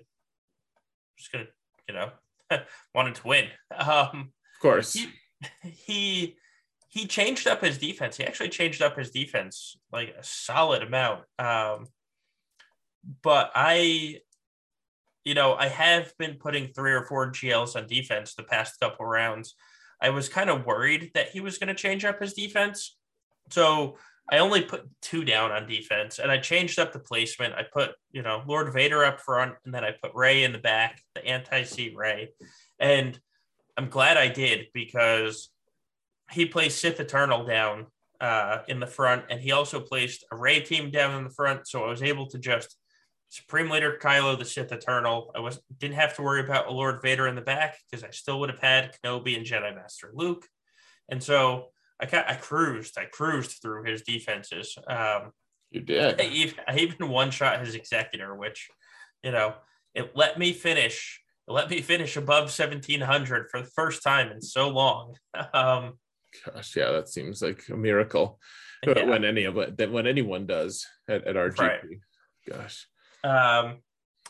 [1.18, 1.48] was gonna,
[1.88, 2.12] you know,
[2.96, 3.46] wanted to win.
[3.76, 5.10] Um, of course, he,
[5.64, 6.36] he
[6.88, 8.18] he changed up his defense.
[8.18, 11.24] He actually changed up his defense like a solid amount.
[11.38, 11.88] Um,
[13.22, 14.20] but I
[15.26, 19.06] you know, I have been putting three or four GLs on defense the past couple
[19.06, 19.56] rounds.
[20.02, 22.98] I was kind of worried that he was going to change up his defense.
[23.50, 23.98] So
[24.32, 27.56] I only put two down on defense and I changed up the placement.
[27.56, 30.60] I put, you know, Lord Vader up front and then I put Rey in the
[30.60, 32.30] back, the anti seat Rey.
[32.80, 33.20] And
[33.78, 35.50] I'm glad I did because
[36.32, 37.88] he plays Sith Eternal down
[38.22, 41.68] uh, in the front and he also placed a Rey team down in the front.
[41.68, 42.78] So I was able to just
[43.30, 45.32] Supreme Leader Kylo, the Sith Eternal.
[45.36, 48.40] I was didn't have to worry about Lord Vader in the back because I still
[48.40, 50.48] would have had Kenobi and Jedi Master Luke.
[51.10, 51.70] And so
[52.02, 54.78] I I cruised, I cruised through his defenses.
[54.88, 55.32] Um,
[55.72, 56.20] you did.
[56.20, 58.70] I even, I even one shot his executor, which,
[59.24, 59.56] you know,
[59.94, 61.22] it let me finish.
[61.48, 65.16] It let me finish above 1700 for the first time in so long.
[65.54, 65.94] Um,
[66.46, 68.40] Gosh, yeah, that seems like a miracle.
[68.86, 69.04] Yeah.
[69.06, 71.60] When any of it, when anyone does at, at RGP.
[71.60, 71.82] Right.
[72.48, 72.88] Gosh.
[73.24, 73.80] Um,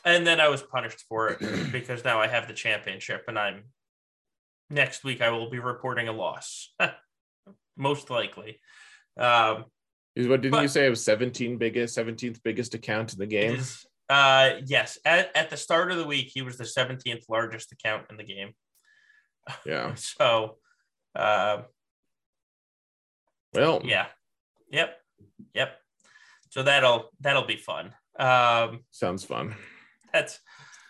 [0.05, 1.39] and then I was punished for it
[1.71, 3.65] because now I have the championship, and I'm
[4.69, 6.73] next week I will be reporting a loss,
[7.79, 8.59] most likely.
[9.17, 9.65] Um,
[10.15, 10.85] what didn't but, you say?
[10.85, 13.55] It was 17 biggest, 17th biggest account in the game.
[13.55, 14.99] Is, uh, yes.
[15.05, 18.23] At, at the start of the week, he was the 17th largest account in the
[18.23, 18.53] game.
[19.65, 19.93] Yeah.
[19.95, 20.57] so,
[21.15, 21.63] uh,
[23.53, 24.05] well, yeah,
[24.71, 24.95] yep,
[25.55, 25.77] yep.
[26.49, 27.93] So that'll that'll be fun.
[28.19, 29.55] Um, Sounds fun.
[30.13, 30.39] That's.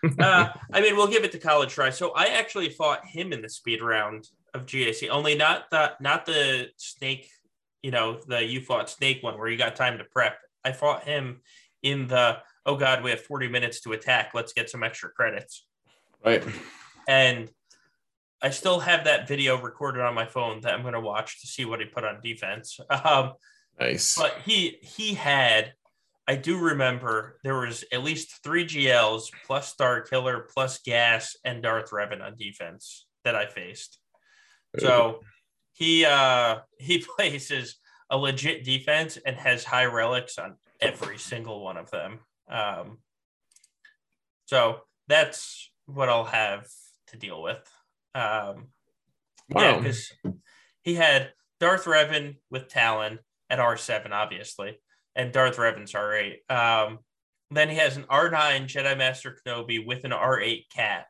[0.20, 1.90] uh, I mean, we'll give it to college try.
[1.90, 6.26] So I actually fought him in the speed round of GAC, only not the not
[6.26, 7.30] the snake,
[7.82, 10.38] you know, the you fought snake one where you got time to prep.
[10.64, 11.42] I fought him
[11.84, 14.32] in the oh god, we have 40 minutes to attack.
[14.34, 15.66] Let's get some extra credits.
[16.24, 16.44] Right.
[17.08, 17.50] And
[18.42, 21.48] I still have that video recorded on my phone that I'm going to watch to
[21.48, 22.80] see what he put on defense.
[23.06, 23.34] Um,
[23.80, 24.16] nice.
[24.16, 25.74] But he he had
[26.30, 31.64] I do remember there was at least three GLs plus Star Killer plus Gas and
[31.64, 34.00] Darth Revan on defense that I faced.
[34.78, 35.22] So
[35.74, 37.78] he uh he places
[38.10, 42.20] a legit defense and has high relics on every single one of them.
[42.50, 43.00] Um
[44.46, 46.68] so that's what I'll have
[47.08, 47.62] to deal with.
[48.16, 48.70] Um
[49.50, 49.62] wow.
[49.62, 50.12] yeah, because
[50.82, 53.20] he had Darth Revan with Talon
[53.50, 54.80] at R7, obviously
[55.20, 56.50] and Darth Revan's R8.
[56.50, 57.00] Um,
[57.52, 61.08] then he has an R9 Jedi Master Kenobi with an R8 Cat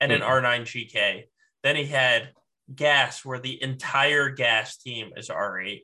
[0.00, 0.46] and an mm-hmm.
[0.46, 1.24] R9 GK.
[1.62, 2.30] Then he had
[2.72, 5.80] Gas, where the entire Gas team is R8.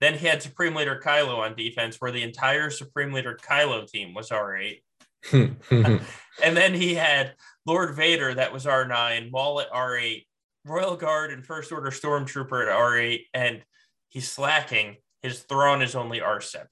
[0.00, 4.14] Then he had Supreme Leader Kylo on defense, where the entire Supreme Leader Kylo team
[4.14, 4.80] was R8.
[5.32, 7.34] and then he had
[7.66, 10.24] Lord Vader, that was R9, Maul at R8,
[10.64, 13.62] Royal Guard and First Order Stormtrooper at R8, and
[14.08, 16.66] he's slacking his Thrawn is only R7.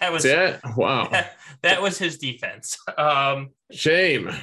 [0.00, 0.60] That was it.
[0.76, 1.08] Wow.
[1.10, 2.78] That, that, was his defense.
[2.96, 4.30] Um, Shame.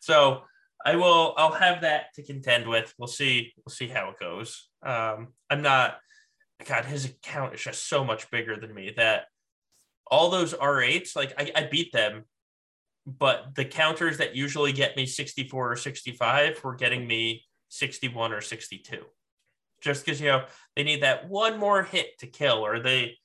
[0.00, 0.42] So
[0.84, 1.34] I will.
[1.36, 2.92] I'll have that to contend with.
[2.98, 3.52] We'll see.
[3.56, 4.68] We'll see how it goes.
[4.82, 5.98] Um, I'm not.
[6.66, 9.24] God, his account is just so much bigger than me that
[10.06, 12.24] all those R8s, like I, I beat them,
[13.06, 18.40] but the counters that usually get me 64 or 65 were getting me 61 or
[18.40, 19.04] 62
[19.82, 20.44] just because you know
[20.76, 23.16] they need that one more hit to kill, or they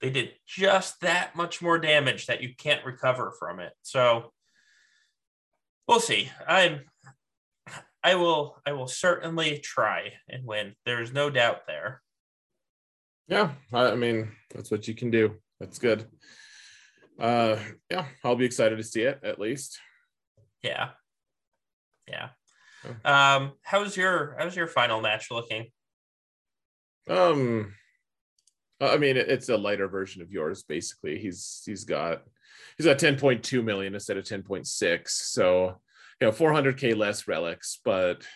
[0.00, 3.72] they did just that much more damage that you can't recover from it.
[3.82, 4.32] So
[5.88, 6.30] we'll see.
[6.46, 6.80] I'm
[8.02, 10.74] I will I will certainly try and win.
[10.84, 12.02] There's no doubt there.
[13.28, 15.36] Yeah, I mean that's what you can do.
[15.60, 16.06] That's good.
[17.18, 17.56] Uh
[17.90, 19.78] yeah, I'll be excited to see it at least.
[20.62, 20.90] Yeah.
[22.08, 22.28] Yeah.
[23.04, 25.66] Um how's your how's your final match looking?
[27.08, 27.72] Um,
[28.80, 30.62] I mean, it's a lighter version of yours.
[30.62, 32.22] Basically, he's he's got
[32.76, 35.08] he's got 10.2 million instead of 10.6.
[35.08, 35.80] So,
[36.20, 38.26] you know, 400k less relics, but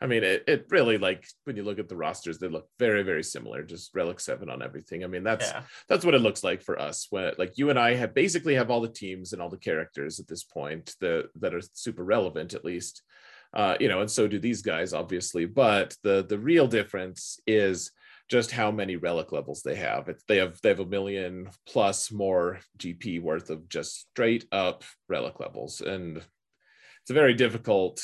[0.00, 3.02] I mean, it, it really like when you look at the rosters, they look very,
[3.02, 3.62] very similar.
[3.62, 5.02] Just relic seven on everything.
[5.02, 5.62] I mean, that's yeah.
[5.88, 7.06] that's what it looks like for us.
[7.08, 10.20] When like you and I have basically have all the teams and all the characters
[10.20, 13.02] at this point that that are super relevant, at least
[13.54, 15.46] uh, you know, and so do these guys, obviously.
[15.46, 17.90] But the the real difference is
[18.28, 20.08] just how many relic levels they have.
[20.08, 24.84] It's, they have they have a million plus more GP worth of just straight up
[25.08, 28.02] relic levels, and it's a very difficult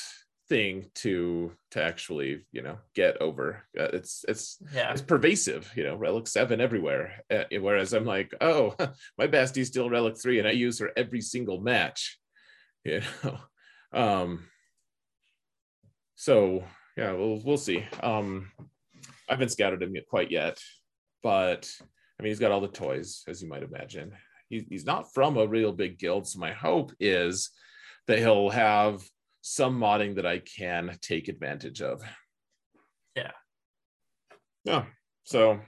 [0.48, 3.64] thing to to actually you know get over.
[3.78, 4.92] Uh, it's it's yeah.
[4.92, 7.22] it's pervasive you know relic 7 everywhere.
[7.30, 8.74] Uh, whereas i'm like oh
[9.18, 12.18] my bestie's still relic 3 and i use her every single match
[12.84, 13.38] you know?
[13.92, 14.44] Um
[16.16, 16.64] so
[16.96, 17.84] yeah, we'll we'll see.
[18.02, 18.52] Um,
[19.32, 20.58] I haven't scouted him yet, quite yet,
[21.22, 24.12] but I mean he's got all the toys, as you might imagine.
[24.50, 27.48] He, he's not from a real big guild, so my hope is
[28.08, 29.02] that he'll have
[29.40, 32.02] some modding that I can take advantage of.
[33.16, 33.30] Yeah.
[34.64, 34.84] Yeah.
[35.24, 35.60] So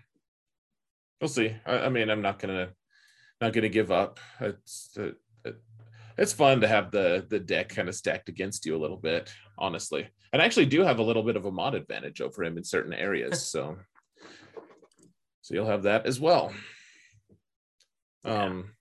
[1.23, 1.57] we'll see.
[1.65, 2.69] I, I mean, I'm not gonna
[3.41, 4.21] not gonna give up.
[4.43, 5.15] It's it,
[5.47, 5.57] it,
[6.19, 9.33] it's fun to have the the deck kind of stacked against you a little bit,
[9.57, 10.11] honestly.
[10.35, 12.65] And I actually do have a little bit of a mod advantage over him in
[12.65, 13.47] certain areas.
[13.55, 13.77] So
[15.43, 16.53] so you'll have that as well.
[18.25, 18.73] Um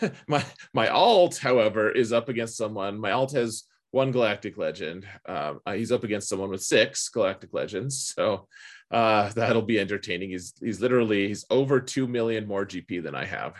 [0.26, 0.42] my
[0.72, 2.98] my alt, however, is up against someone.
[2.98, 5.06] My alt has one galactic legend.
[5.26, 8.14] Um, uh, he's up against someone with six galactic legends.
[8.16, 8.48] So
[8.90, 10.30] uh, that'll be entertaining.
[10.30, 13.54] He's he's literally he's over two million more GP than I have.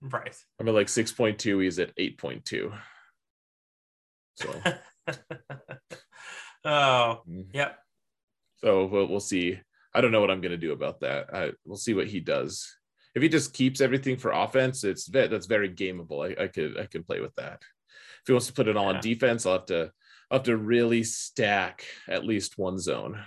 [0.00, 0.36] Right.
[0.58, 1.62] I'm at like 6.2.
[1.62, 2.72] He's at 8.2.
[4.36, 4.62] So.
[6.64, 7.46] oh, mm.
[7.52, 7.78] yep.
[8.58, 9.60] So we'll, we'll see.
[9.94, 11.32] I don't know what I'm going to do about that.
[11.32, 12.76] I, we'll see what he does.
[13.14, 16.26] If he just keeps everything for offense, it's that's very gameable.
[16.26, 17.60] I, I could I can play with that.
[17.62, 18.96] If he wants to put it all yeah.
[18.96, 19.92] on defense, I'll have to
[20.30, 23.20] I'll have to really stack at least one zone.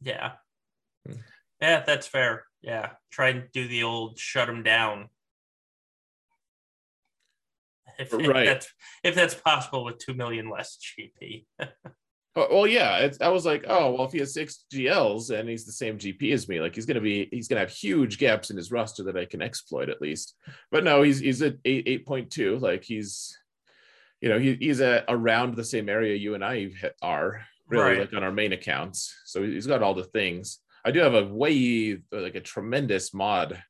[0.00, 0.32] Yeah.
[1.06, 1.18] Hmm.
[1.60, 2.44] Yeah, that's fair.
[2.62, 2.90] Yeah.
[3.10, 5.08] Try and do the old shut him down.
[8.00, 8.22] If, right.
[8.24, 8.68] if that's
[9.04, 11.44] if that's possible with two million less GP.
[12.36, 15.66] Oh, well, yeah, I was like, oh, well, if he has six GLs and he's
[15.66, 18.56] the same GP as me, like he's gonna be, he's gonna have huge gaps in
[18.56, 20.36] his roster that I can exploit at least.
[20.70, 23.36] But no, he's he's at eight eight point two, like he's,
[24.20, 26.70] you know, he, he's at around the same area you and I
[27.02, 27.98] are really right.
[27.98, 29.12] like on our main accounts.
[29.24, 30.60] So he's got all the things.
[30.84, 33.60] I do have a way like a tremendous mod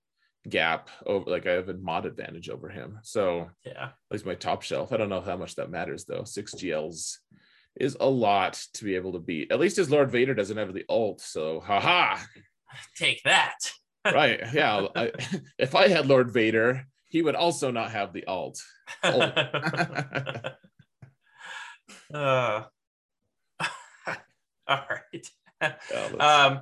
[0.48, 2.98] gap over like I have a mod advantage over him.
[3.02, 4.92] So yeah, at least my top shelf.
[4.92, 6.24] I don't know how much that matters though.
[6.24, 7.16] Six GLs
[7.76, 9.52] is a lot to be able to beat.
[9.52, 12.18] At least his Lord Vader doesn't have the ult, so haha.
[12.96, 13.56] Take that.
[14.04, 14.40] right.
[14.52, 14.86] Yeah.
[14.94, 15.12] I,
[15.58, 18.60] if I had Lord Vader, he would also not have the alt.
[19.02, 20.50] uh,
[24.70, 25.26] all right.
[25.60, 25.74] Yeah,
[26.20, 26.60] um,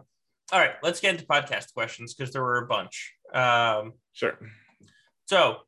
[0.51, 0.73] all right.
[0.83, 3.13] Let's get into podcast questions because there were a bunch.
[3.33, 4.39] Um, sure.
[5.27, 5.59] So,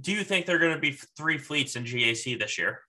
[0.00, 2.80] do you think there are going to be three fleets in GAC this year?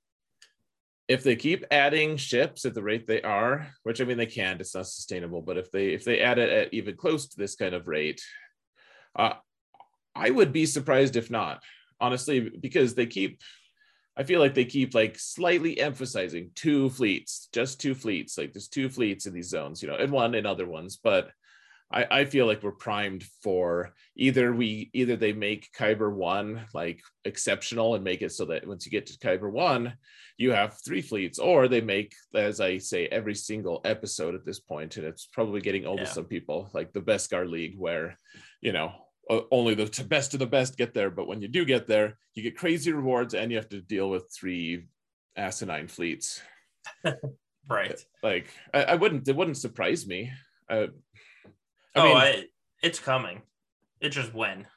[1.07, 4.59] if they keep adding ships at the rate they are, which I mean they can't,
[4.59, 5.41] it's not sustainable.
[5.41, 8.21] But if they if they add it at even close to this kind of rate,
[9.15, 9.33] uh,
[10.15, 11.61] I would be surprised if not,
[11.99, 13.41] honestly, because they keep.
[14.17, 18.37] I feel like they keep like slightly emphasizing two fleets, just two fleets.
[18.37, 21.31] Like there's two fleets in these zones, you know, and one in other ones, but
[21.91, 27.01] I, I feel like we're primed for either we either they make Kyber one like
[27.25, 29.93] exceptional and make it so that once you get to Kyber one,
[30.37, 34.59] you have three fleets, or they make, as I say, every single episode at this
[34.59, 36.05] point, and it's probably getting old yeah.
[36.05, 38.17] to some people, like the Beskar League, where
[38.61, 38.91] you know
[39.51, 42.43] only the best of the best get there, but when you do get there, you
[42.43, 44.85] get crazy rewards and you have to deal with three
[45.35, 46.41] asinine fleets.
[47.69, 47.99] right.
[48.21, 49.27] Like I, I, wouldn't.
[49.27, 50.31] It wouldn't surprise me.
[50.69, 50.89] I,
[51.95, 52.43] I oh, mean, I,
[52.83, 53.41] it's coming.
[54.01, 54.67] It just when.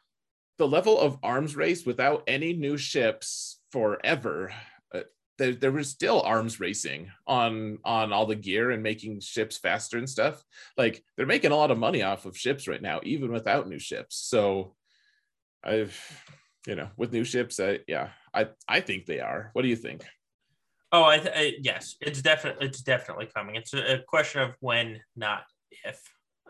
[0.59, 4.53] The level of arms race without any new ships forever.
[4.95, 5.03] Uh,
[5.37, 9.99] there, there was still arms racing on on all the gear and making ships faster
[9.99, 10.43] and stuff.
[10.77, 13.79] Like they're making a lot of money off of ships right now, even without new
[13.79, 14.17] ships.
[14.17, 14.75] So,
[15.63, 15.97] I've,
[16.67, 19.51] you know, with new ships, I, yeah, I I think they are.
[19.53, 20.05] What do you think?
[20.91, 23.57] Oh, I, th- I yes, it's definitely it's definitely coming.
[23.57, 25.43] It's a, a question of when, not
[25.85, 26.01] if.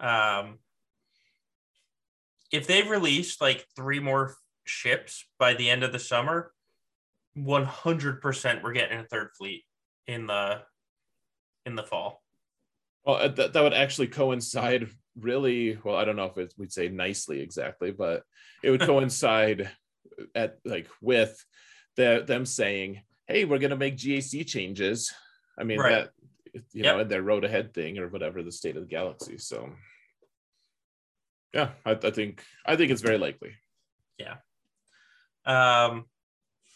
[0.00, 0.58] Um,
[2.50, 4.34] if they release like three more
[4.64, 6.52] ships by the end of the summer,
[7.36, 9.64] 100% we're getting a third fleet
[10.06, 10.62] in the
[11.66, 12.22] in the fall.
[13.04, 14.88] Well, uh, that, that would actually coincide
[15.18, 15.96] really well.
[15.96, 18.22] I don't know if it, we'd say nicely exactly, but
[18.62, 19.70] it would coincide
[20.34, 21.44] at like with
[21.96, 25.12] the, them saying, "Hey, we're going to make GAC changes."
[25.58, 25.90] I mean right.
[25.90, 26.10] that
[26.54, 26.94] you yep.
[26.96, 29.38] know, in their road ahead thing or whatever the state of the galaxy.
[29.38, 29.70] So
[31.52, 33.52] yeah, I, I think I think it's very likely.
[34.18, 34.36] Yeah.
[35.46, 36.04] Um.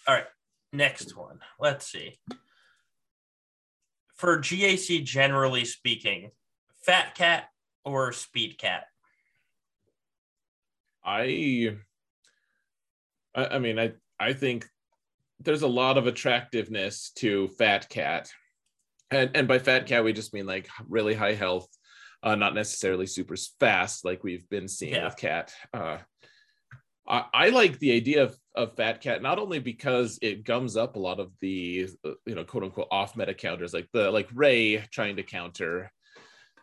[0.07, 0.27] All right.
[0.73, 1.41] Next one.
[1.61, 2.19] Let's see.
[4.17, 6.31] For GAC, generally speaking,
[6.87, 7.49] Fat Cat
[7.85, 8.85] or Speed Cat?
[11.05, 11.77] I.
[13.35, 14.67] I, I mean, I I think
[15.41, 18.31] there's a lot of attractiveness to Fat Cat
[19.13, 21.69] and and by fat cat we just mean like really high health
[22.23, 25.05] uh, not necessarily super fast like we've been seeing yeah.
[25.05, 25.99] with cat uh,
[27.09, 30.95] I, I, like the idea of, of fat cat not only because it gums up
[30.95, 34.29] a lot of the uh, you know quote unquote off meta counters like the like
[34.35, 35.91] Rey trying to counter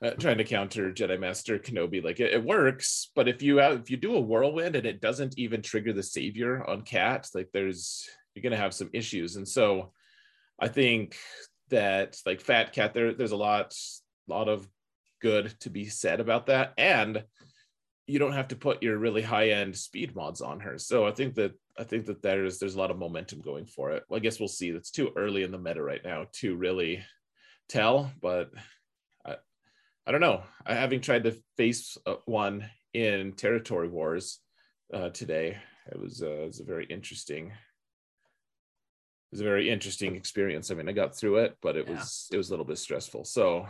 [0.02, 2.04] uh, trying to counter Jedi Master Kenobi.
[2.04, 5.02] Like it, it, works, but if you have, if you do a whirlwind and it
[5.02, 9.36] doesn't even trigger the savior on Cat, like there's you're going to have some issues.
[9.36, 9.92] And so
[10.60, 11.18] I think
[11.70, 13.76] that like Fat Cat, there there's a lot
[14.28, 14.68] lot of
[15.22, 17.24] good to be said about that, and
[18.08, 20.78] you don't have to put your really high end speed mods on her.
[20.78, 23.92] So I think that I think that there's there's a lot of momentum going for
[23.92, 24.04] it.
[24.10, 24.70] Well, I guess we'll see.
[24.70, 27.04] It's too early in the meta right now to really
[27.68, 28.52] tell, but
[29.26, 29.36] I,
[30.08, 30.44] I don't know.
[30.66, 34.40] I having tried to face uh, one in Territory Wars
[34.92, 35.58] uh, today,
[35.92, 37.52] it was uh, it was a very interesting
[39.32, 40.72] was a very interesting experience.
[40.72, 41.96] I mean, I got through it, but it yeah.
[41.96, 43.26] was it was a little bit stressful.
[43.26, 43.68] So,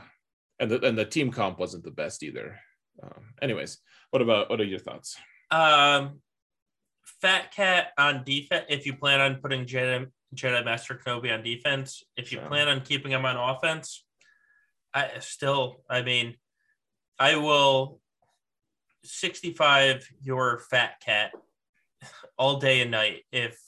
[0.59, 2.59] and the and the team comp wasn't the best either.
[3.01, 3.79] Um, anyways,
[4.11, 5.17] what about what are your thoughts?
[5.51, 6.21] Um,
[7.21, 8.65] Fat Cat on defense.
[8.69, 12.81] If you plan on putting Jedi, Jedi Master Kenobi on defense, if you plan on
[12.81, 14.05] keeping him on offense,
[14.93, 16.35] I still, I mean,
[17.17, 17.99] I will
[19.03, 21.31] 65 your Fat Cat
[22.37, 23.59] all day and night if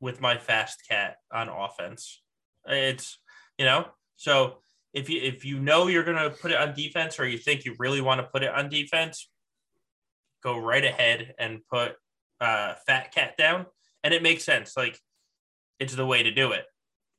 [0.00, 2.22] with my fast cat on offense.
[2.66, 3.18] It's
[3.58, 3.86] you know,
[4.16, 4.58] so
[4.92, 7.74] if you if you know you're gonna put it on defense or you think you
[7.78, 9.28] really want to put it on defense,
[10.42, 11.94] go right ahead and put
[12.40, 13.66] uh, Fat Cat down,
[14.02, 14.76] and it makes sense.
[14.76, 14.98] Like
[15.78, 16.64] it's the way to do it.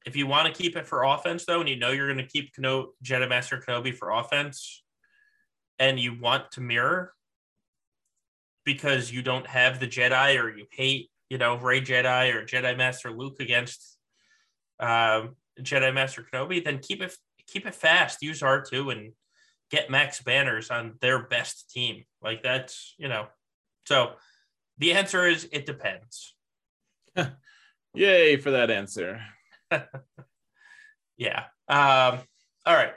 [0.06, 2.32] If you want to keep it for offense though, and you know you're going to
[2.32, 4.84] keep Keno- Jedi Master Kenobi for offense,
[5.78, 7.14] and you want to mirror
[8.66, 12.78] because you don't have the Jedi or you hate you know, Rey Jedi or Jedi
[12.78, 13.98] Master Luke against
[14.82, 17.16] um, Jedi Master Kenobi, then keep it
[17.48, 18.22] keep it fast.
[18.22, 19.14] Use R two and
[19.70, 22.04] get max banners on their best team.
[22.22, 23.28] Like that's you know.
[23.86, 24.16] So
[24.78, 26.36] the answer is it depends.
[27.94, 29.22] Yay for that answer.
[31.18, 31.46] yeah.
[31.70, 32.20] Um,
[32.66, 32.94] all right.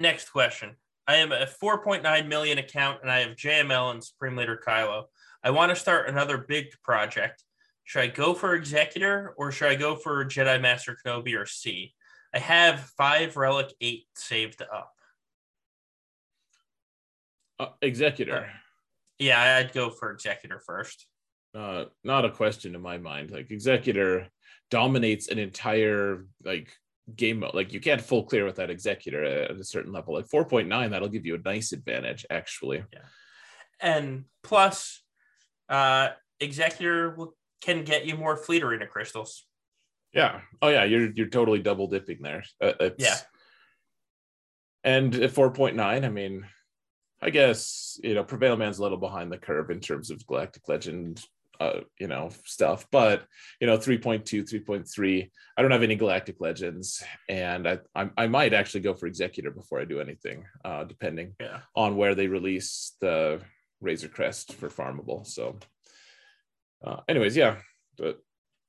[0.00, 0.74] Next question.
[1.06, 5.04] I am a 4.9 million account and I have JML and Supreme Leader Kylo.
[5.46, 7.44] I want to start another big project.
[7.84, 11.94] Should I go for Executor or should I go for Jedi Master Kenobi or C?
[12.34, 14.92] I have five Relic 8 saved up.
[17.60, 18.38] Uh, executor.
[18.38, 18.58] Uh,
[19.20, 21.06] yeah, I'd go for Executor first.
[21.54, 23.30] Uh, not a question in my mind.
[23.30, 24.26] Like Executor
[24.72, 26.72] dominates an entire like
[27.14, 27.54] game mode.
[27.54, 30.12] Like you can't full clear with that Executor at a certain level.
[30.12, 32.82] Like 4.9, that'll give you a nice advantage, actually.
[32.92, 32.98] Yeah.
[33.80, 35.04] And plus,
[35.68, 36.08] uh,
[36.40, 37.16] Executor
[37.60, 39.46] can get you more Fleet Arena crystals.
[40.12, 40.40] Yeah.
[40.62, 40.84] Oh yeah.
[40.84, 42.44] You're you're totally double dipping there.
[42.60, 43.16] Uh, yeah.
[44.84, 46.46] And at 4.9, I mean,
[47.20, 50.68] I guess you know Prevail Man's a little behind the curve in terms of Galactic
[50.68, 51.24] Legend,
[51.58, 52.86] uh, you know, stuff.
[52.92, 53.24] But
[53.60, 55.30] you know, 3.2, 3.3.
[55.56, 59.50] I don't have any Galactic Legends, and I I, I might actually go for Executor
[59.50, 61.60] before I do anything, uh, depending yeah.
[61.74, 63.40] on where they release the
[63.80, 65.26] Razor Crest for farmable.
[65.26, 65.58] So,
[66.84, 67.56] uh, anyways, yeah,
[67.96, 68.18] but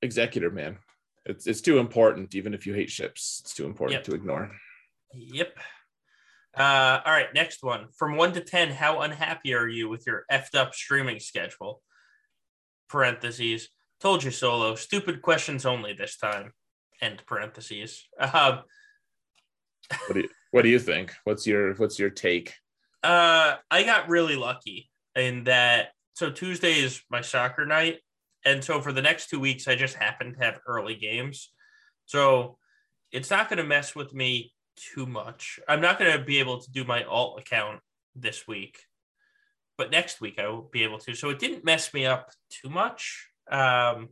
[0.02, 0.78] Executor, man,
[1.26, 2.36] it's it's too important.
[2.36, 4.04] Even if you hate ships, it's too important yep.
[4.06, 4.52] to ignore.
[5.14, 5.58] Yep.
[6.56, 7.88] Uh, all right, next one.
[7.96, 11.82] From one to ten, how unhappy are you with your effed up streaming schedule?
[12.90, 13.70] Parentheses.
[14.00, 14.76] Told you solo.
[14.76, 16.52] Stupid questions only this time.
[17.02, 18.08] End parentheses.
[18.20, 18.62] Um,
[20.08, 21.14] what do you What do you think?
[21.24, 22.54] What's your What's your take?
[23.04, 28.00] Uh, I got really lucky in that so Tuesday is my soccer night.
[28.46, 31.52] And so for the next two weeks, I just happen to have early games.
[32.06, 32.58] So
[33.12, 35.60] it's not going to mess with me too much.
[35.68, 37.82] I'm not going to be able to do my alt account
[38.16, 38.80] this week,
[39.78, 41.14] but next week I will be able to.
[41.14, 43.28] So it didn't mess me up too much.
[43.52, 44.10] Um,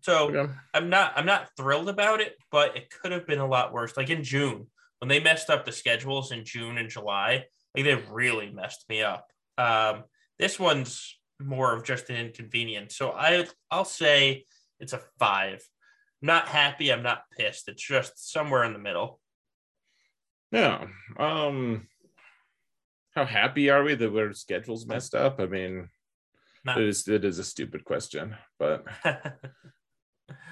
[0.00, 0.52] so okay.
[0.74, 3.96] I'm not I'm not thrilled about it, but it could have been a lot worse.
[3.96, 4.66] Like in June,
[5.00, 7.44] when they messed up the schedules in June and July,
[7.84, 9.30] like they really messed me up.
[9.56, 10.04] Um,
[10.38, 12.96] this one's more of just an inconvenience.
[12.96, 14.44] So I I'll say
[14.80, 15.62] it's a five.
[16.22, 16.92] I'm not happy.
[16.92, 17.68] I'm not pissed.
[17.68, 19.20] It's just somewhere in the middle.
[20.52, 20.86] Yeah.
[21.18, 21.88] Um.
[23.14, 25.40] How happy are we that our schedules messed up?
[25.40, 25.88] I mean,
[26.64, 26.80] not.
[26.80, 28.84] it is it is a stupid question, but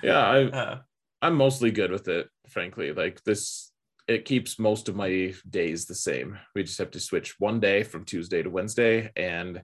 [0.03, 0.78] yeah, I uh,
[1.23, 2.28] I'm mostly good with it.
[2.48, 3.70] Frankly, like this
[4.09, 6.39] it keeps most of my days the same.
[6.55, 9.62] We just have to switch one day from Tuesday to Wednesday, and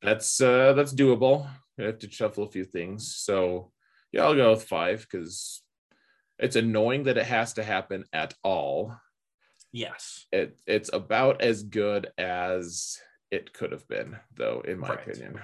[0.00, 1.48] that's uh, that's doable.
[1.78, 3.16] I have to shuffle a few things.
[3.16, 3.72] So
[4.12, 5.62] yeah, I'll go with five because
[6.38, 8.96] it's annoying that it has to happen at all.
[9.72, 12.98] Yes, it it's about as good as
[13.30, 15.00] it could have been, though, in my right.
[15.00, 15.40] opinion.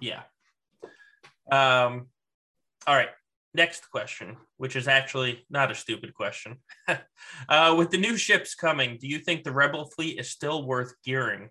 [0.00, 0.22] Yeah.
[1.50, 2.08] Um.
[2.86, 3.08] All right
[3.58, 6.56] next question, which is actually not a stupid question.
[7.48, 10.94] uh, with the new ships coming, do you think the Rebel fleet is still worth
[11.04, 11.50] gearing?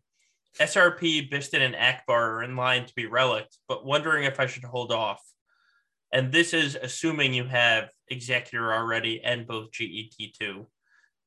[0.59, 4.63] SRP, Bistan, and Ackbar are in line to be relicked, but wondering if I should
[4.63, 5.21] hold off.
[6.11, 10.65] And this is assuming you have Executor already and both GET2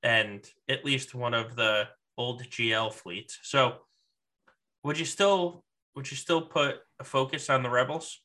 [0.03, 3.39] and at least one of the old GL fleets.
[3.43, 3.75] So
[4.83, 5.63] would you still
[5.95, 8.23] would you still put a focus on the rebels?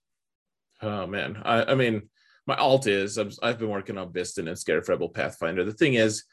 [0.82, 2.10] Oh man, I, I mean,
[2.48, 5.64] my alt is i have been working on Bistan and Scarif Rebel Pathfinder.
[5.64, 6.24] The thing is,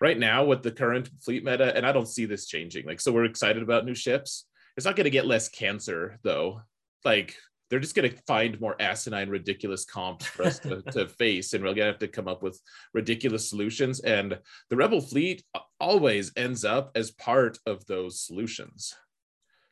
[0.00, 2.86] right now with the current fleet meta, and I don't see this changing.
[2.86, 4.46] Like, so we're excited about new ships.
[4.76, 6.60] It's not going to get less cancer though.
[7.04, 7.36] Like,
[7.70, 11.64] they're just going to find more asinine, ridiculous comps for us to, to face, and
[11.64, 12.60] we're going to have to come up with
[12.92, 14.00] ridiculous solutions.
[14.00, 14.38] And
[14.68, 15.42] the Rebel fleet
[15.80, 18.94] always ends up as part of those solutions.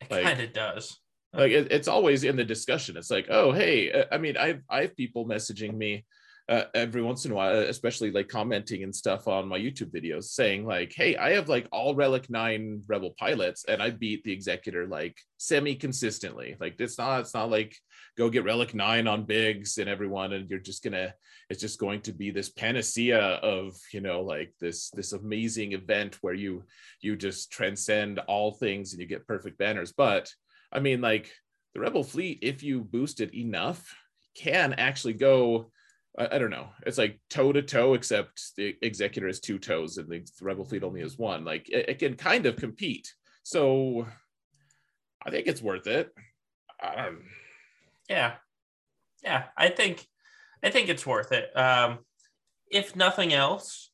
[0.01, 0.99] It like, kind of does
[1.33, 2.97] like it, it's always in the discussion.
[2.97, 6.05] It's like oh hey uh, i mean i i have people messaging me
[6.49, 10.25] uh, every once in a while especially like commenting and stuff on my youtube videos
[10.25, 14.33] saying like hey i have like all relic 9 rebel pilots and i beat the
[14.33, 17.77] executor like semi consistently like it's not it's not like
[18.19, 21.15] go get relic 9 on Biggs and everyone and you're just gonna
[21.51, 26.19] it's just going to be this panacea of you know like this this amazing event
[26.21, 26.65] where you
[27.01, 30.33] you just transcend all things and you get perfect banners but
[30.73, 31.31] I mean, like
[31.75, 33.95] the Rebel fleet, if you boost it enough,
[34.35, 35.71] can actually go.
[36.19, 36.69] I, I don't know.
[36.87, 40.83] It's like toe to toe, except the Executor has two toes and the, Rebel fleet
[40.83, 41.45] only has one.
[41.45, 43.13] Like it, it, can kind of compete.
[43.43, 44.07] So
[45.25, 46.11] I think it's worth it.
[46.83, 47.23] Um,
[48.09, 48.35] yeah,
[49.23, 49.45] yeah.
[49.57, 50.07] I think
[50.63, 51.57] I think it's worth it.
[51.57, 51.99] Um,
[52.71, 53.91] if nothing else,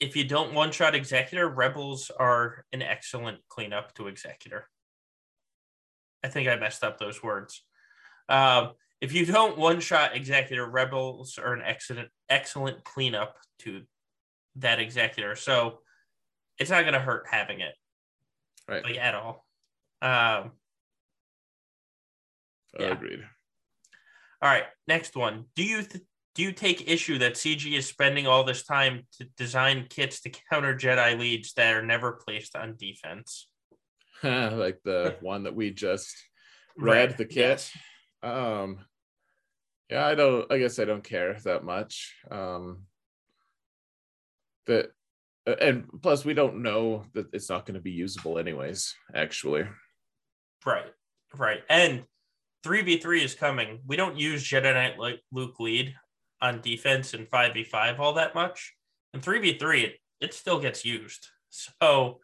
[0.00, 4.68] if you don't one shot Executor, Rebels are an excellent cleanup to Executor.
[6.24, 7.62] I think I messed up those words.
[8.30, 8.70] Um,
[9.02, 13.82] if you don't one shot executor, rebels are an excellent excellent cleanup to
[14.56, 15.36] that executor.
[15.36, 15.80] So
[16.58, 17.74] it's not going to hurt having it,
[18.66, 18.82] right?
[18.82, 19.44] Like at all.
[20.00, 20.52] Um,
[22.78, 22.86] yeah.
[22.86, 23.22] Agreed.
[24.40, 25.44] All right, next one.
[25.54, 29.24] Do you th- do you take issue that CG is spending all this time to
[29.36, 33.48] design kits to counter Jedi leads that are never placed on defense?
[34.22, 36.14] like the one that we just
[36.76, 37.18] read, right.
[37.18, 37.70] the kit.
[37.72, 37.72] Yes.
[38.22, 38.78] Um,
[39.90, 40.50] yeah, I don't.
[40.50, 42.14] I guess I don't care that much.
[42.30, 42.84] Um,
[44.66, 44.90] that
[45.46, 48.94] and plus we don't know that it's not going to be usable anyways.
[49.14, 49.66] Actually,
[50.64, 50.86] right,
[51.36, 52.04] right, and
[52.62, 53.80] three v three is coming.
[53.86, 55.94] We don't use Jedi Knight like Luke lead
[56.40, 58.74] on defense in five v five all that much,
[59.12, 61.28] and three v three it it still gets used.
[61.50, 62.20] So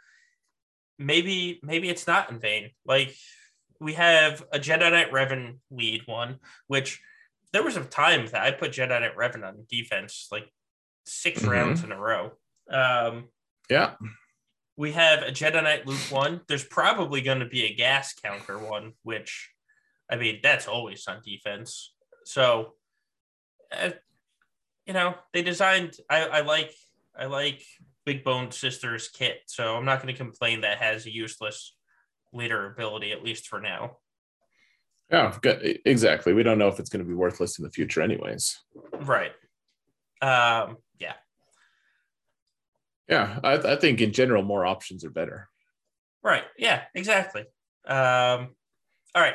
[1.01, 2.71] maybe maybe it's not in vain.
[2.85, 3.15] Like
[3.81, 7.01] we have a Jedi Knight Revan lead one, which
[7.53, 10.49] there was a time that I put Jedi Knight Revan on defense like
[11.07, 11.51] 6 mm-hmm.
[11.51, 12.33] rounds in a row.
[12.71, 13.29] Um,
[13.69, 13.95] yeah.
[14.77, 16.43] We have a Jedi Knight Luke one.
[16.47, 19.51] There's probably going to be a gas counter one, which,
[20.11, 21.93] I mean, that's always on defense.
[22.25, 22.75] So,
[23.73, 23.91] uh,
[24.87, 25.97] you know, they designed.
[26.09, 26.73] I, I like
[27.19, 27.63] I like
[28.07, 29.43] Big Bone Sisters kit.
[29.47, 31.75] So I'm not going to complain that has a useless
[32.33, 33.99] leader ability, at least for now.
[35.11, 35.37] Yeah,
[35.85, 36.33] exactly.
[36.33, 38.61] We don't know if it's going to be worthless in the future, anyways.
[38.93, 39.33] Right.
[40.23, 41.15] Um, yeah.
[43.09, 45.49] Yeah, I, I think in general, more options are better.
[46.23, 46.45] Right.
[46.57, 47.43] Yeah, exactly.
[47.87, 48.55] Um,
[49.15, 49.35] all right.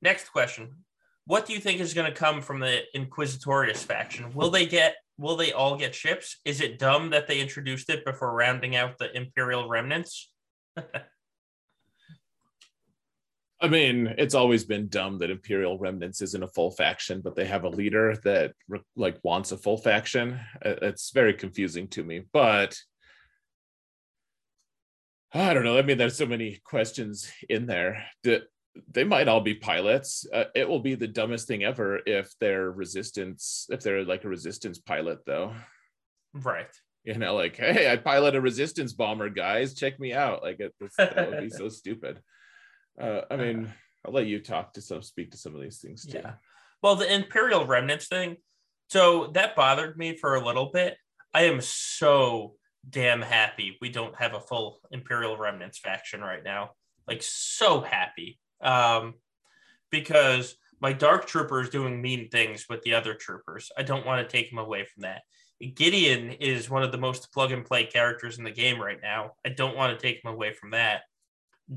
[0.00, 0.76] Next question.
[1.26, 4.32] What do you think is going to come from the Inquisitorius faction?
[4.34, 6.38] Will they get will they all get ships?
[6.44, 10.30] Is it dumb that they introduced it before rounding out the Imperial remnants?
[13.62, 17.44] I mean, it's always been dumb that Imperial Remnants isn't a full faction, but they
[17.44, 18.54] have a leader that
[18.96, 20.40] like wants a full faction.
[20.62, 22.76] It's very confusing to me, but
[25.32, 25.78] I don't know.
[25.78, 28.04] I mean, there's so many questions in there.
[28.24, 28.40] Do,
[28.90, 30.26] they might all be pilots.
[30.32, 34.28] Uh, it will be the dumbest thing ever if they're resistance, if they're like a
[34.28, 35.54] resistance pilot, though.
[36.32, 36.70] Right.
[37.04, 39.74] You know, like, hey, I pilot a resistance bomber, guys.
[39.74, 40.42] Check me out.
[40.42, 42.20] Like, it, that would be so stupid.
[43.00, 43.72] Uh, I mean,
[44.06, 46.18] I'll let you talk to some, speak to some of these things too.
[46.18, 46.34] Yeah.
[46.82, 48.36] Well, the Imperial Remnants thing.
[48.88, 50.96] So that bothered me for a little bit.
[51.34, 52.54] I am so
[52.88, 56.70] damn happy we don't have a full Imperial Remnants faction right now.
[57.08, 59.14] Like, so happy um,
[59.90, 63.70] because my dark trooper is doing mean things with the other troopers.
[63.76, 65.22] I don't want to take him away from that.
[65.74, 69.32] Gideon is one of the most plug and play characters in the game right now.
[69.46, 71.02] I don't want to take him away from that.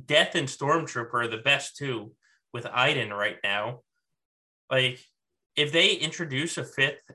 [0.07, 2.12] Death and Stormtrooper are the best too
[2.52, 3.82] with Iden right now.
[4.72, 4.99] Like,
[5.56, 7.12] if they introduce a fifth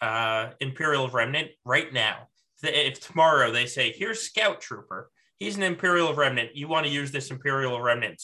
[0.00, 2.28] uh, Imperial Remnant right now,
[2.62, 6.56] if tomorrow they say, here's Scout Trooper, he's an Imperial Remnant.
[6.56, 8.22] You want to use this Imperial Remnant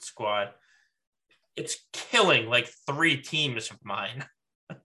[0.00, 0.50] squad.
[1.56, 4.24] It's killing like three teams of mine.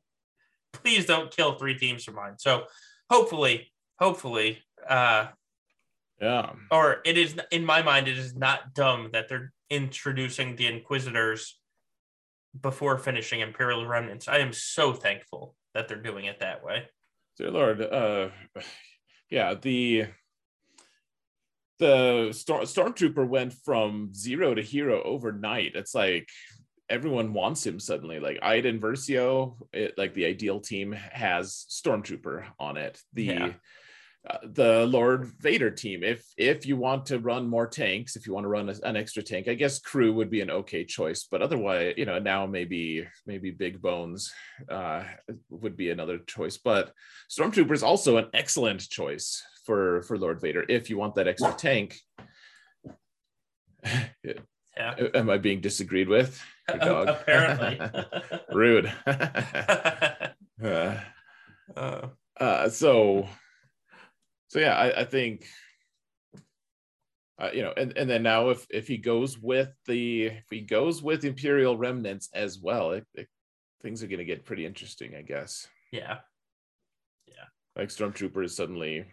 [0.73, 2.35] Please don't kill three teams of mine.
[2.37, 2.65] So
[3.09, 5.27] hopefully, hopefully, uh,
[6.21, 6.51] yeah.
[6.69, 11.57] Or it is in my mind, it is not dumb that they're introducing the Inquisitors
[12.59, 14.27] before finishing Imperial Remnants.
[14.27, 16.89] I am so thankful that they're doing it that way.
[17.37, 18.29] Dear Lord, uh,
[19.29, 20.07] yeah, the
[21.79, 25.71] the Storm, stormtrooper went from zero to hero overnight.
[25.75, 26.29] It's like
[26.89, 28.19] everyone wants him suddenly.
[28.19, 33.01] Like Iden Versio, it, like the ideal team has stormtrooper on it.
[33.13, 33.53] The yeah.
[34.29, 36.03] Uh, the Lord Vader team.
[36.03, 38.97] If if you want to run more tanks, if you want to run a, an
[38.97, 41.23] extra tank, I guess crew would be an okay choice.
[41.23, 44.33] But otherwise, you know, now maybe maybe Big Bones
[44.69, 45.05] uh,
[45.49, 46.57] would be another choice.
[46.57, 46.91] But
[47.29, 51.53] Stormtrooper is also an excellent choice for for Lord Vader if you want that extra
[51.53, 51.99] tank.
[54.23, 54.95] Yeah.
[55.13, 56.41] Am I being disagreed with?
[56.81, 57.07] dog?
[57.07, 57.79] Apparently.
[58.51, 58.91] Rude.
[60.63, 60.95] uh,
[62.39, 63.29] uh, so
[64.47, 65.45] so yeah, I, I think
[67.39, 70.61] uh, you know, and, and then now if if he goes with the if he
[70.61, 73.27] goes with Imperial remnants as well, it, it,
[73.83, 75.67] things are going to get pretty interesting, I guess.
[75.91, 76.17] Yeah,
[77.27, 77.45] yeah.
[77.75, 79.03] Like Stormtrooper suddenly, yeah,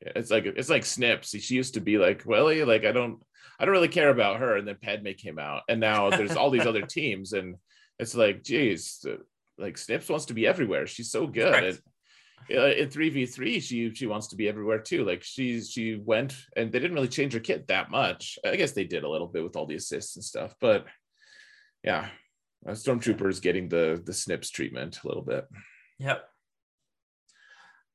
[0.00, 1.30] it's like it's like Snips.
[1.30, 3.22] She used to be like, well, like I don't
[3.58, 6.50] I don't really care about her, and then Padme came out, and now there's all
[6.50, 7.56] these other teams, and
[7.98, 9.04] it's like, geez,
[9.58, 10.86] like Snips wants to be everywhere.
[10.86, 11.52] She's so good.
[11.52, 11.64] Right.
[11.64, 11.78] And,
[12.48, 16.78] in 3v3 she she wants to be everywhere too like she's she went and they
[16.78, 19.56] didn't really change her kit that much i guess they did a little bit with
[19.56, 20.86] all the assists and stuff but
[21.84, 22.08] yeah
[22.66, 25.46] stormtrooper is getting the the snips treatment a little bit
[25.98, 26.24] yep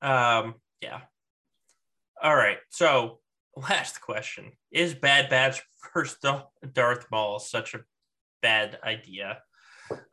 [0.01, 1.01] um yeah
[2.21, 3.19] all right so
[3.55, 5.61] last question is bad batch
[5.93, 6.25] first
[6.73, 7.79] darth maul such a
[8.41, 9.39] bad idea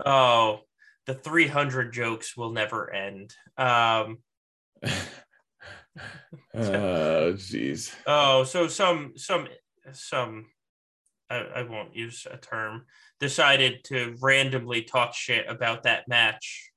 [0.05, 0.61] oh
[1.07, 3.35] the 300 jokes will never end.
[3.57, 4.19] Um,
[6.55, 7.95] oh, jeez.
[8.07, 9.49] Oh, so some some
[9.93, 10.47] some
[11.29, 12.87] I, I won't use a term
[13.19, 16.71] decided to randomly talk shit about that match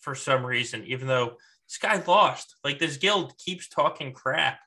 [0.00, 1.36] for some reason, even though
[1.72, 2.56] this guy lost.
[2.62, 4.58] Like this guild keeps talking crap.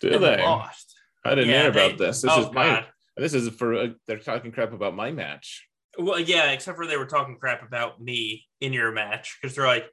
[0.00, 0.36] Do they?
[0.38, 0.94] Lost.
[1.24, 2.22] I didn't yeah, hear about they, this.
[2.22, 2.66] This oh, is my.
[2.66, 2.86] God.
[3.16, 5.66] This is for uh, they're talking crap about my match.
[5.98, 9.66] Well, yeah, except for they were talking crap about me in your match because they're
[9.66, 9.86] like,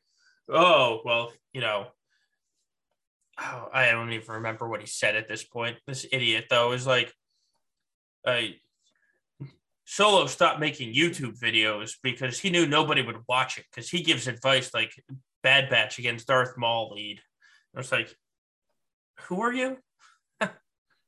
[0.50, 1.88] oh, well, you know,
[3.40, 5.78] oh, I don't even remember what he said at this point.
[5.88, 7.14] This idiot, though, is like,
[8.26, 8.56] I.
[9.86, 14.28] Solo stopped making YouTube videos because he knew nobody would watch it because he gives
[14.28, 14.92] advice like
[15.44, 17.20] Bad Batch against Darth Maul lead.
[17.76, 18.14] I was like,
[19.22, 19.78] who are you?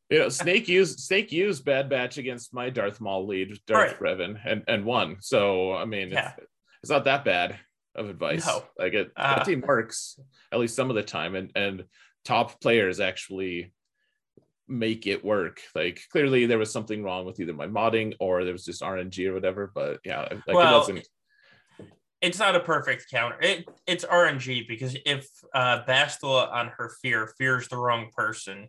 [0.09, 4.17] you know, Snake used Snake used Bad Batch against my Darth Maul lead, Darth right.
[4.17, 5.17] Revan, and and won.
[5.21, 6.33] So I mean, yeah.
[6.37, 6.47] it's,
[6.83, 7.57] it's, not that bad
[7.95, 8.45] of advice.
[8.45, 8.63] No.
[8.77, 10.19] Like it, uh, that team works
[10.51, 11.85] at least some of the time, and and
[12.25, 13.73] top players actually
[14.67, 15.61] make it work.
[15.75, 19.27] Like clearly there was something wrong with either my modding or there was just RNG
[19.27, 19.71] or whatever.
[19.73, 21.07] But yeah, like well, it wasn't.
[22.22, 23.38] It's not a perfect counter.
[23.41, 28.68] It it's RNG because if uh, Bastila on her fear fears the wrong person,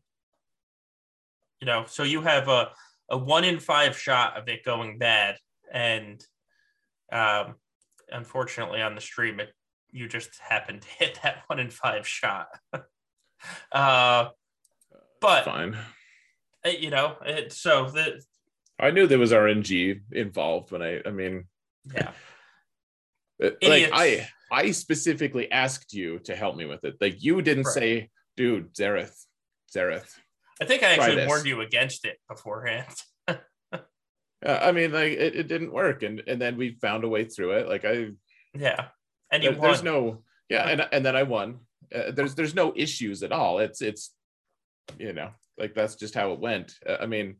[1.60, 2.70] you know, so you have a,
[3.10, 5.36] a one in five shot of it going bad.
[5.70, 6.24] And
[7.12, 7.56] um,
[8.10, 9.52] unfortunately, on the stream, it
[9.90, 12.48] you just happened to hit that one in five shot.
[13.72, 14.28] uh,
[15.20, 15.76] but fine.
[16.64, 18.22] Uh, you know, it, so the
[18.78, 21.44] I knew there was RNG involved when I, I mean,
[21.94, 22.10] yeah.
[23.40, 26.96] Like I, I specifically asked you to help me with it.
[27.00, 27.74] Like you didn't right.
[27.74, 29.16] say, dude, Xaereth,
[29.74, 30.14] Xaereth,
[30.62, 32.94] I think I actually warned you against it beforehand.
[33.28, 33.80] yeah,
[34.44, 37.52] I mean, like it, it didn't work, and and then we found a way through
[37.52, 37.68] it.
[37.68, 38.10] Like I,
[38.54, 38.86] yeah,
[39.32, 41.60] and you there, there's no, yeah, and and then I won.
[41.92, 43.58] Uh, there's there's no issues at all.
[43.58, 44.14] It's it's,
[44.98, 46.74] you know, like that's just how it went.
[46.88, 47.36] Uh, I mean,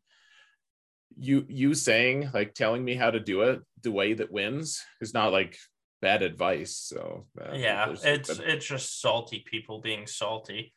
[1.17, 5.15] you you saying like telling me how to do it the way that wins is
[5.15, 5.57] not like
[6.03, 6.77] bad advice.
[6.77, 10.75] So uh, yeah, it's it's just salty people being salty.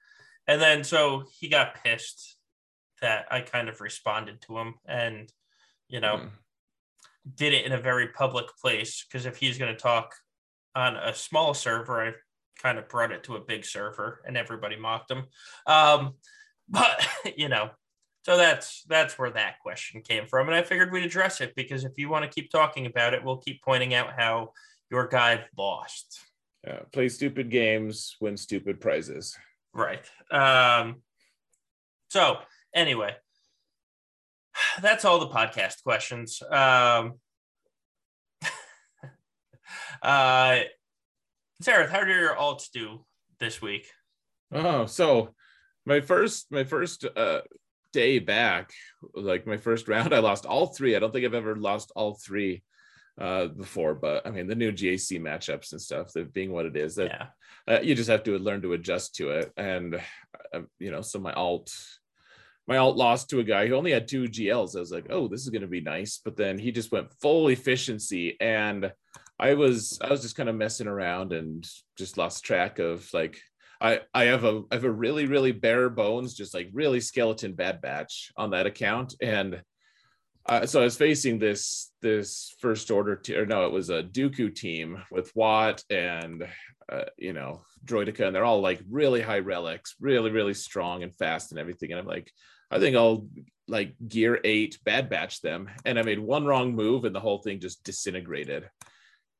[0.47, 2.38] And then so he got pissed
[3.02, 5.31] that I kind of responded to him and,
[5.88, 6.30] you know, mm.
[7.35, 9.03] did it in a very public place.
[9.03, 10.14] Because if he's going to talk
[10.76, 12.14] on a small server, I
[12.61, 15.26] kind of brought it to a big server and everybody mocked him.
[15.68, 16.14] Um,
[16.69, 17.69] but, you know,
[18.23, 20.47] so that's that's where that question came from.
[20.47, 23.23] And I figured we'd address it because if you want to keep talking about it,
[23.23, 24.53] we'll keep pointing out how
[24.90, 26.20] your guy lost.
[26.66, 29.38] Yeah, play stupid games, win stupid prizes.
[29.74, 30.06] Right.
[30.32, 31.02] Um,
[32.10, 32.38] So
[32.74, 33.16] anyway,
[34.82, 36.41] that's all the podcast questions.
[36.41, 37.20] Um,
[40.02, 40.60] uh,
[41.62, 43.06] Sarah, how did your alts do
[43.40, 43.88] this week?
[44.52, 45.34] Oh, so
[45.86, 47.41] my first my first uh
[47.91, 48.72] day back,
[49.14, 50.95] like my first round, I lost all three.
[50.95, 52.64] I don't think I've ever lost all three
[53.20, 56.76] uh before, but I mean the new GAC matchups and stuff, that being what it
[56.76, 57.12] is, that
[57.68, 57.76] Yeah.
[57.76, 59.52] uh, you just have to learn to adjust to it.
[59.58, 59.96] And
[60.54, 61.72] uh, you know, so my alt
[62.68, 64.76] my alt lost to a guy who only had two GLs.
[64.76, 66.20] I was like, oh, this is gonna be nice.
[66.24, 68.92] But then he just went full efficiency and
[69.40, 71.66] I was I was just kind of messing around and
[71.98, 73.40] just lost track of like
[73.82, 77.54] I I have a I have a really really bare bones just like really skeleton
[77.54, 79.62] bad batch on that account and
[80.47, 84.03] uh, so I was facing this this first order t- or no it was a
[84.03, 86.47] Dooku team with Wat and
[86.91, 91.15] uh, you know Droideka and they're all like really high relics really really strong and
[91.15, 91.91] fast and everything.
[91.91, 92.31] And I'm like
[92.69, 93.27] I think I'll
[93.67, 95.69] like gear eight bad batch them.
[95.84, 98.69] And I made one wrong move and the whole thing just disintegrated.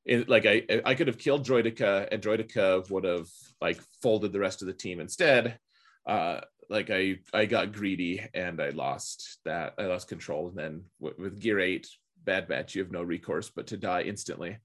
[0.04, 3.28] It, like I I could have killed Droideka and Droideka would have
[3.60, 5.58] like folded the rest of the team instead.
[6.06, 10.84] Uh, like I I got greedy and I lost that I lost control and then
[10.98, 11.88] with, with gear eight
[12.24, 14.58] bad batch you have no recourse but to die instantly.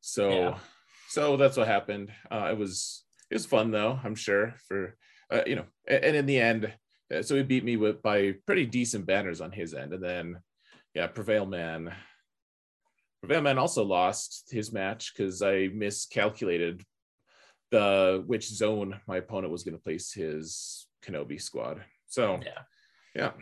[0.00, 0.58] So Yeah.
[1.08, 2.10] so that's what happened.
[2.30, 4.96] Uh, it was it was fun though I'm sure for
[5.30, 6.72] uh, you know a- and in the end
[7.14, 10.36] uh, so he beat me with by pretty decent banners on his end and then
[10.94, 11.92] yeah prevail man
[13.22, 16.82] Prevail Man also lost his match because I miscalculated
[17.70, 21.84] the which zone my opponent was going to place his Kenobi squad.
[22.06, 22.62] So Yeah.
[23.14, 23.32] yeah,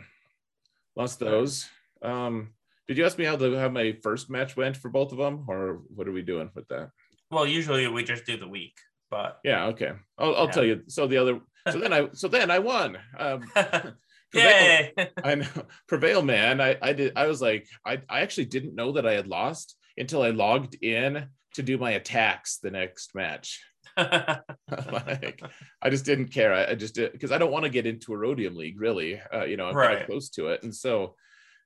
[0.95, 1.67] lost those.
[2.01, 2.53] Um,
[2.87, 5.45] did you ask me how the how my first match went for both of them,
[5.47, 6.89] or what are we doing with that?
[7.29, 8.77] Well, usually we just do the week,
[9.09, 9.93] but Yeah, okay.
[10.17, 10.51] I'll, I'll Yeah.
[10.51, 10.83] tell you.
[10.87, 11.39] So the other,
[11.71, 12.97] so then I, so then I won.
[13.17, 13.45] Um,
[14.33, 14.91] yay!
[15.23, 15.47] I know
[15.87, 16.59] prevail man.
[16.59, 19.77] I, I did I was like, I, I actually didn't know that I had lost
[19.97, 23.61] until I logged in to do my attacks the next match.
[24.91, 25.41] like
[25.81, 26.53] I just didn't care.
[26.53, 29.21] I, I just did because I don't want to get into a rhodium league really.
[29.33, 30.05] Uh, you know, I'm Right.
[30.05, 30.63] close to it.
[30.63, 31.15] And so,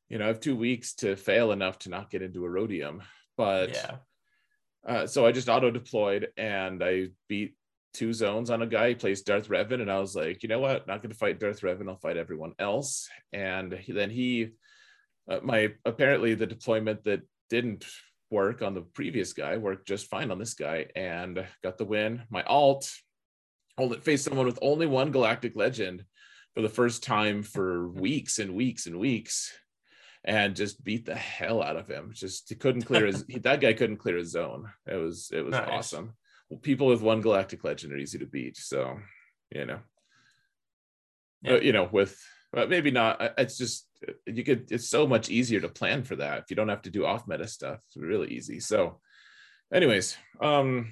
[0.10, 3.02] you know, I have two weeks to fail enough to not get into a rhodium.
[3.38, 3.96] But yeah,
[4.88, 7.56] uh, so I just auto deployed and I beat
[7.94, 8.90] two zones on a guy.
[8.90, 10.88] He plays Darth Revan, and I was like, you know what?
[10.88, 11.90] Not going to fight Darth Revan.
[11.90, 13.10] I'll fight everyone else.
[13.34, 14.52] And he, then he,
[15.30, 17.86] uh, my apparently the deployment that didn't
[18.32, 22.24] work on the previous guy worked just fine on this guy and got the win.
[22.30, 22.92] My alt
[23.78, 26.04] only faced someone with only one galactic legend
[26.54, 29.52] for the first time for weeks and weeks and weeks
[30.24, 32.12] and just beat the hell out of him.
[32.14, 34.72] Just he couldn't clear his he, that guy couldn't clear his zone.
[34.88, 35.70] It was it was Nice.
[35.70, 36.14] awesome.
[36.50, 38.58] Well, people with one galactic legend are easy to beat.
[38.58, 39.00] So
[39.52, 39.80] you know,
[41.44, 41.54] Yeah.
[41.54, 42.20] Uh, you know, with
[42.52, 43.34] but maybe not.
[43.38, 43.88] It's just
[44.26, 44.72] you could.
[44.72, 47.28] It's so much easier to plan for that if you don't have to do off
[47.28, 47.80] meta stuff.
[47.88, 48.60] It's really easy.
[48.60, 49.00] So,
[49.74, 50.92] anyways, um,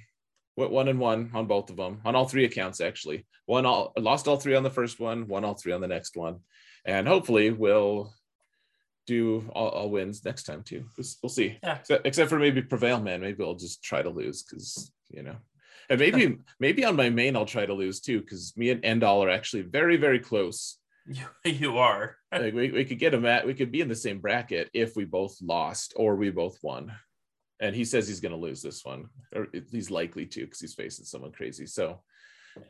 [0.55, 3.25] went one and one on both of them on all three accounts actually.
[3.45, 6.15] One all lost all three on the first one, one all three on the next
[6.15, 6.39] one,
[6.85, 8.13] and hopefully we'll
[9.05, 10.85] do all, all wins next time too.
[10.97, 11.57] We'll, we'll see.
[11.61, 11.77] Yeah.
[11.79, 13.21] Except, except for maybe prevail man.
[13.21, 15.35] Maybe I'll just try to lose because you know.
[15.89, 19.25] And maybe maybe on my main I'll try to lose too because me and Endall
[19.25, 20.77] are actually very very close.
[21.05, 22.17] You, you are.
[22.33, 24.95] Like we, we could get him at we could be in the same bracket if
[24.95, 26.91] we both lost or we both won.
[27.59, 29.05] And he says he's going to lose this one,
[29.35, 31.67] or he's likely to because he's facing someone crazy.
[31.67, 32.01] So,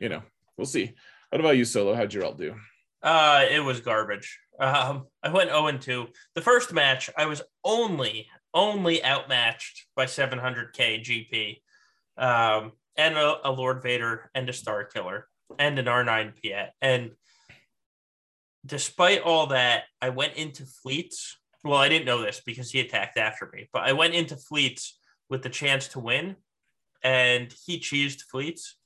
[0.00, 0.22] you know,
[0.58, 0.92] we'll see.
[1.30, 1.94] What about you, Solo?
[1.94, 2.54] How'd your alt do?
[3.02, 4.38] Uh, it was garbage.
[4.60, 6.06] Um, I went 0 and 2.
[6.34, 11.60] The first match, I was only only outmatched by 700k GP,
[12.16, 15.22] um, and a, a Lord Vader and a Starkiller
[15.58, 16.68] and an R9 Piett.
[16.80, 17.12] And
[18.64, 21.38] despite all that, I went into fleets.
[21.62, 24.98] Well, I didn't know this because he attacked after me, but I went into fleets
[25.28, 26.36] with the chance to win,
[27.02, 28.76] and he cheesed fleets.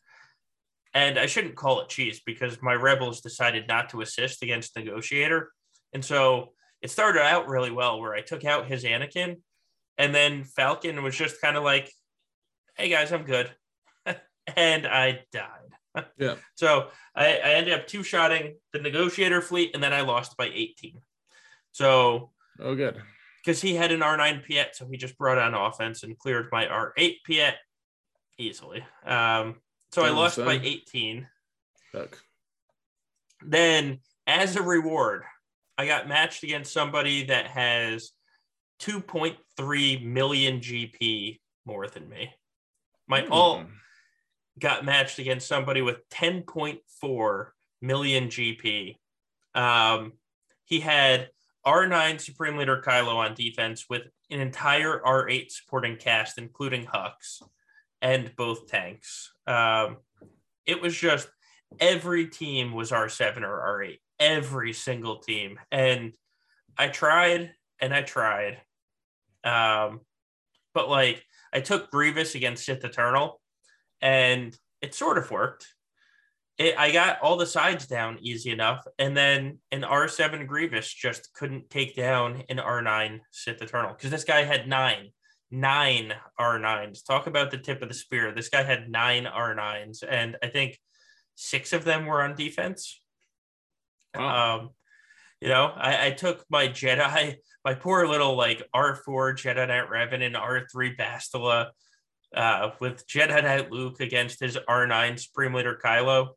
[0.94, 5.50] And I shouldn't call it cheese because my rebels decided not to assist against Negotiator.
[5.92, 9.36] And so it started out really well where I took out his Anakin,
[9.96, 11.92] and then Falcon was just kind of like,
[12.76, 13.50] hey guys, I'm good.
[14.56, 15.67] and I died.
[16.18, 16.36] Yeah.
[16.54, 20.46] So I, I ended up two shotting the Negotiator fleet, and then I lost by
[20.52, 21.00] 18.
[21.72, 23.00] So Oh, good.
[23.44, 26.66] because he had an R9 Piett, so he just brought on offense and cleared my
[26.66, 27.54] R8 Piett
[28.38, 28.84] easily.
[29.06, 29.56] Um,
[29.92, 31.26] so I Damn, lost by 18.
[31.94, 32.18] Look.
[33.44, 35.22] Then, as a reward,
[35.78, 38.10] I got matched against somebody that has
[38.82, 42.32] 2.3 million GP more than me.
[43.06, 43.66] My alt Hmm.
[44.58, 47.46] Got matched against somebody with 10.4
[47.80, 48.96] million GP
[49.54, 50.12] Um,
[50.64, 51.30] he had
[51.66, 57.42] R9 Supreme Leader Kylo on defense with an entire R8 supporting cast, including Hux
[58.00, 59.32] and both tanks.
[59.46, 59.98] Um,
[60.66, 61.28] it was just
[61.80, 65.58] every team was R7 or R8, every single team.
[65.70, 66.14] And
[66.76, 68.58] I tried and I tried.
[69.44, 70.00] Um,
[70.74, 73.40] but like I took Grievous against Sith Eternal
[74.00, 75.66] and it sort of worked.
[76.58, 81.32] It, I got all the sides down easy enough, and then an R7 Grievous just
[81.32, 85.10] couldn't take down an R9 Sith Eternal because this guy had nine,
[85.50, 87.04] nine R9s.
[87.04, 88.32] Talk about the tip of the spear.
[88.32, 90.78] This guy had nine R9s, and I think
[91.36, 93.00] six of them were on defense.
[94.16, 94.58] Wow.
[94.58, 94.70] Um,
[95.40, 100.24] you know, I, I took my Jedi, my poor little like R4 Jedi Knight Revan
[100.24, 101.68] and R3 Bastila
[102.34, 106.30] uh, with Jedi Knight Luke against his R9 Supreme Leader Kylo.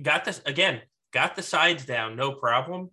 [0.00, 2.90] Got this again, got the sides down, no problem.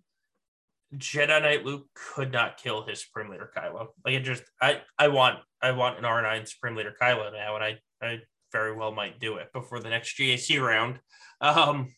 [0.96, 3.88] Jedi Knight Luke could not kill his Supreme Leader Kylo.
[4.04, 7.64] Like it just, I, I want, I want an R9 Supreme Leader Kylo now, and
[7.64, 8.20] I, I
[8.52, 11.00] very well might do it before the next GAC round.
[11.40, 11.88] Um,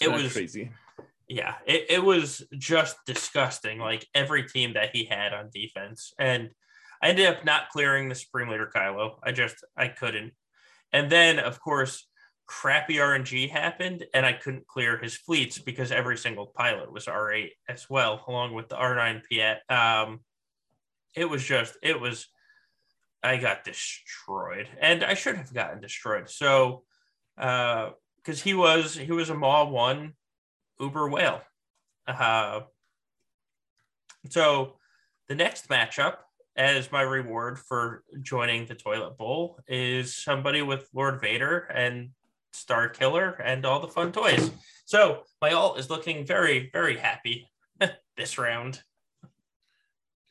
[0.00, 0.70] it was crazy.
[1.28, 3.78] Yeah, it, it was just disgusting.
[3.78, 6.50] Like every team that he had on defense, and
[7.02, 9.16] I ended up not clearing the Supreme Leader Kylo.
[9.22, 10.32] I just I couldn't.
[10.92, 12.06] And then of course
[12.46, 17.50] crappy RNG happened and I couldn't clear his fleets because every single pilot was R8
[17.68, 19.58] as well, along with the R9 Piett.
[19.70, 20.20] Um,
[21.14, 22.28] it was just, it was,
[23.22, 26.28] I got destroyed and I should have gotten destroyed.
[26.28, 26.82] So,
[27.38, 27.90] uh,
[28.24, 30.12] cause he was, he was a Maw one
[30.78, 31.40] Uber whale.
[32.06, 32.60] Uh,
[34.28, 34.76] so
[35.28, 36.16] the next matchup
[36.56, 42.10] as my reward for joining the toilet bowl is somebody with Lord Vader and
[42.54, 44.50] Starkiller and all the fun toys.
[44.84, 47.50] So my alt is looking very, very happy
[48.16, 48.82] this round.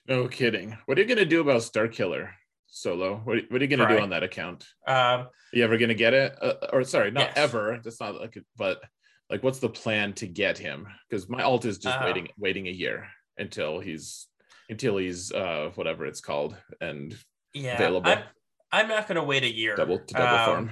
[0.07, 0.77] No kidding.
[0.85, 2.29] What are you gonna do about Starkiller
[2.67, 3.21] solo?
[3.23, 3.97] What, what are you gonna Try.
[3.97, 4.65] do on that account?
[4.85, 6.35] Um, are you ever gonna get it?
[6.41, 7.33] Uh, or sorry, not yes.
[7.37, 7.79] ever.
[7.83, 8.81] That's not like, but
[9.29, 10.87] like, what's the plan to get him?
[11.09, 13.07] Because my alt is just uh, waiting, waiting a year
[13.37, 14.27] until he's
[14.71, 17.15] until he's uh whatever it's called and
[17.53, 18.09] yeah, available.
[18.09, 18.23] I'm,
[18.71, 19.75] I'm not gonna wait a year.
[19.75, 20.71] Double to double um, farm.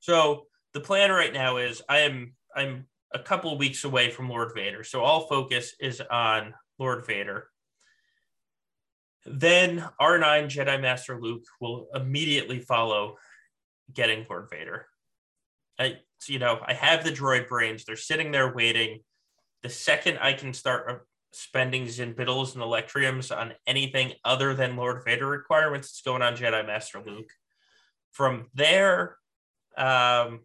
[0.00, 4.28] So the plan right now is I am I'm a couple of weeks away from
[4.28, 7.48] Lord Vader, so all focus is on Lord Vader.
[9.24, 13.16] Then R9 Jedi Master Luke will immediately follow
[13.92, 14.86] getting Lord Vader.
[15.78, 19.00] I so, you know I have the droid brains; they're sitting there waiting.
[19.62, 25.04] The second I can start uh, spending Zinbiddles and Electriums on anything other than Lord
[25.04, 27.30] Vader requirements, it's going on Jedi Master Luke.
[28.12, 29.16] From there,
[29.76, 30.40] um,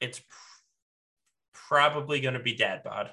[0.00, 0.26] it's pr-
[1.52, 3.12] probably going to be dad bod.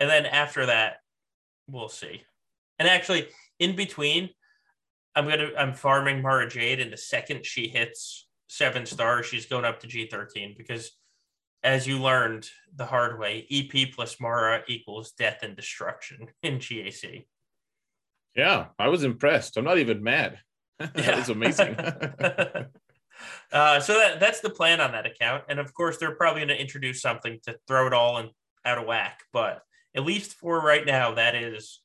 [0.00, 0.96] And then after that,
[1.68, 2.22] we'll see.
[2.78, 4.30] And actually, in between,
[5.14, 9.64] I'm gonna I'm farming Mara Jade, and the second she hits seven stars, she's going
[9.64, 10.90] up to G13 because,
[11.64, 17.26] as you learned the hard way, EP plus Mara equals death and destruction in GAC.
[18.36, 19.56] Yeah, I was impressed.
[19.56, 20.38] I'm not even mad.
[20.78, 21.76] that was amazing.
[23.52, 25.44] Uh, so that, that's the plan on that account.
[25.48, 28.30] And of course, they're probably going to introduce something to throw it all in,
[28.64, 29.20] out of whack.
[29.32, 29.62] But
[29.94, 31.80] at least for right now, that is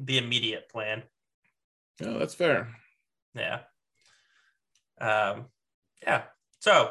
[0.00, 1.04] the immediate plan.
[2.00, 2.74] Yeah, that's fair.
[3.34, 3.60] Yeah.
[5.00, 5.46] Um,
[6.02, 6.24] yeah.
[6.58, 6.90] So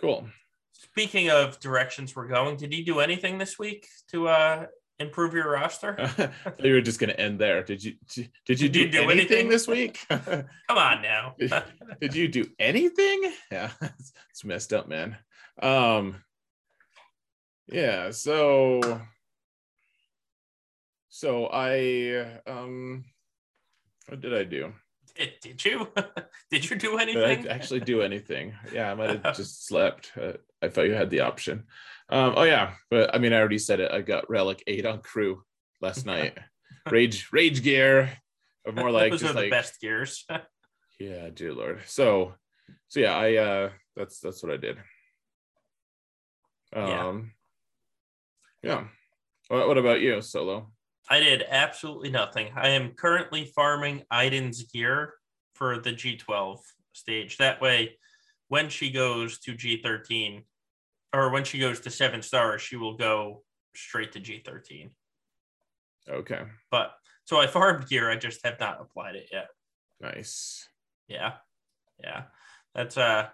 [0.00, 0.28] cool.
[0.96, 4.66] Speaking of directions we're going, did you do anything this week to uh,
[5.00, 6.08] improve your roster?
[6.60, 7.64] you were just going to end there.
[7.64, 7.94] Did you?
[8.14, 9.98] Did you, did do, you do anything, anything, this week?
[10.08, 11.34] Come on now.
[11.36, 11.52] did,
[12.00, 13.32] did, you do anything?
[13.50, 15.18] Yeah, it's, it's messed up, man.
[15.60, 16.22] Um,
[17.66, 18.12] yeah.
[18.12, 19.00] So,
[21.08, 23.04] so I um,
[24.06, 24.72] what did I do?
[25.16, 25.88] Did, did you?
[26.52, 27.42] did you do anything?
[27.42, 28.54] Did I actually do anything?
[28.72, 30.12] Yeah, I might have just slept.
[30.20, 30.34] Uh,
[30.64, 31.64] I thought you had the option.
[32.08, 33.92] Um, oh yeah, but I mean, I already said it.
[33.92, 35.42] I got Relic Eight on crew
[35.80, 36.38] last night.
[36.90, 38.12] Rage, rage gear,
[38.64, 40.26] or more like those just are the like, best gears.
[41.00, 41.80] yeah, dear lord.
[41.86, 42.34] So,
[42.88, 44.78] so yeah, I uh, that's that's what I did.
[46.74, 47.32] Um,
[48.62, 48.70] yeah.
[48.70, 48.84] yeah.
[49.48, 50.70] What, what about you, Solo?
[51.08, 52.48] I did absolutely nothing.
[52.56, 55.14] I am currently farming Iden's gear
[55.54, 56.58] for the G12
[56.92, 57.36] stage.
[57.36, 57.98] That way,
[58.48, 60.44] when she goes to G13,
[61.14, 63.42] or when she goes to seven stars, she will go
[63.74, 64.90] straight to G13.
[66.08, 66.42] Okay.
[66.70, 66.92] But
[67.24, 69.46] so I farmed gear, I just have not applied it yet.
[70.00, 70.68] Nice.
[71.08, 71.34] Yeah.
[72.02, 72.24] Yeah.
[72.74, 73.28] That's uh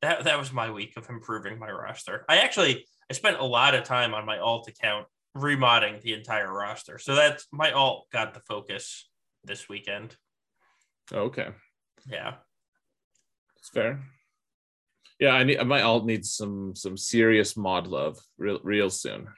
[0.00, 2.24] that that was my week of improving my roster.
[2.28, 5.06] I actually I spent a lot of time on my alt account
[5.36, 6.98] remodding the entire roster.
[6.98, 9.08] So that's my alt got the focus
[9.44, 10.16] this weekend.
[11.12, 11.48] Okay.
[12.06, 12.34] Yeah.
[13.58, 14.00] It's fair.
[15.18, 19.28] Yeah, I need my alt needs some some serious mod love real real soon.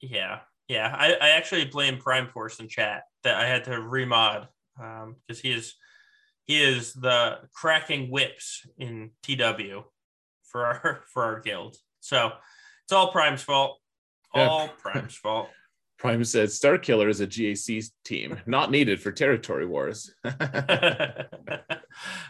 [0.00, 0.40] Yeah.
[0.68, 0.94] Yeah.
[0.96, 4.48] I, I actually blame Prime Force in chat that I had to remod
[4.80, 5.74] um because he is
[6.46, 9.84] he is the cracking whips in TW
[10.44, 11.76] for our for our guild.
[12.00, 12.32] So
[12.84, 13.78] it's all Prime's fault.
[14.32, 14.72] All yeah.
[14.78, 15.48] Prime's fault.
[15.98, 20.14] Prime said Starkiller is a GAC team, not needed for territory wars.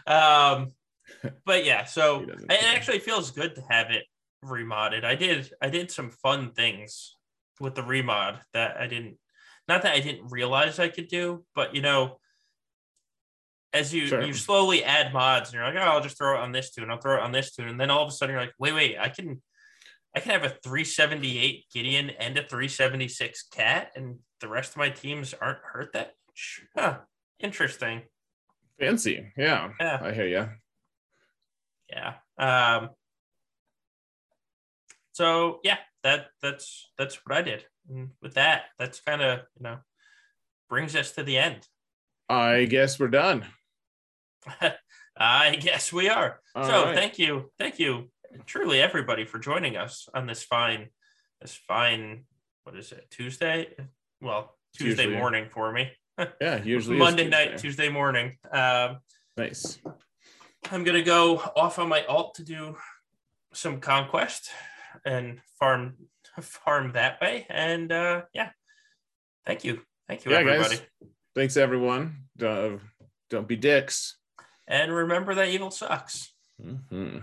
[0.05, 0.73] um,
[1.45, 4.03] but yeah, so it actually feels good to have it
[4.43, 5.05] remodded.
[5.05, 7.15] I did I did some fun things
[7.59, 9.17] with the remod that I didn't
[9.67, 12.17] not that I didn't realize I could do, but you know,
[13.73, 14.21] as you sure.
[14.21, 16.89] you slowly add mods and you're like, oh, I'll just throw it on this tune,
[16.89, 18.73] I'll throw it on this tune, and then all of a sudden you're like, wait,
[18.73, 19.41] wait, I can
[20.15, 24.89] I can have a 378 Gideon and a 376 Cad, and the rest of my
[24.89, 26.61] teams aren't hurt that much.
[26.75, 26.97] Huh.
[27.39, 28.01] Interesting.
[28.79, 29.31] Fancy.
[29.37, 29.69] Yeah.
[29.79, 29.99] Yeah.
[30.01, 30.49] I hear you.
[31.91, 32.13] Yeah.
[32.37, 32.89] Um,
[35.11, 37.65] so yeah, that that's that's what I did.
[37.89, 39.77] And with that, that's kind of you know
[40.69, 41.67] brings us to the end.
[42.29, 43.45] I guess we're done.
[45.17, 46.39] I guess we are.
[46.55, 46.95] All so right.
[46.95, 48.09] thank you, thank you,
[48.45, 50.87] truly everybody for joining us on this fine,
[51.41, 52.23] this fine.
[52.63, 53.07] What is it?
[53.11, 53.67] Tuesday?
[54.21, 55.91] Well, Tuesday usually, morning for me.
[56.39, 58.37] yeah, usually Monday night, Tuesday morning.
[58.51, 58.99] Um,
[59.35, 59.79] nice.
[60.69, 62.77] I'm gonna go off on my alt to do
[63.53, 64.49] some conquest
[65.05, 65.95] and farm
[66.41, 67.45] farm that way.
[67.49, 68.49] And uh, yeah,
[69.45, 70.77] thank you, thank you, yeah, everybody.
[70.77, 70.85] Guys.
[71.33, 72.27] Thanks, everyone.
[72.41, 72.71] Uh,
[73.29, 74.17] don't be dicks.
[74.67, 76.33] And remember that evil sucks.
[76.63, 77.19] Mm-hmm.